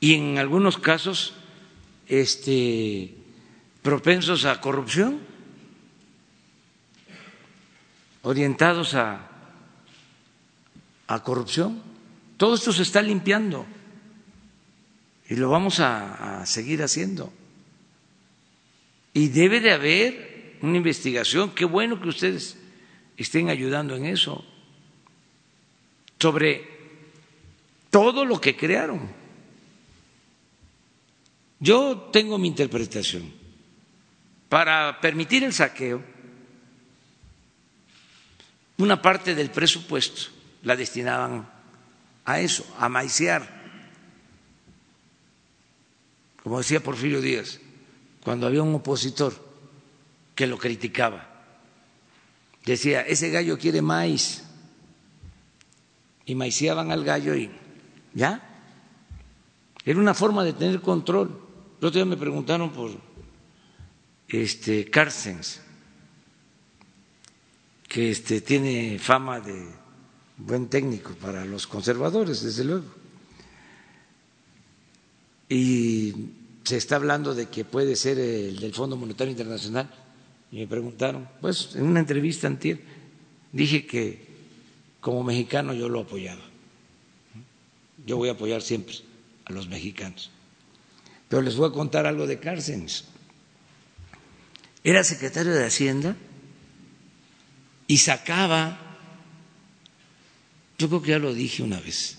[0.00, 1.34] y en algunos casos
[2.08, 3.14] este,
[3.82, 5.20] propensos a corrupción,
[8.22, 9.30] orientados a
[11.06, 11.82] a corrupción.
[12.36, 13.66] Todo esto se está limpiando
[15.28, 17.32] y lo vamos a, seguir haciendo.
[19.12, 22.58] Y debe de haber una investigación, qué bueno que ustedes
[23.16, 24.44] estén ayudando en eso,
[26.18, 26.68] sobre
[27.90, 29.08] todo lo que crearon.
[31.60, 33.32] Yo tengo mi interpretación.
[34.48, 36.02] Para permitir el saqueo,
[38.78, 40.33] una parte del presupuesto
[40.64, 41.48] la destinaban
[42.24, 43.62] a eso, a maiciar.
[46.42, 47.60] Como decía Porfirio Díaz,
[48.22, 49.32] cuando había un opositor
[50.34, 51.30] que lo criticaba,
[52.64, 54.42] decía, ese gallo quiere maíz.
[56.26, 57.50] Y maiciaban al gallo y
[58.14, 58.42] ya.
[59.84, 61.28] Era una forma de tener control.
[61.80, 62.90] El otro día me preguntaron por
[64.26, 64.90] este
[67.86, 69.83] que este, tiene fama de
[70.36, 72.86] buen técnico para los conservadores, desde luego.
[75.48, 76.12] Y
[76.64, 79.90] se está hablando de que puede ser el del Fondo Monetario Internacional.
[80.50, 82.80] Y me preguntaron, pues en una entrevista antier,
[83.52, 84.26] dije que
[85.00, 86.42] como mexicano yo lo apoyaba.
[88.06, 88.96] Yo voy a apoyar siempre
[89.44, 90.30] a los mexicanos.
[91.28, 93.04] Pero les voy a contar algo de Cárcenes.
[94.82, 96.16] Era secretario de Hacienda
[97.86, 98.83] y sacaba
[100.78, 102.18] yo creo que ya lo dije una vez,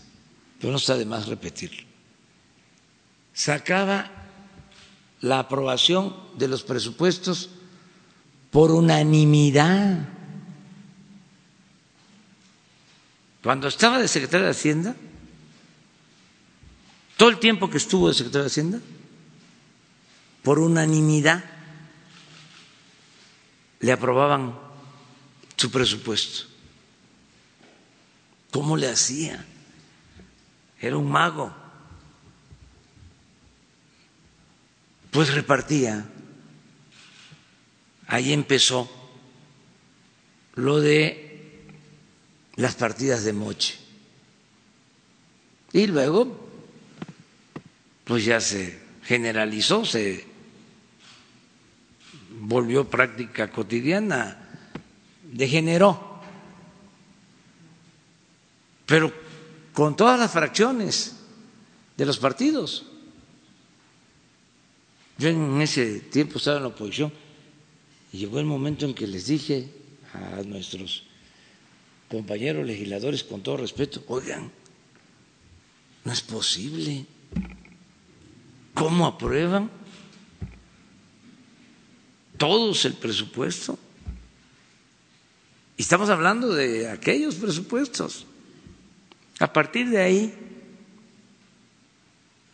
[0.59, 1.83] pero no está de más repetirlo.
[3.33, 4.09] Sacaba
[5.21, 7.49] la aprobación de los presupuestos
[8.51, 10.07] por unanimidad.
[13.43, 14.95] Cuando estaba de secretario de Hacienda,
[17.17, 18.79] todo el tiempo que estuvo de secretario de Hacienda,
[20.41, 21.43] por unanimidad
[23.79, 24.57] le aprobaban
[25.57, 26.54] su presupuesto.
[28.55, 29.43] ¿Cómo le hacía?
[30.79, 31.53] Era un mago.
[35.11, 36.05] Pues repartía.
[38.07, 38.89] Ahí empezó
[40.53, 41.65] lo de
[42.55, 43.77] las partidas de moche.
[45.73, 46.49] Y luego,
[48.05, 50.25] pues ya se generalizó, se
[52.39, 54.47] volvió práctica cotidiana,
[55.23, 56.14] degeneró,
[58.85, 59.11] pero
[59.73, 61.15] con todas las fracciones
[61.97, 62.85] de los partidos.
[65.17, 67.11] Yo en ese tiempo estaba en la oposición
[68.11, 69.69] y llegó el momento en que les dije
[70.13, 71.03] a nuestros
[72.09, 74.51] compañeros legisladores con todo respeto, oigan,
[76.03, 77.05] no es posible.
[78.73, 79.71] ¿Cómo aprueban
[82.37, 83.79] todos el presupuesto?
[85.77, 88.25] Y estamos hablando de aquellos presupuestos.
[89.39, 90.33] A partir de ahí,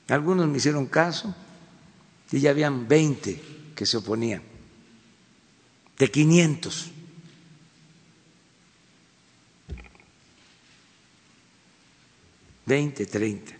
[0.08, 1.34] algunos me hicieron caso
[2.32, 3.42] y ya habían 20
[3.76, 4.42] que se oponían,
[5.98, 6.92] de 500.
[12.66, 13.54] Veinte, treinta.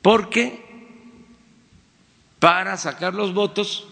[0.00, 0.72] Porque
[2.38, 3.86] para sacar los votos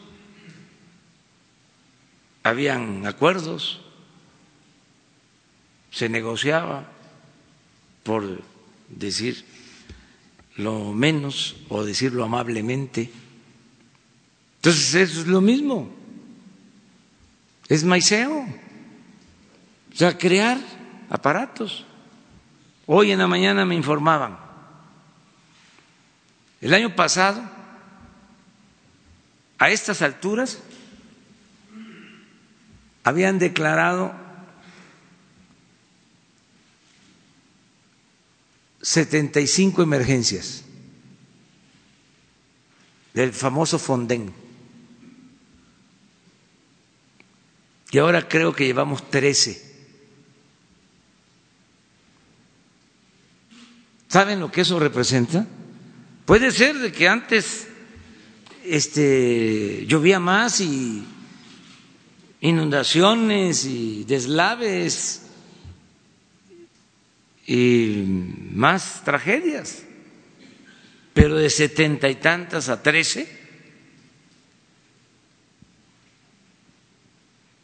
[2.43, 3.83] habían acuerdos,
[5.91, 6.89] se negociaba
[8.03, 8.43] por
[8.89, 9.45] decir
[10.57, 13.11] lo menos o decirlo amablemente.
[14.57, 15.91] Entonces eso es lo mismo,
[17.69, 20.59] es maiceo, o sea, crear
[21.09, 21.87] aparatos.
[22.87, 24.39] Hoy en la mañana me informaban,
[26.61, 27.43] el año pasado,
[29.59, 30.59] a estas alturas,
[33.03, 34.13] habían declarado
[38.83, 40.65] 75 emergencias
[43.15, 44.33] del famoso Fonden.
[47.93, 49.69] Y ahora creo que llevamos 13.
[54.09, 55.47] ¿Saben lo que eso representa?
[56.25, 57.69] Puede ser de que antes
[58.65, 61.05] este, llovía más y
[62.41, 65.20] inundaciones y deslaves
[67.53, 68.05] y
[68.53, 69.83] más tragedias,
[71.13, 73.27] pero de setenta y tantas a trece.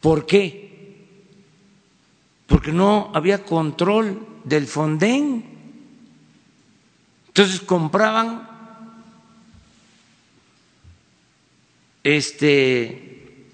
[0.01, 1.05] ¿Por qué?
[2.47, 5.45] Porque no había control del fondén.
[7.29, 8.45] Entonces compraban
[12.03, 13.45] este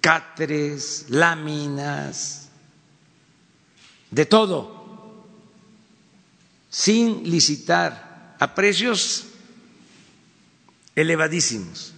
[0.00, 2.48] cáteres, láminas,
[4.10, 4.75] de todo
[6.76, 9.28] sin licitar a precios
[10.94, 11.94] elevadísimos.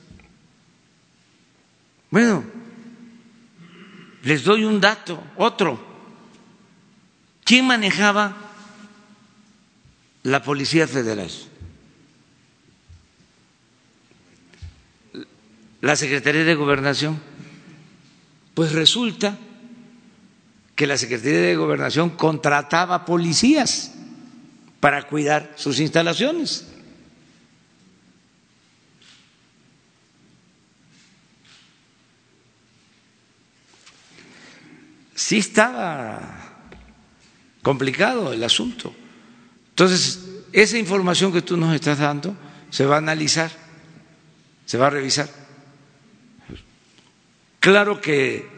[2.12, 2.44] Bueno,
[4.22, 5.84] les doy un dato, otro.
[7.42, 8.36] ¿Quién manejaba
[10.22, 11.28] la Policía Federal?
[15.80, 17.20] La Secretaría de Gobernación.
[18.54, 19.36] Pues resulta
[20.76, 23.97] que la Secretaría de Gobernación contrataba policías
[24.80, 26.66] para cuidar sus instalaciones.
[35.14, 36.20] Sí estaba
[37.62, 38.94] complicado el asunto.
[39.70, 40.20] Entonces,
[40.52, 42.36] esa información que tú nos estás dando
[42.70, 43.50] se va a analizar,
[44.64, 45.28] se va a revisar.
[47.60, 48.48] Claro que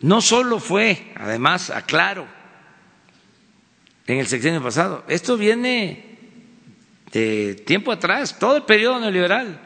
[0.00, 2.26] no solo fue, además, aclaro,
[4.12, 5.04] en el sexenio pasado.
[5.06, 6.04] Esto viene
[7.12, 9.60] de tiempo atrás, todo el periodo neoliberal.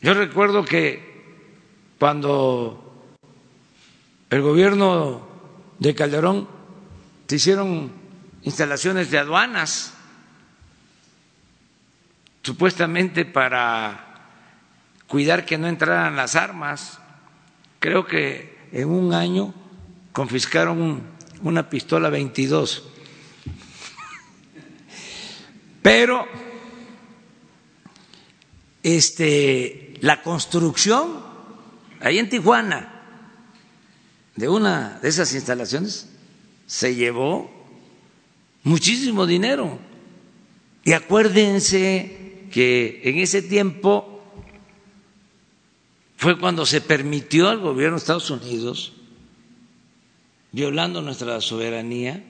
[0.00, 1.12] Yo recuerdo que
[1.98, 3.06] cuando
[4.30, 5.26] el gobierno
[5.78, 6.48] de Calderón
[7.28, 7.92] se hicieron
[8.42, 9.92] instalaciones de aduanas,
[12.42, 14.28] supuestamente para
[15.08, 17.00] cuidar que no entraran las armas.
[17.80, 19.52] Creo que en un año
[20.12, 21.02] confiscaron
[21.42, 22.92] una pistola 22
[25.84, 26.26] pero
[28.82, 31.22] este, la construcción
[32.00, 33.02] ahí en Tijuana
[34.34, 36.08] de una de esas instalaciones
[36.66, 37.50] se llevó
[38.62, 39.78] muchísimo dinero.
[40.84, 44.24] Y acuérdense que en ese tiempo
[46.16, 48.94] fue cuando se permitió al gobierno de Estados Unidos,
[50.50, 52.24] violando nuestra soberanía,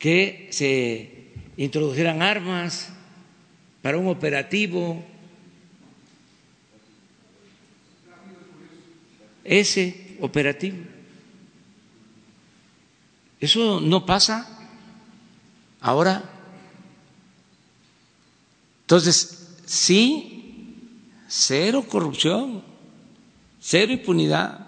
[0.00, 1.19] que se
[1.64, 2.88] introdujeran armas
[3.82, 5.04] para un operativo.
[9.44, 10.78] Ese operativo.
[13.38, 14.48] Eso no pasa
[15.82, 16.24] ahora.
[18.82, 20.80] Entonces, sí,
[21.28, 22.62] cero corrupción,
[23.60, 24.66] cero impunidad.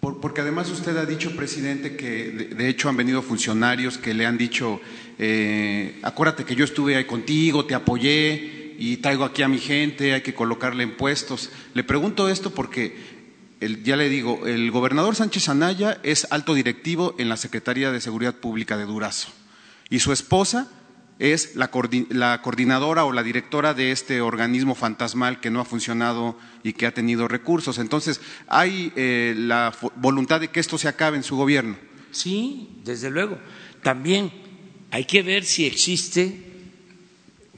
[0.00, 4.38] Porque además usted ha dicho, presidente, que de hecho han venido funcionarios que le han
[4.38, 4.80] dicho,
[5.22, 10.14] eh, acuérdate que yo estuve ahí contigo, te apoyé y traigo aquí a mi gente,
[10.14, 11.50] hay que colocarle impuestos.
[11.74, 12.96] Le pregunto esto porque,
[13.84, 18.36] ya le digo, el gobernador Sánchez Anaya es alto directivo en la Secretaría de Seguridad
[18.36, 19.28] Pública de Durazo
[19.90, 20.68] y su esposa
[21.18, 26.72] es la, coordinadora o la directora de este organismo fantasmal que no ha funcionado y
[26.72, 27.76] que ha tenido recursos.
[27.78, 31.76] Entonces, ¿hay eh, la voluntad de que esto se acabe en su gobierno?
[32.10, 33.38] Sí, desde luego.
[33.82, 34.32] También
[34.90, 36.32] hay que ver si existe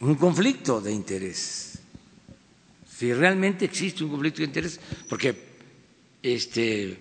[0.01, 1.79] un conflicto de interés.
[2.89, 5.35] Si realmente existe un conflicto de interés, porque
[6.23, 6.99] este,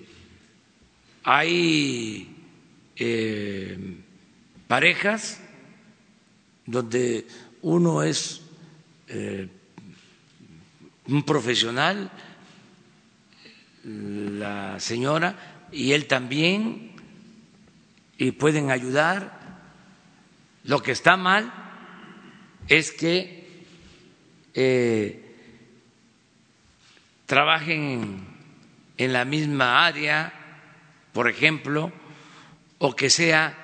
[1.23, 2.27] hay
[2.95, 3.77] eh,
[4.67, 5.39] parejas
[6.65, 7.27] donde
[7.61, 8.41] uno es
[9.07, 9.47] eh,
[11.07, 12.11] un profesional,
[13.83, 16.91] la señora, y él también,
[18.17, 19.40] y pueden ayudar.
[20.63, 21.51] Lo que está mal
[22.67, 23.63] es que
[24.53, 25.35] eh,
[27.25, 28.27] trabajen
[28.97, 30.33] en la misma área,
[31.13, 31.91] por ejemplo,
[32.77, 33.57] o que sea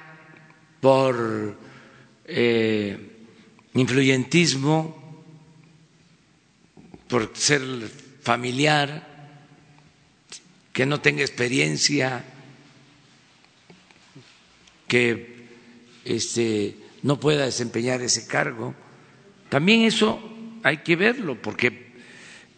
[0.82, 1.57] por
[2.26, 2.98] eh,
[3.74, 5.24] influyentismo,
[7.07, 7.61] por ser
[8.22, 9.06] familiar,
[10.74, 12.24] que no tenga experiencia,
[14.88, 15.48] que
[16.06, 18.75] este, no pueda desempeñar ese cargo.
[19.47, 20.19] También eso
[20.61, 21.93] hay que verlo, porque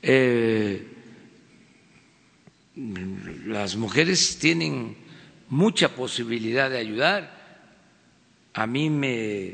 [0.01, 0.88] eh,
[3.45, 4.97] las mujeres tienen
[5.49, 7.38] mucha posibilidad de ayudar
[8.55, 9.53] a mí me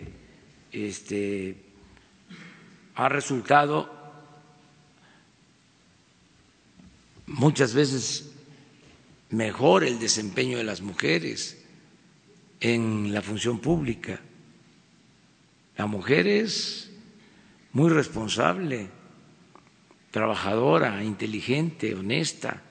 [0.71, 1.57] este,
[2.95, 3.91] ha resultado
[7.25, 8.31] muchas veces
[9.31, 11.61] mejor el desempeño de las mujeres
[12.61, 14.21] en la función pública.
[15.77, 16.89] La mujer es
[17.73, 18.87] muy responsable,
[20.11, 22.61] trabajadora, inteligente, honesta.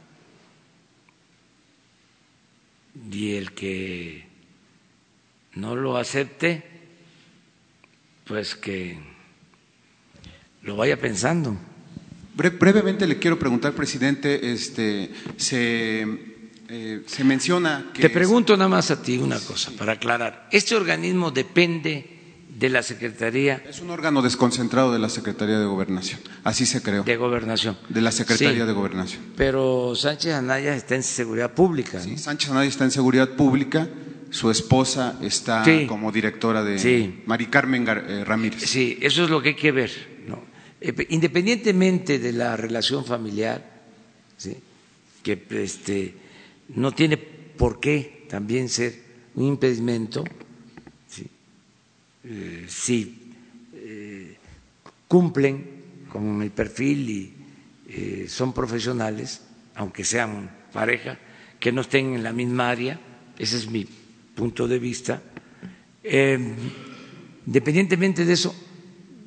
[3.13, 4.27] Y el que
[5.57, 6.65] no lo acepte,
[8.25, 8.97] pues que
[10.63, 11.55] lo vaya pensando.
[12.35, 16.07] brevemente le quiero preguntar, presidente, este, se,
[16.71, 18.01] eh, se menciona que...
[18.01, 20.49] Te pregunto nada más a ti una cosa, para aclarar.
[20.51, 22.14] ¿Este organismo depende
[22.59, 23.63] de la Secretaría?
[23.69, 27.03] Es un órgano desconcentrado de la Secretaría de Gobernación, así se creó.
[27.05, 27.77] De Gobernación.
[27.89, 29.23] De la Secretaría de Gobernación.
[29.37, 32.01] Pero Sánchez Anaya está en Seguridad Pública.
[32.01, 33.89] Sí, Sánchez Anaya está en Seguridad Pública
[34.35, 38.65] su esposa está como directora de Mari Carmen eh, Ramírez.
[38.65, 39.93] Sí, eso es lo que hay que ver.
[40.81, 43.65] Eh, independientemente de la relación familiar,
[45.23, 46.15] que este,
[46.75, 48.95] no tiene por qué también ser
[49.37, 50.25] un impedimento,
[52.25, 53.21] eh, si
[55.07, 59.43] cumplen con el perfil y son profesionales,
[59.75, 61.19] aunque sean pareja,
[61.61, 63.01] que no estén en la misma área,
[63.39, 63.87] ese es mi
[64.35, 65.23] punto de vista.
[66.03, 66.39] Eh,
[67.47, 68.55] independientemente de eso,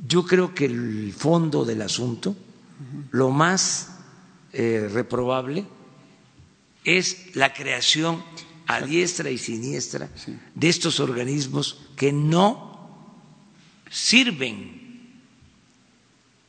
[0.07, 2.35] yo creo que el fondo del asunto,
[3.11, 3.97] lo más
[4.53, 5.65] eh, reprobable,
[6.83, 8.23] es la creación
[8.67, 10.09] a diestra y siniestra
[10.53, 12.76] de estos organismos que no
[13.89, 15.21] sirven,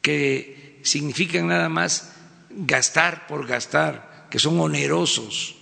[0.03, 2.15] que significan nada más
[2.51, 5.57] gastar por gastar, que son onerosos,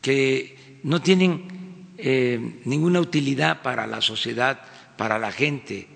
[0.00, 4.60] que no tienen eh, ninguna utilidad para la sociedad,
[4.96, 5.88] para la gente.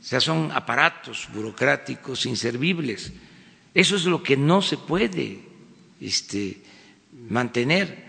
[0.00, 3.12] O sea, son aparatos burocráticos inservibles.
[3.72, 5.40] Eso es lo que no se puede
[6.00, 6.60] este,
[7.28, 8.04] mantener.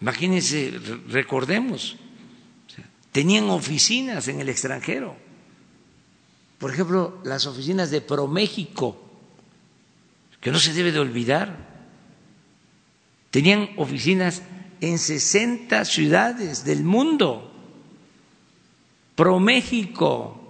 [0.00, 0.72] Imagínense,
[1.08, 1.96] recordemos,
[3.16, 5.16] tenían oficinas en el extranjero
[6.58, 8.96] Por ejemplo, las oficinas de ProMéxico,
[10.40, 11.54] que no se debe de olvidar,
[13.30, 14.42] tenían oficinas
[14.80, 17.52] en 60 ciudades del mundo.
[19.14, 20.42] ProMéxico.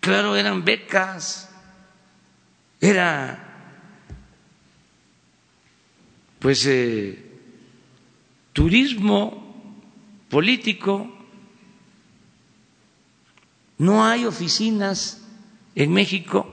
[0.00, 1.48] Claro, eran becas,
[2.80, 3.40] era
[6.38, 7.40] pues eh,
[8.52, 9.43] turismo
[10.34, 11.06] político.
[13.78, 15.22] No hay oficinas
[15.76, 16.44] en México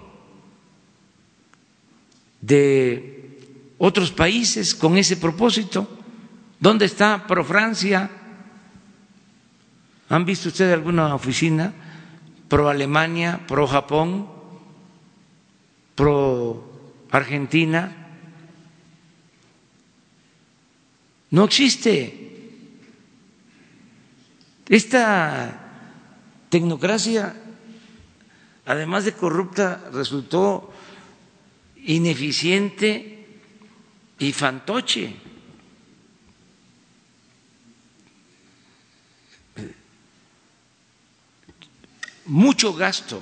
[2.41, 3.39] de
[3.79, 5.89] otros países con ese propósito.
[6.59, 8.05] ¿Dónde está Pro Francia?
[10.09, 11.73] ¿Han visto ustedes alguna oficina
[12.47, 14.29] pro Alemania, pro Japón,
[15.95, 16.69] pro
[17.09, 17.97] Argentina?
[21.31, 22.30] No existe.
[24.71, 25.51] Esta
[26.47, 27.35] tecnocracia,
[28.65, 30.71] además de corrupta, resultó
[31.83, 33.27] ineficiente
[34.17, 35.13] y fantoche.
[42.27, 43.21] Mucho gasto,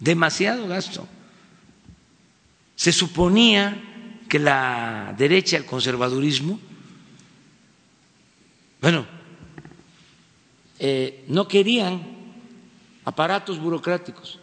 [0.00, 1.06] demasiado gasto.
[2.74, 6.58] Se suponía que la derecha, el conservadurismo,
[8.80, 9.17] bueno,
[10.78, 12.02] eh, no querían
[13.04, 14.38] aparatos burocráticos.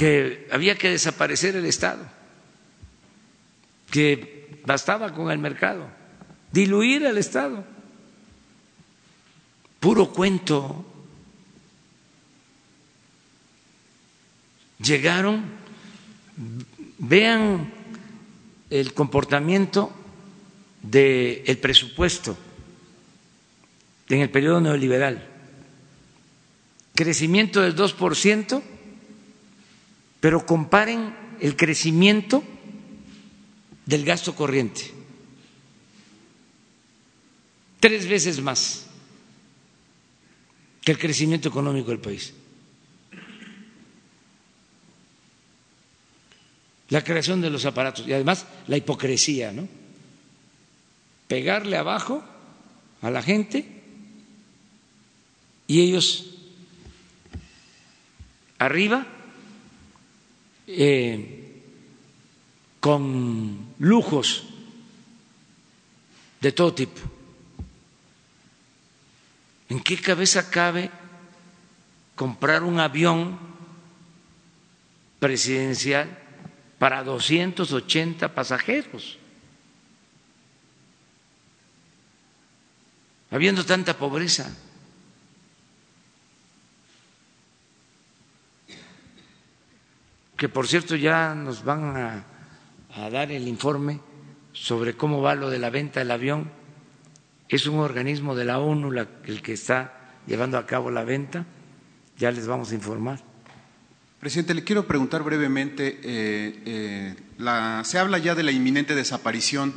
[0.00, 2.08] que había que desaparecer el Estado,
[3.90, 5.90] que bastaba con el mercado,
[6.50, 7.66] diluir el Estado.
[9.78, 10.86] Puro cuento.
[14.78, 15.44] Llegaron,
[16.96, 17.70] vean
[18.70, 19.92] el comportamiento
[20.82, 22.36] del presupuesto
[24.08, 25.26] en el periodo neoliberal.
[26.94, 28.62] Crecimiento del 2%,
[30.20, 32.42] pero comparen el crecimiento
[33.86, 34.92] del gasto corriente.
[37.78, 38.86] Tres veces más
[40.82, 42.34] que el crecimiento económico del país.
[46.90, 49.66] la creación de los aparatos y además la hipocresía, ¿no?
[51.30, 52.24] Pegarle abajo
[53.00, 53.64] a la gente
[55.68, 56.26] y ellos
[58.58, 59.06] arriba
[60.66, 61.62] eh,
[62.80, 64.42] con lujos
[66.40, 67.00] de todo tipo.
[69.68, 70.90] ¿En qué cabeza cabe
[72.16, 73.38] comprar un avión
[75.20, 76.18] presidencial
[76.80, 79.19] para 280 pasajeros.
[83.30, 84.50] Habiendo tanta pobreza.
[90.36, 92.24] Que por cierto ya nos van a,
[93.10, 94.00] dar el informe
[94.52, 96.50] sobre cómo va lo de la venta del avión.
[97.48, 98.92] Es un organismo de la ONU
[99.24, 101.46] el que está llevando a cabo la venta.
[102.18, 103.30] Ya les vamos a informar.
[104.20, 109.72] Presidente, le quiero preguntar brevemente, eh, eh, se habla ya de la inminente desaparición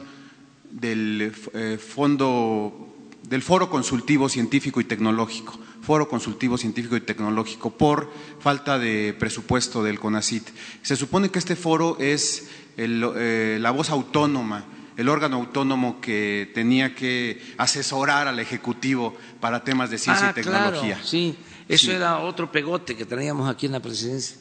[0.69, 2.92] del eh, fondo,
[3.27, 9.83] del Foro Consultivo Científico y Tecnológico, Foro Consultivo Científico y Tecnológico, por falta de presupuesto
[9.83, 10.49] del CONACIT.
[10.81, 14.65] Se supone que este foro es la voz autónoma
[14.97, 20.33] el órgano autónomo que tenía que asesorar al Ejecutivo para temas de ciencia y ah,
[20.33, 20.99] tecnología.
[21.03, 21.35] sí,
[21.67, 24.37] eso era otro pegote que teníamos aquí en la presidencia.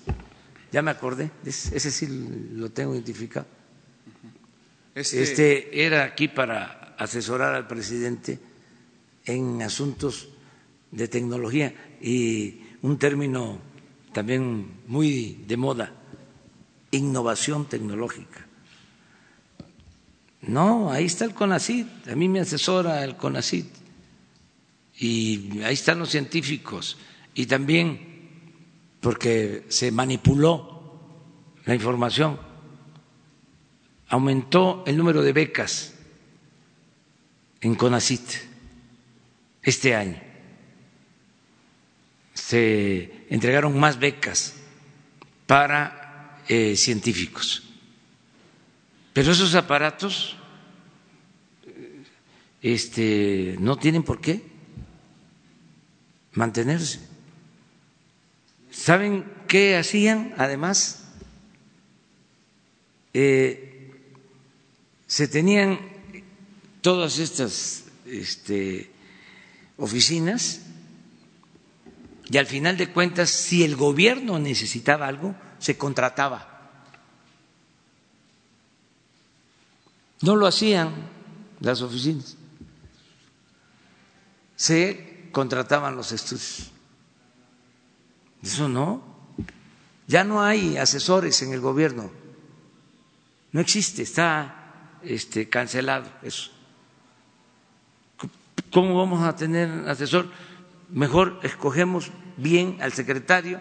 [0.70, 2.06] Ya me acordé, ese sí
[2.52, 3.46] lo tengo identificado.
[4.94, 8.38] Este, este era aquí para asesorar al presidente
[9.24, 10.28] en asuntos
[10.90, 13.58] de tecnología y un término
[14.12, 15.92] también muy de moda,
[16.90, 18.46] innovación tecnológica.
[20.42, 23.64] No, ahí está el CONACID, a mí me asesora el CONACID
[24.98, 26.98] y ahí están los científicos
[27.34, 28.10] y también
[29.00, 30.98] porque se manipuló
[31.64, 32.38] la información,
[34.08, 35.94] aumentó el número de becas
[37.60, 38.51] en CONACIT
[39.62, 40.20] este año.
[42.34, 44.54] Se entregaron más becas
[45.46, 47.62] para eh, científicos.
[49.12, 50.36] Pero esos aparatos
[52.62, 54.42] este, no tienen por qué
[56.32, 57.00] mantenerse.
[58.70, 60.34] ¿Saben qué hacían?
[60.38, 61.04] Además,
[63.12, 63.90] eh,
[65.06, 65.78] se tenían
[66.80, 68.91] todas estas este,
[69.76, 70.60] oficinas
[72.30, 76.48] y al final de cuentas, si el gobierno necesitaba algo, se contrataba.
[80.22, 80.94] No lo hacían
[81.60, 82.36] las oficinas,
[84.56, 86.70] se contrataban los estudios.
[88.42, 89.12] Eso no.
[90.06, 92.10] Ya no hay asesores en el gobierno.
[93.52, 96.50] No existe, está este, cancelado eso.
[98.72, 100.30] ¿Cómo vamos a tener asesor?
[100.88, 103.60] Mejor escogemos bien al secretario,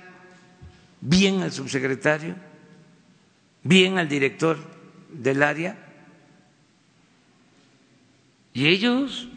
[1.01, 2.35] bien al subsecretario,
[3.61, 4.57] bien al director
[5.09, 5.77] del área.
[8.53, 9.27] Y ellos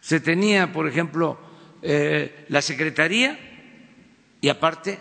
[0.00, 1.38] se tenía, por ejemplo,
[1.80, 3.38] eh, la Secretaría
[4.42, 4.98] y aparte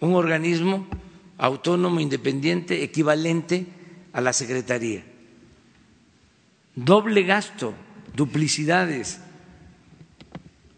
[0.00, 0.88] un organismo
[1.38, 3.66] autónomo, independiente, equivalente
[4.12, 5.15] a la Secretaría.
[6.76, 7.74] Doble gasto,
[8.14, 9.18] duplicidades.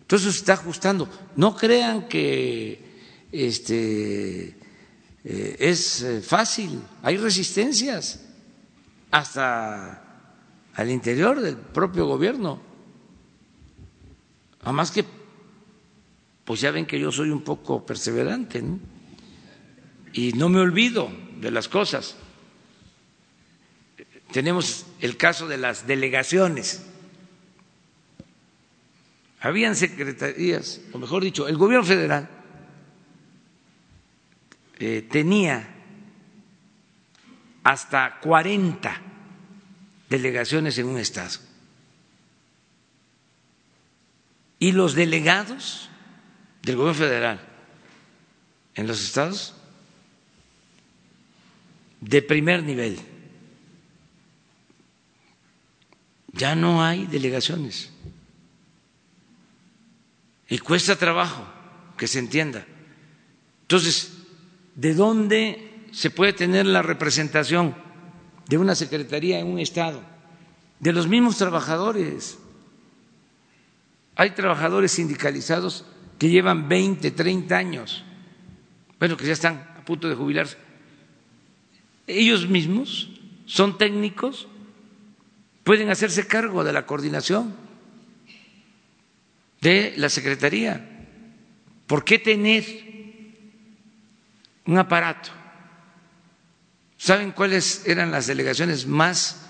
[0.02, 1.08] Entonces se está ajustando.
[1.36, 4.56] No crean que este,
[5.24, 8.24] eh, es eh, fácil, hay resistencias
[9.10, 10.04] hasta
[10.74, 12.62] al interior del propio gobierno.
[14.62, 15.04] Además que,
[16.44, 18.78] pues ya ven que yo soy un poco perseverante, ¿no?
[20.12, 21.10] Y no me olvido
[21.40, 22.16] de las cosas.
[24.32, 26.84] Tenemos el caso de las delegaciones.
[29.40, 32.28] Habían secretarías, o mejor dicho, el gobierno federal
[34.78, 35.74] eh, tenía
[37.62, 39.00] hasta 40
[40.08, 41.38] delegaciones en un estado.
[44.58, 45.88] Y los delegados
[46.62, 47.40] del gobierno federal
[48.74, 49.54] en los estados
[52.00, 52.98] de primer nivel.
[56.32, 57.90] Ya no hay delegaciones.
[60.48, 61.46] Y cuesta trabajo
[61.96, 62.66] que se entienda.
[63.62, 64.12] Entonces,
[64.74, 67.74] ¿de dónde se puede tener la representación
[68.48, 70.02] de una secretaría en un Estado?
[70.80, 72.38] De los mismos trabajadores.
[74.16, 75.84] Hay trabajadores sindicalizados
[76.18, 78.04] que llevan 20, 30 años,
[78.98, 80.56] bueno, que ya están a punto de jubilarse.
[82.06, 83.10] Ellos mismos
[83.46, 84.48] son técnicos,
[85.68, 87.54] pueden hacerse cargo de la coordinación
[89.60, 91.04] de la Secretaría.
[91.86, 92.64] ¿Por qué tener
[94.64, 95.28] un aparato?
[96.96, 99.42] ¿Saben cuáles eran las delegaciones más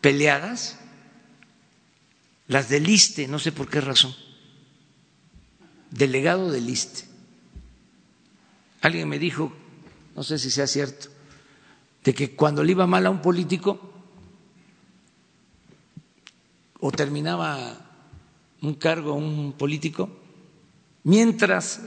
[0.00, 0.78] peleadas?
[2.46, 4.14] las del ISTE, no sé por qué razón,
[5.90, 7.04] delegado del ISTE.
[8.80, 9.52] Alguien me dijo,
[10.16, 11.10] no sé si sea cierto,
[12.02, 13.89] de que cuando le iba mal a un político
[16.80, 17.76] o terminaba
[18.62, 20.10] un cargo un político,
[21.04, 21.80] mientras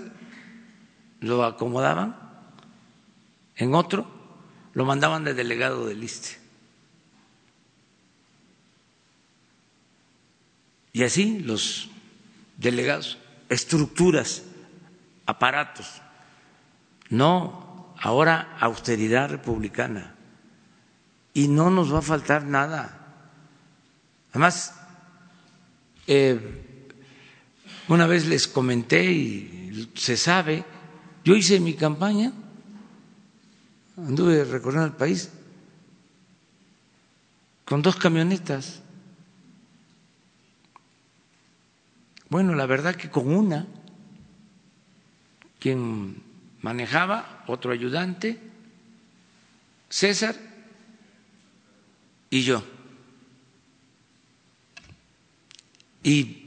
[1.19, 2.17] lo acomodaban
[3.55, 4.07] en otro,
[4.73, 6.37] lo mandaban de delegado del ISTE.
[10.91, 11.89] Y así los
[12.57, 13.17] delegados,
[13.49, 14.43] estructuras,
[15.25, 16.01] aparatos.
[17.09, 20.15] No, ahora austeridad republicana.
[21.33, 22.99] Y no nos va a faltar nada.
[24.31, 24.75] Además,
[26.07, 26.39] eh,
[27.87, 30.63] una vez les comenté y se sabe,
[31.23, 32.31] yo hice mi campaña,
[33.97, 35.29] anduve recorriendo el país
[37.65, 38.83] con dos camionetas
[42.33, 43.67] Bueno, la verdad que con una,
[45.59, 46.23] quien
[46.63, 48.39] manejaba, otro ayudante,
[49.87, 50.35] César
[52.31, 52.63] y yo.
[56.03, 56.43] Y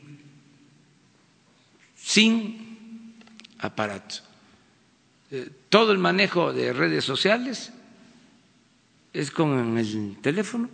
[1.96, 3.16] sin
[3.58, 4.16] aparato.
[5.30, 7.72] Eh, todo el manejo de redes sociales
[9.12, 10.68] es con el teléfono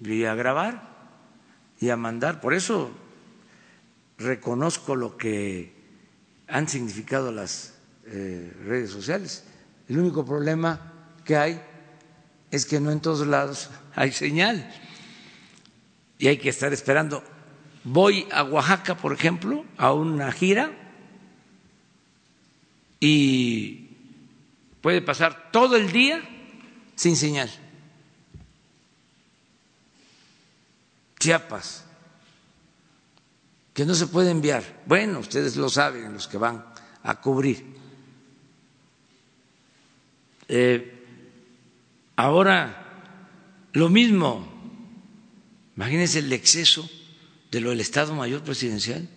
[0.00, 0.88] y a grabar
[1.78, 2.40] y a mandar.
[2.40, 2.90] Por eso
[4.18, 5.72] reconozco lo que
[6.48, 7.74] han significado las
[8.06, 9.44] eh, redes sociales.
[9.88, 10.92] El único problema
[11.24, 11.60] que hay
[12.50, 14.68] es que no en todos lados hay señal
[16.20, 17.24] y hay que estar esperando.
[17.82, 20.70] Voy a Oaxaca, por ejemplo, a una gira
[23.00, 23.88] y
[24.82, 26.20] puede pasar todo el día
[26.94, 27.50] sin señal.
[31.18, 31.86] Chiapas,
[33.72, 34.82] que no se puede enviar.
[34.84, 36.62] Bueno, ustedes lo saben, los que van
[37.02, 37.64] a cubrir.
[40.48, 41.06] Eh,
[42.16, 42.76] ahora
[43.72, 44.49] Lo mismo,
[45.80, 46.86] imagínense el exceso
[47.50, 49.08] de lo del Estado Mayor Presidencial,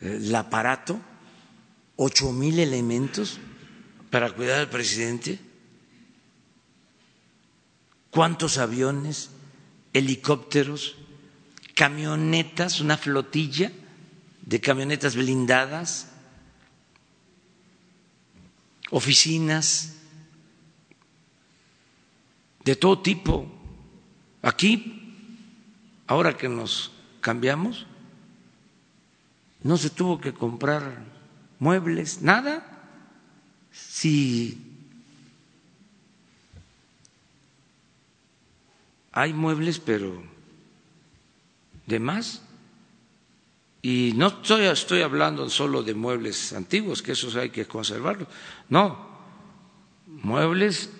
[0.00, 1.00] el aparato,
[1.96, 3.40] ocho mil elementos
[4.10, 5.40] para cuidar al presidente,
[8.10, 9.30] cuántos aviones,
[9.92, 10.94] helicópteros,
[11.74, 13.72] camionetas, una flotilla
[14.42, 16.10] de camionetas blindadas,
[18.92, 19.97] oficinas
[22.68, 23.48] de todo tipo.
[24.42, 25.16] Aquí,
[26.06, 26.92] ahora que nos
[27.22, 27.86] cambiamos,
[29.62, 31.02] no se tuvo que comprar
[31.58, 32.60] muebles, nada.
[33.72, 34.60] Si
[39.12, 40.22] hay muebles, pero
[41.86, 42.42] de más.
[43.80, 48.28] Y no estoy, estoy hablando solo de muebles antiguos, que esos hay que conservarlos.
[48.68, 49.08] No,
[50.06, 50.90] muebles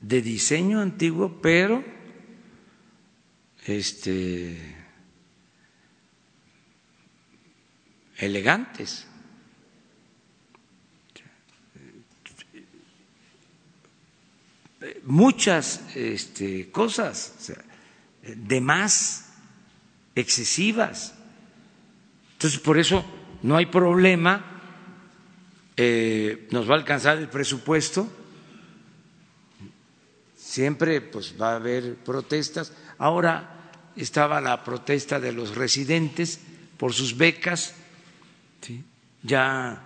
[0.00, 1.84] de diseño antiguo, pero
[3.66, 4.78] este
[8.18, 9.06] elegantes.
[15.04, 17.52] Muchas este, cosas
[18.22, 19.32] de más
[20.14, 21.14] excesivas.
[22.32, 23.04] Entonces, por eso
[23.42, 24.44] no hay problema,
[25.76, 28.08] eh, nos va a alcanzar el presupuesto,
[30.58, 32.72] siempre pues va a haber protestas.
[32.98, 36.40] Ahora estaba la protesta de los residentes
[36.76, 37.74] por sus becas,
[39.22, 39.80] ya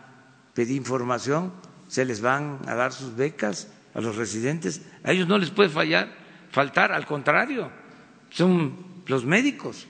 [0.54, 1.52] pedí información,
[1.88, 5.68] se les van a dar sus becas a los residentes, a ellos no les puede
[5.68, 6.08] fallar,
[6.50, 7.70] faltar, al contrario,
[8.30, 9.86] son los médicos,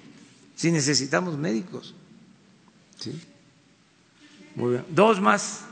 [0.56, 1.94] si necesitamos médicos.
[2.98, 3.20] ¿Sí?
[4.56, 4.84] Muy bien.
[4.88, 5.64] Dos más.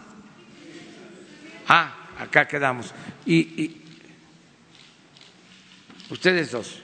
[1.66, 2.94] Ah, acá quedamos.
[3.26, 3.79] Y, y
[6.10, 6.80] ustedes dos,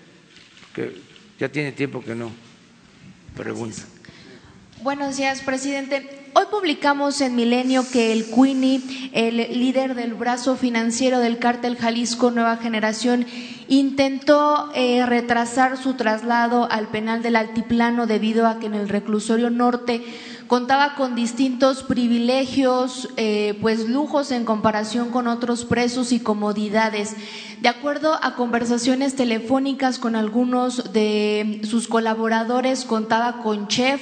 [0.74, 0.96] que
[1.38, 2.30] ya tiene tiempo que no
[3.36, 3.84] preguntan.
[4.82, 6.26] Buenos días, presidente.
[6.34, 12.30] Hoy publicamos en Milenio que el Quini, el líder del brazo financiero del cártel Jalisco
[12.30, 13.26] Nueva Generación,
[13.68, 19.48] intentó eh, retrasar su traslado al penal del Altiplano debido a que en el reclusorio
[19.48, 20.04] norte
[20.46, 27.16] contaba con distintos privilegios, eh, pues lujos en comparación con otros presos y comodidades.
[27.60, 34.00] De acuerdo a conversaciones telefónicas con algunos de sus colaboradores, contaba con chef,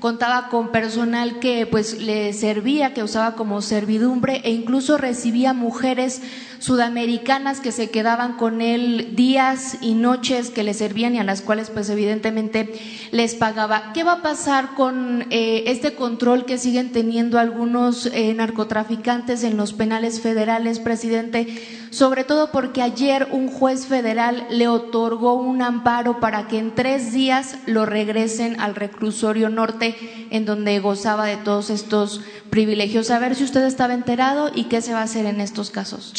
[0.00, 6.22] contaba con personal que pues le servía, que usaba como servidumbre e incluso recibía mujeres
[6.66, 11.40] sudamericanas que se quedaban con él días y noches que le servían y a las
[11.40, 12.72] cuales pues evidentemente
[13.12, 13.92] les pagaba.
[13.92, 19.56] ¿Qué va a pasar con eh, este control que siguen teniendo algunos eh, narcotraficantes en
[19.56, 21.46] los penales federales, presidente?
[21.90, 27.12] Sobre todo porque ayer un juez federal le otorgó un amparo para que en tres
[27.12, 29.94] días lo regresen al reclusorio norte
[30.30, 33.10] en donde gozaba de todos estos privilegios.
[33.10, 36.10] A ver si usted estaba enterado y qué se va a hacer en estos casos.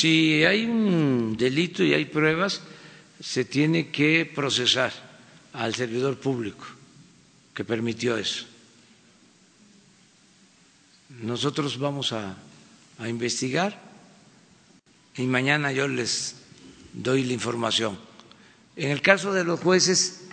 [0.45, 2.61] Hay un delito y hay pruebas,
[3.19, 4.91] se tiene que procesar
[5.53, 6.65] al servidor público
[7.53, 8.45] que permitió eso.
[11.21, 12.35] Nosotros vamos a,
[12.99, 13.81] a investigar
[15.15, 16.35] y mañana yo les
[16.93, 17.97] doy la información.
[18.75, 20.25] En el caso de los jueces,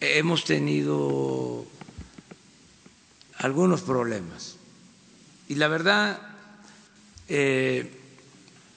[0.00, 1.66] hemos tenido
[3.38, 4.56] algunos problemas.
[5.48, 6.20] Y la verdad,
[7.28, 7.95] eh,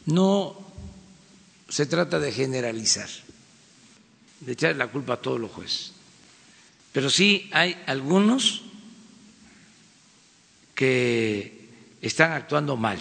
[0.09, 0.57] no
[1.67, 3.09] se trata de generalizar,
[4.39, 5.93] de echar la culpa a todos los jueces,
[6.91, 8.63] pero sí hay algunos
[10.73, 11.69] que
[12.01, 12.99] están actuando mal.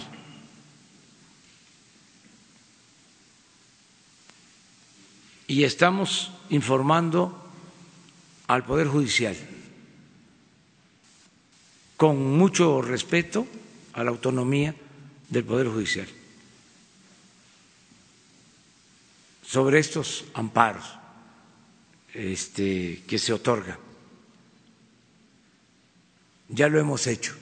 [5.47, 7.43] Y estamos informando
[8.45, 9.35] al Poder Judicial
[11.97, 13.47] con mucho respeto
[13.93, 14.75] a la autonomía
[15.29, 16.07] del Poder Judicial
[19.49, 20.85] sobre estos amparos
[22.13, 23.79] este, que se otorgan.
[26.49, 27.33] Ya lo hemos hecho.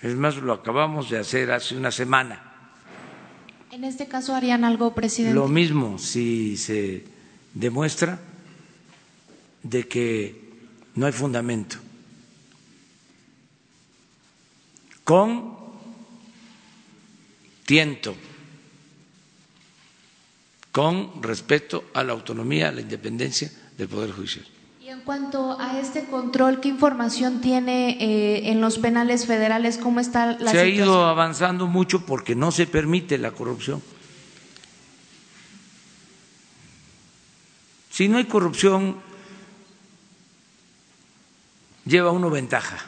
[0.00, 2.70] Es más, lo acabamos de hacer hace una semana.
[3.70, 5.34] En este caso harían algo, presidente.
[5.34, 7.04] Lo mismo si se
[7.52, 8.18] demuestra
[9.62, 10.40] de que
[10.94, 11.76] no hay fundamento
[15.04, 15.54] con
[17.66, 18.16] tiento,
[20.76, 24.44] con respeto a la autonomía, a la independencia del Poder Judicial.
[24.78, 29.78] Y En cuanto a este control, ¿qué información tiene eh, en los penales federales?
[29.78, 30.66] ¿Cómo está la se situación?
[30.66, 33.82] ha ido avanzando mucho porque no se permite la corrupción.
[37.88, 38.98] Si no hay corrupción,
[41.86, 42.84] lleva uno ventaja.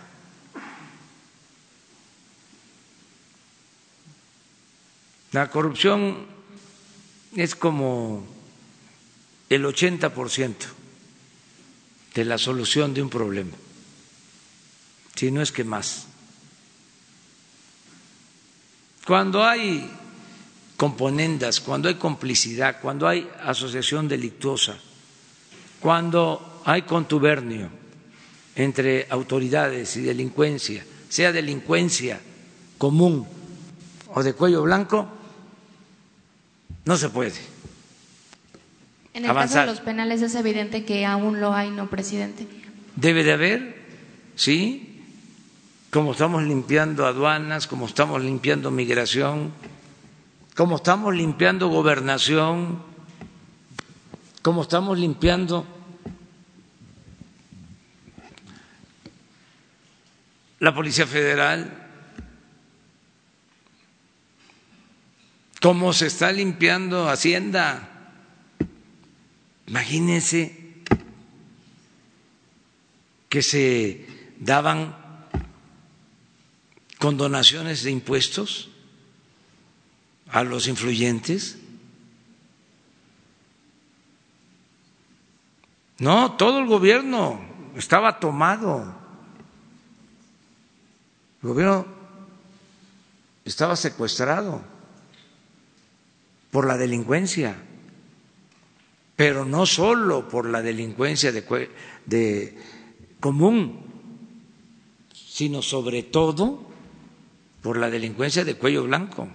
[5.32, 6.36] La corrupción
[7.36, 8.26] es como
[9.48, 10.54] el 80%
[12.14, 13.56] de la solución de un problema,
[15.14, 16.06] si no es que más.
[19.06, 19.90] Cuando hay
[20.76, 24.78] componendas, cuando hay complicidad, cuando hay asociación delictuosa,
[25.80, 27.70] cuando hay contubernio
[28.54, 32.20] entre autoridades y delincuencia, sea delincuencia
[32.76, 33.26] común
[34.08, 35.17] o de cuello blanco,
[36.88, 37.34] no se puede.
[39.12, 39.66] En el avanzar.
[39.66, 42.46] caso de los penales es evidente que aún lo hay, ¿no, presidente?
[42.96, 43.86] Debe de haber,
[44.36, 45.04] sí,
[45.90, 49.52] como estamos limpiando aduanas, como estamos limpiando migración,
[50.56, 52.82] como estamos limpiando gobernación,
[54.40, 55.66] como estamos limpiando
[60.58, 61.87] la Policía Federal,
[65.60, 67.88] como se está limpiando Hacienda.
[69.66, 70.56] Imagínense
[73.28, 74.06] que se
[74.38, 74.96] daban
[76.98, 78.70] condonaciones de impuestos
[80.30, 81.58] a los influyentes.
[85.98, 87.40] No, todo el gobierno
[87.76, 88.94] estaba tomado.
[91.42, 91.86] El gobierno
[93.44, 94.77] estaba secuestrado
[96.50, 97.56] por la delincuencia,
[99.16, 101.70] pero no solo por la delincuencia de,
[102.06, 102.58] de
[103.20, 103.80] común,
[105.12, 106.66] sino sobre todo
[107.62, 109.28] por la delincuencia de cuello blanco.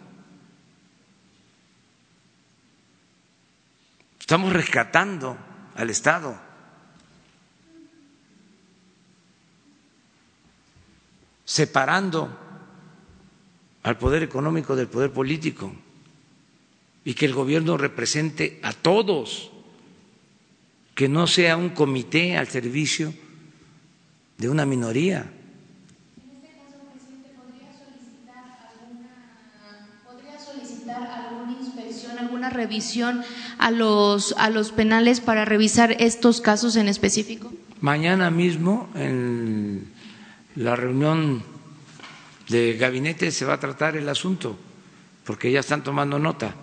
[4.20, 5.38] Estamos rescatando
[5.76, 6.54] al Estado.
[11.46, 12.36] separando
[13.84, 15.72] al poder económico del poder político
[17.06, 19.52] y que el gobierno represente a todos,
[20.96, 23.14] que no sea un comité al servicio
[24.38, 25.26] de una minoría.
[30.06, 33.24] ¿Podría solicitar alguna inspección, alguna revisión
[33.58, 37.52] a los, a los penales para revisar estos casos en específico?
[37.82, 39.92] Mañana mismo en
[40.56, 41.44] la reunión
[42.48, 44.58] de gabinete se va a tratar el asunto,
[45.26, 46.54] porque ya están tomando nota.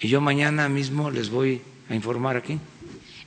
[0.00, 2.58] Y yo mañana mismo les voy a informar aquí.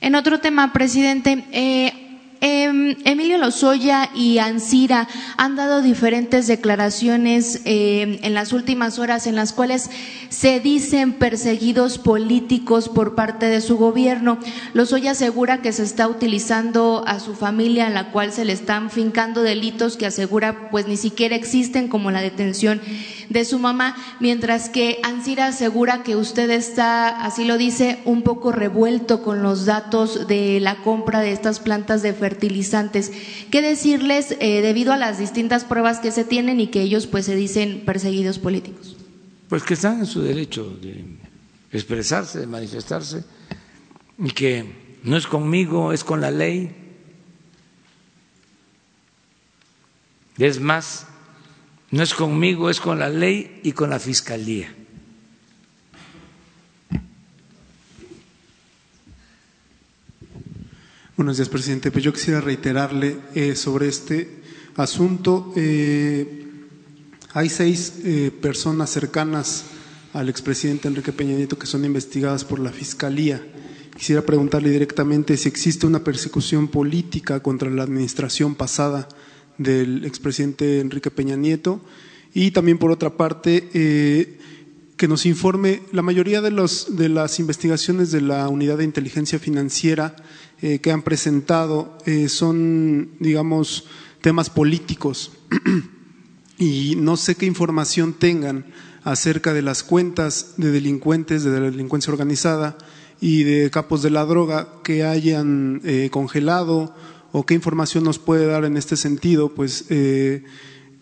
[0.00, 1.92] En otro tema, presidente, eh,
[2.40, 9.34] em, Emilio Lozoya y Ancira han dado diferentes declaraciones eh, en las últimas horas en
[9.34, 9.90] las cuales
[10.30, 14.38] se dicen perseguidos políticos por parte de su gobierno.
[14.72, 18.90] Lozoya asegura que se está utilizando a su familia, a la cual se le están
[18.90, 22.80] fincando delitos que asegura pues ni siquiera existen, como la detención
[23.30, 28.52] de su mamá, mientras que Ancira asegura que usted está, así lo dice, un poco
[28.52, 33.12] revuelto con los datos de la compra de estas plantas de fertilizantes.
[33.50, 37.24] ¿Qué decirles eh, debido a las distintas pruebas que se tienen y que ellos pues
[37.24, 38.96] se dicen perseguidos políticos?
[39.48, 41.04] Pues que están en su derecho de
[41.72, 43.24] expresarse, de manifestarse,
[44.18, 46.76] y que no es conmigo, es con la ley.
[50.36, 51.06] Es más,
[51.90, 54.72] no es conmigo, es con la ley y con la fiscalía.
[61.16, 61.90] Buenos días, presidente.
[61.90, 64.40] Pues yo quisiera reiterarle eh, sobre este
[64.76, 65.52] asunto.
[65.54, 66.46] Eh,
[67.34, 69.64] hay seis eh, personas cercanas
[70.14, 73.44] al expresidente Enrique Peña Nieto que son investigadas por la Fiscalía.
[73.96, 79.06] Quisiera preguntarle directamente si existe una persecución política contra la administración pasada
[79.60, 81.80] del expresidente Enrique Peña Nieto.
[82.32, 84.38] Y también, por otra parte, eh,
[84.96, 89.38] que nos informe la mayoría de, los, de las investigaciones de la Unidad de Inteligencia
[89.38, 90.16] Financiera
[90.62, 93.86] eh, que han presentado eh, son, digamos,
[94.20, 95.32] temas políticos.
[96.58, 98.66] Y no sé qué información tengan
[99.02, 102.76] acerca de las cuentas de delincuentes, de la delincuencia organizada
[103.18, 105.80] y de capos de la droga que hayan
[106.10, 106.94] congelado
[107.32, 110.44] o qué información nos puede dar en este sentido, pues eh,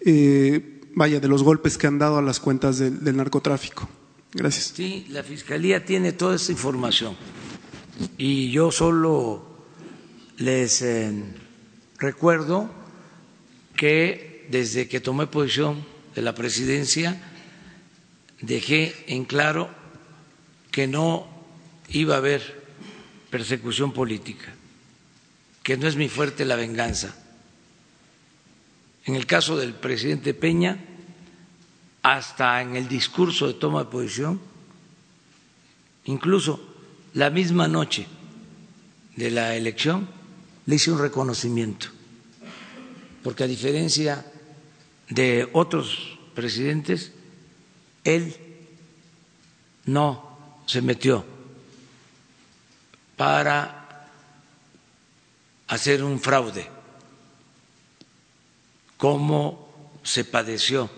[0.04, 3.88] eh, vaya, de los golpes que han dado a las cuentas del, narcotráfico.
[4.32, 4.72] Gracias.
[4.76, 7.16] Sí, la Fiscalía tiene toda esa información
[8.18, 9.46] y yo solo
[10.36, 11.12] les eh,
[11.98, 12.70] recuerdo
[13.74, 15.84] que desde que tomé posición
[16.14, 17.20] de la presidencia
[18.40, 19.68] dejé en claro
[20.70, 21.26] que no
[21.88, 22.68] iba a haber
[23.30, 24.54] persecución política,
[25.68, 27.14] que no es mi fuerte la venganza.
[29.04, 30.82] En el caso del presidente Peña,
[32.02, 34.40] hasta en el discurso de toma de posición,
[36.06, 36.58] incluso
[37.12, 38.06] la misma noche
[39.14, 40.08] de la elección,
[40.64, 41.88] le hice un reconocimiento,
[43.22, 44.24] porque a diferencia
[45.10, 47.12] de otros presidentes,
[48.04, 48.34] él
[49.84, 51.26] no se metió
[53.18, 53.87] para
[55.68, 56.68] hacer un fraude,
[58.96, 59.68] como
[60.02, 60.90] se padeció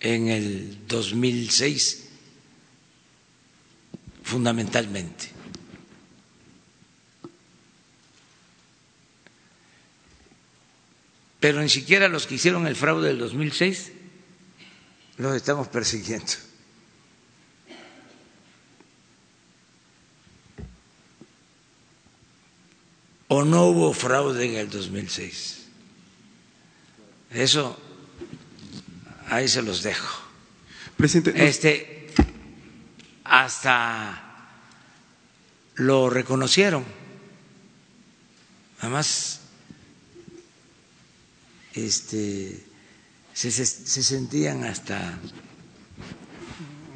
[0.00, 2.08] en el 2006
[4.22, 5.30] fundamentalmente.
[11.40, 13.92] Pero ni siquiera los que hicieron el fraude del 2006
[15.18, 16.45] los estamos persiguiendo.
[23.28, 25.66] ¿O no hubo fraude en el 2006?
[27.30, 27.76] Eso
[29.28, 30.22] ahí se los dejo.
[30.96, 32.12] Presidente, este
[33.24, 34.22] hasta
[35.74, 36.84] lo reconocieron.
[38.80, 39.40] Además,
[41.74, 42.64] este,
[43.34, 45.18] se, se, se sentían hasta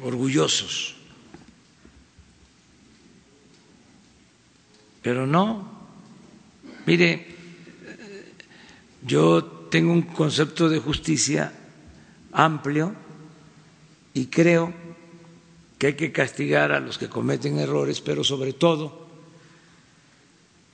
[0.01, 0.95] orgullosos.
[5.03, 5.80] Pero no,
[6.85, 7.27] mire,
[9.05, 11.53] yo tengo un concepto de justicia
[12.31, 12.95] amplio
[14.13, 14.73] y creo
[15.77, 19.07] que hay que castigar a los que cometen errores, pero sobre todo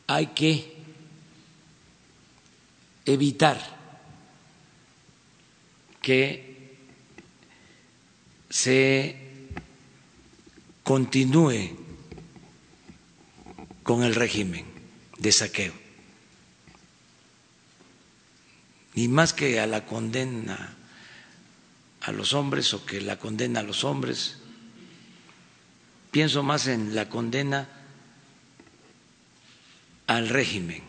[0.07, 0.75] hay que
[3.05, 3.57] evitar
[6.01, 6.77] que
[8.49, 9.15] se
[10.83, 11.69] continúe
[13.83, 14.65] con el régimen
[15.17, 15.86] de saqueo.
[18.97, 20.75] Y más que a la condena
[22.01, 24.39] a los hombres o que la condena a los hombres,
[26.09, 27.69] pienso más en la condena
[30.07, 30.81] al régimen,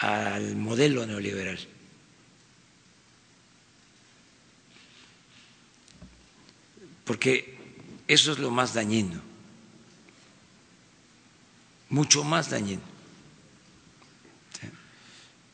[0.00, 1.60] al modelo neoliberal.
[7.04, 7.56] Porque
[8.08, 9.22] eso es lo más dañino,
[11.90, 12.91] mucho más dañino.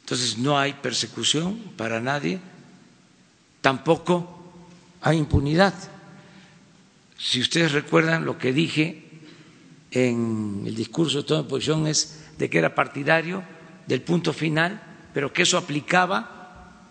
[0.08, 2.40] Entonces no hay persecución para nadie
[3.60, 4.38] tampoco
[5.02, 5.74] hay impunidad.
[7.18, 9.04] Si ustedes recuerdan lo que dije
[9.90, 13.42] en el discurso de toda oposición es de que era partidario
[13.86, 14.80] del punto final,
[15.12, 16.86] pero que eso aplicaba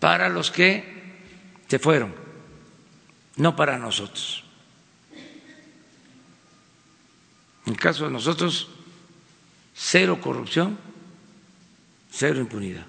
[0.00, 0.84] para los que
[1.68, 2.14] se fueron,
[3.36, 4.44] no para nosotros.
[7.64, 8.68] En el caso de nosotros,
[9.72, 10.76] cero corrupción,
[12.12, 12.86] cero impunidad.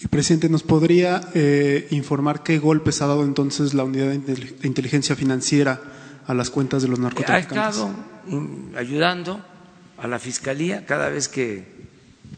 [0.00, 5.14] Y presidente, ¿nos podría eh, informar qué golpes ha dado entonces la unidad de inteligencia
[5.14, 5.80] financiera
[6.26, 7.58] a las cuentas de los narcotraficantes?
[7.58, 7.94] Ha estado
[8.76, 9.44] ayudando
[9.98, 11.64] a la fiscalía cada vez que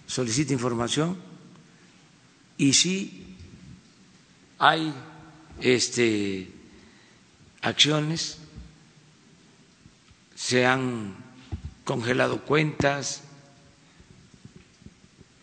[0.06, 1.16] solicita información
[2.58, 3.36] y sí
[4.58, 4.92] hay
[5.60, 6.50] este,
[7.62, 8.38] acciones,
[10.34, 11.14] se han
[11.84, 13.22] congelado cuentas,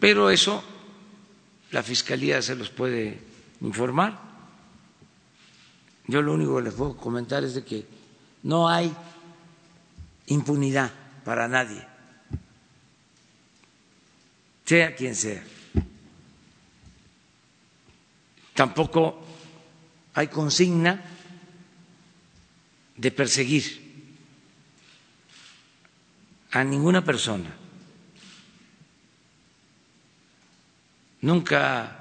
[0.02, 0.64] pero eso
[1.69, 3.19] la Fiscalía se los puede
[3.61, 4.19] informar.
[6.07, 7.86] Yo lo único que les puedo comentar es de que
[8.41, 8.91] no hay
[10.26, 10.91] impunidad
[11.23, 11.86] para nadie,
[14.65, 15.44] sea quien sea.
[18.56, 19.23] Tampoco
[20.15, 20.99] hay consigna
[22.98, 24.15] de perseguir
[26.49, 27.60] a ninguna persona
[31.22, 31.98] Nunca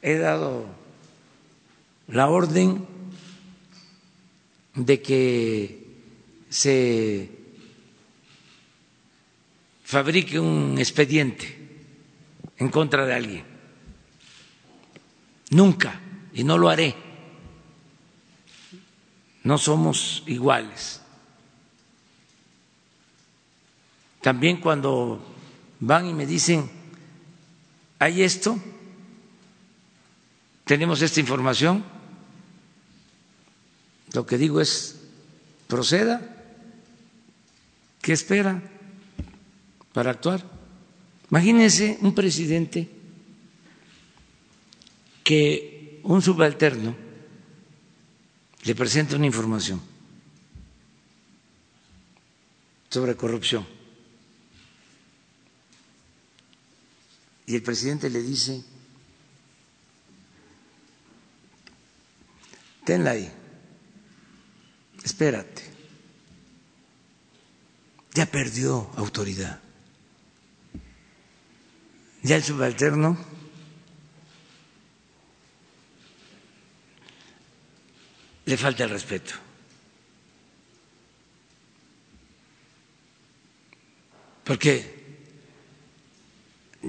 [0.00, 0.66] he dado
[2.08, 2.86] la orden
[4.74, 5.86] de que
[6.48, 7.30] se
[9.84, 11.56] fabrique un expediente
[12.56, 13.44] en contra de alguien.
[15.50, 16.00] Nunca,
[16.32, 16.94] y no lo haré.
[19.42, 21.00] No somos iguales.
[24.20, 25.24] También cuando
[25.80, 26.77] van y me dicen,
[27.98, 28.58] hay esto,
[30.64, 31.84] tenemos esta información,
[34.12, 35.00] lo que digo es,
[35.66, 36.20] proceda,
[38.00, 38.62] ¿qué espera?
[39.98, 40.44] para actuar.
[41.28, 42.88] Imagínense un presidente
[45.24, 46.94] que un subalterno
[48.62, 49.80] le presenta una información
[52.88, 53.66] sobre corrupción
[57.48, 58.62] y el presidente le dice,
[62.84, 63.32] tenla ahí,
[65.02, 65.62] espérate,
[68.12, 69.62] ya perdió autoridad,
[72.22, 73.16] ya el subalterno
[78.44, 79.32] le falta el respeto.
[84.44, 84.97] Porque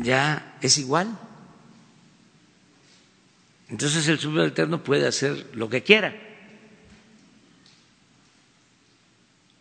[0.01, 1.17] ya es igual.
[3.69, 6.15] Entonces el subalterno puede hacer lo que quiera.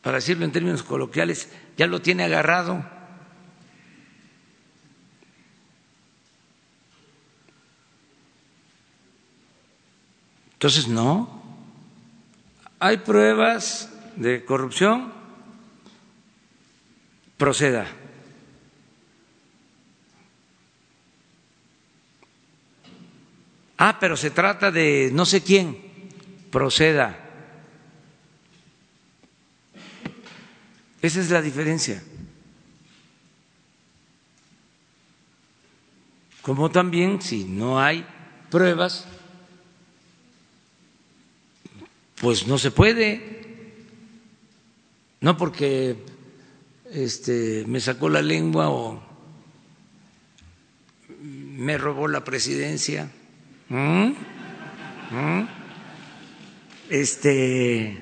[0.03, 2.85] Para decirlo en términos coloquiales, ya lo tiene agarrado.
[10.55, 11.41] Entonces, no.
[12.81, 15.13] Hay pruebas de corrupción,
[17.37, 17.87] proceda.
[23.79, 25.79] Ah, pero se trata de no sé quién.
[26.51, 27.17] Proceda.
[31.01, 32.03] Esa es la diferencia.
[36.43, 38.05] Como también si no hay
[38.51, 39.07] pruebas,
[42.21, 43.75] pues no se puede.
[45.21, 46.05] No porque
[46.91, 49.01] este, me sacó la lengua o
[51.21, 53.13] me robó la presidencia
[53.69, 54.15] ¿Mm?
[55.11, 55.49] ¿Mm?
[56.89, 58.01] Este,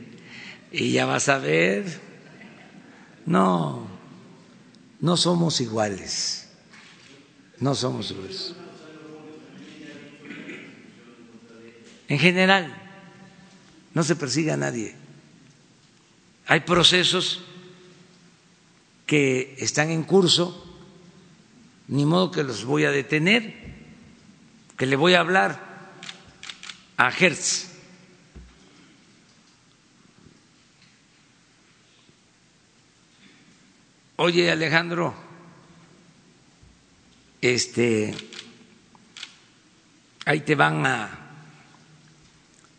[0.70, 2.00] y ya vas a ver,
[3.26, 3.88] no,
[5.00, 6.48] no somos iguales,
[7.58, 8.54] no somos iguales.
[12.08, 12.72] En general,
[13.92, 14.94] no se persigue a nadie.
[16.46, 17.42] Hay procesos
[19.04, 20.62] que están en curso,
[21.88, 23.65] ni modo que los voy a detener
[24.76, 25.58] que le voy a hablar
[26.96, 27.72] a Hertz.
[34.16, 35.14] Oye, Alejandro,
[37.40, 38.14] este,
[40.24, 41.10] ahí te van a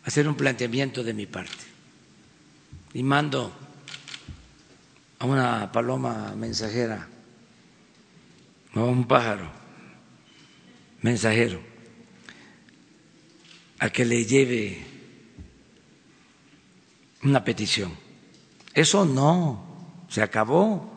[0.04, 1.64] hacer un planteamiento de mi parte.
[2.94, 3.52] Y mando
[5.20, 7.08] a una paloma mensajera,
[8.74, 9.50] o a un pájaro
[11.02, 11.77] mensajero
[13.78, 14.84] a que le lleve
[17.22, 17.92] una petición.
[18.74, 20.94] Eso no, se acabó.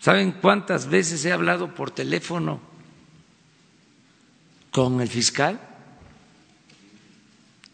[0.00, 2.60] ¿Saben cuántas veces he hablado por teléfono
[4.70, 5.60] con el fiscal?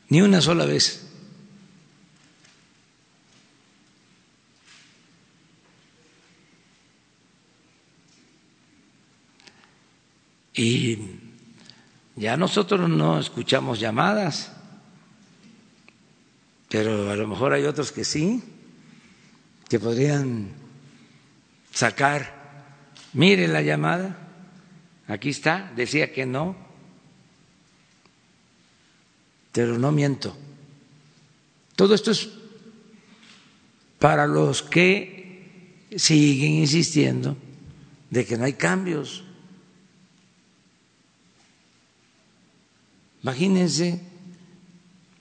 [0.09, 1.01] Ni una sola vez.
[10.57, 11.14] Y
[12.17, 14.53] ya nosotros no escuchamos llamadas,
[16.69, 18.43] pero a lo mejor hay otros que sí,
[19.69, 20.51] que podrían
[21.73, 22.67] sacar,
[23.13, 24.17] mire la llamada,
[25.09, 26.57] aquí está, decía que no,
[29.53, 30.37] pero no miento.
[31.77, 32.29] Todo esto es
[33.99, 37.37] para los que siguen insistiendo
[38.11, 39.25] de que no hay cambios.
[43.25, 44.05] Imagínense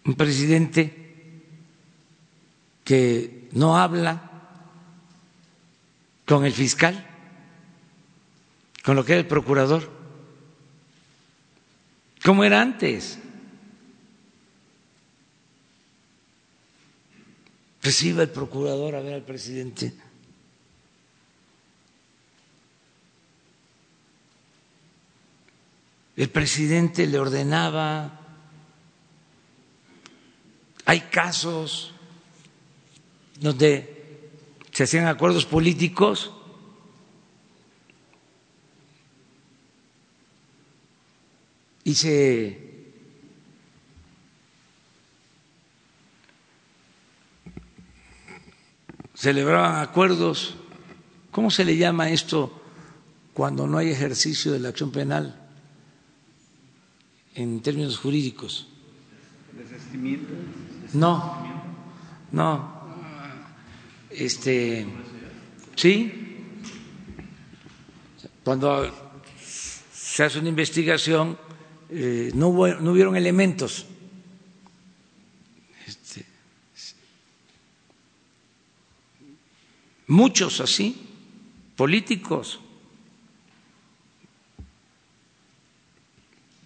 [0.03, 0.91] un presidente
[2.83, 4.29] que no habla
[6.27, 6.99] con el fiscal,
[8.83, 9.89] con lo que era el procurador,
[12.25, 13.19] como era antes.
[17.81, 19.93] Reciba el procurador a ver al presidente.
[26.15, 28.19] El presidente le ordenaba,
[30.85, 31.93] hay casos
[33.39, 34.31] donde
[34.71, 36.31] se hacían acuerdos políticos
[41.83, 42.63] y se
[49.15, 50.55] celebraban acuerdos.
[51.31, 52.61] ¿Cómo se le llama esto
[53.33, 55.42] cuando no hay ejercicio de la acción penal?
[57.35, 58.67] En términos jurídicos.
[59.57, 60.33] ¿Desistimiento?
[60.93, 61.37] No,
[62.31, 62.73] no.
[64.09, 64.85] Este,
[65.75, 66.11] sí,
[68.43, 68.91] cuando
[69.41, 71.37] se hace una investigación,
[71.89, 73.85] eh, no, no hubieron elementos.
[75.87, 76.25] Este,
[80.07, 81.07] muchos así,
[81.75, 82.59] políticos.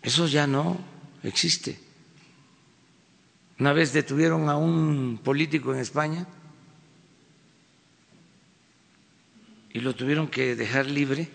[0.01, 0.77] Eso ya no
[1.23, 1.79] existe.
[3.59, 6.27] Una vez detuvieron a un político en España
[9.73, 11.27] y lo tuvieron que dejar libre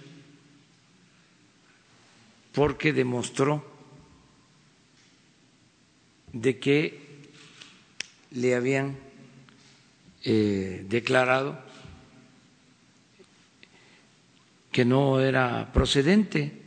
[2.52, 3.64] porque demostró
[6.32, 7.28] de que
[8.30, 8.96] le habían
[10.24, 11.58] eh, declarado
[14.70, 16.61] que no era procedente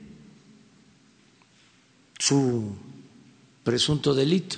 [2.26, 2.74] su
[3.64, 4.58] presunto delito.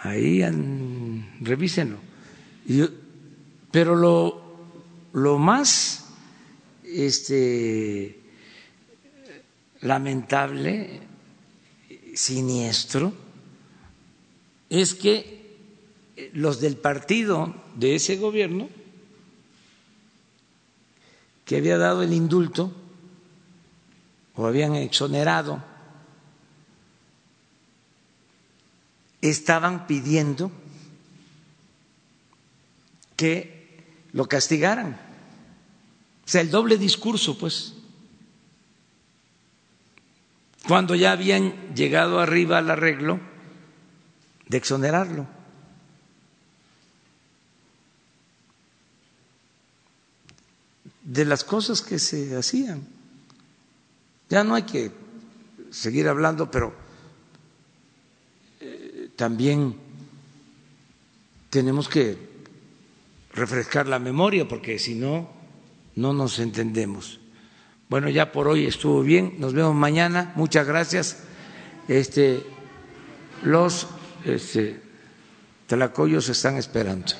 [0.00, 0.42] Ahí
[1.40, 1.98] revísenlo.
[3.70, 4.42] pero lo,
[5.12, 6.06] lo más
[6.82, 8.18] este,
[9.80, 11.00] lamentable,
[12.14, 13.12] siniestro,
[14.70, 15.56] es que
[16.32, 18.68] los del partido de ese gobierno,
[21.44, 22.72] que había dado el indulto
[24.36, 25.62] o habían exonerado,
[29.20, 30.50] estaban pidiendo
[33.16, 35.00] que lo castigaran.
[36.24, 37.74] O sea, el doble discurso, pues.
[40.66, 43.20] Cuando ya habían llegado arriba al arreglo
[44.48, 45.26] de exonerarlo.
[51.02, 52.93] De las cosas que se hacían.
[54.28, 54.90] Ya no hay que
[55.70, 56.72] seguir hablando, pero
[58.60, 59.76] eh, también
[61.50, 62.16] tenemos que
[63.32, 65.30] refrescar la memoria, porque si no
[65.96, 67.20] no nos entendemos.
[67.88, 71.18] Bueno, ya por hoy estuvo bien, nos vemos mañana, muchas gracias.
[71.86, 72.42] Este,
[73.42, 73.86] los
[74.24, 74.80] este,
[75.66, 77.12] tlacoyos están esperando.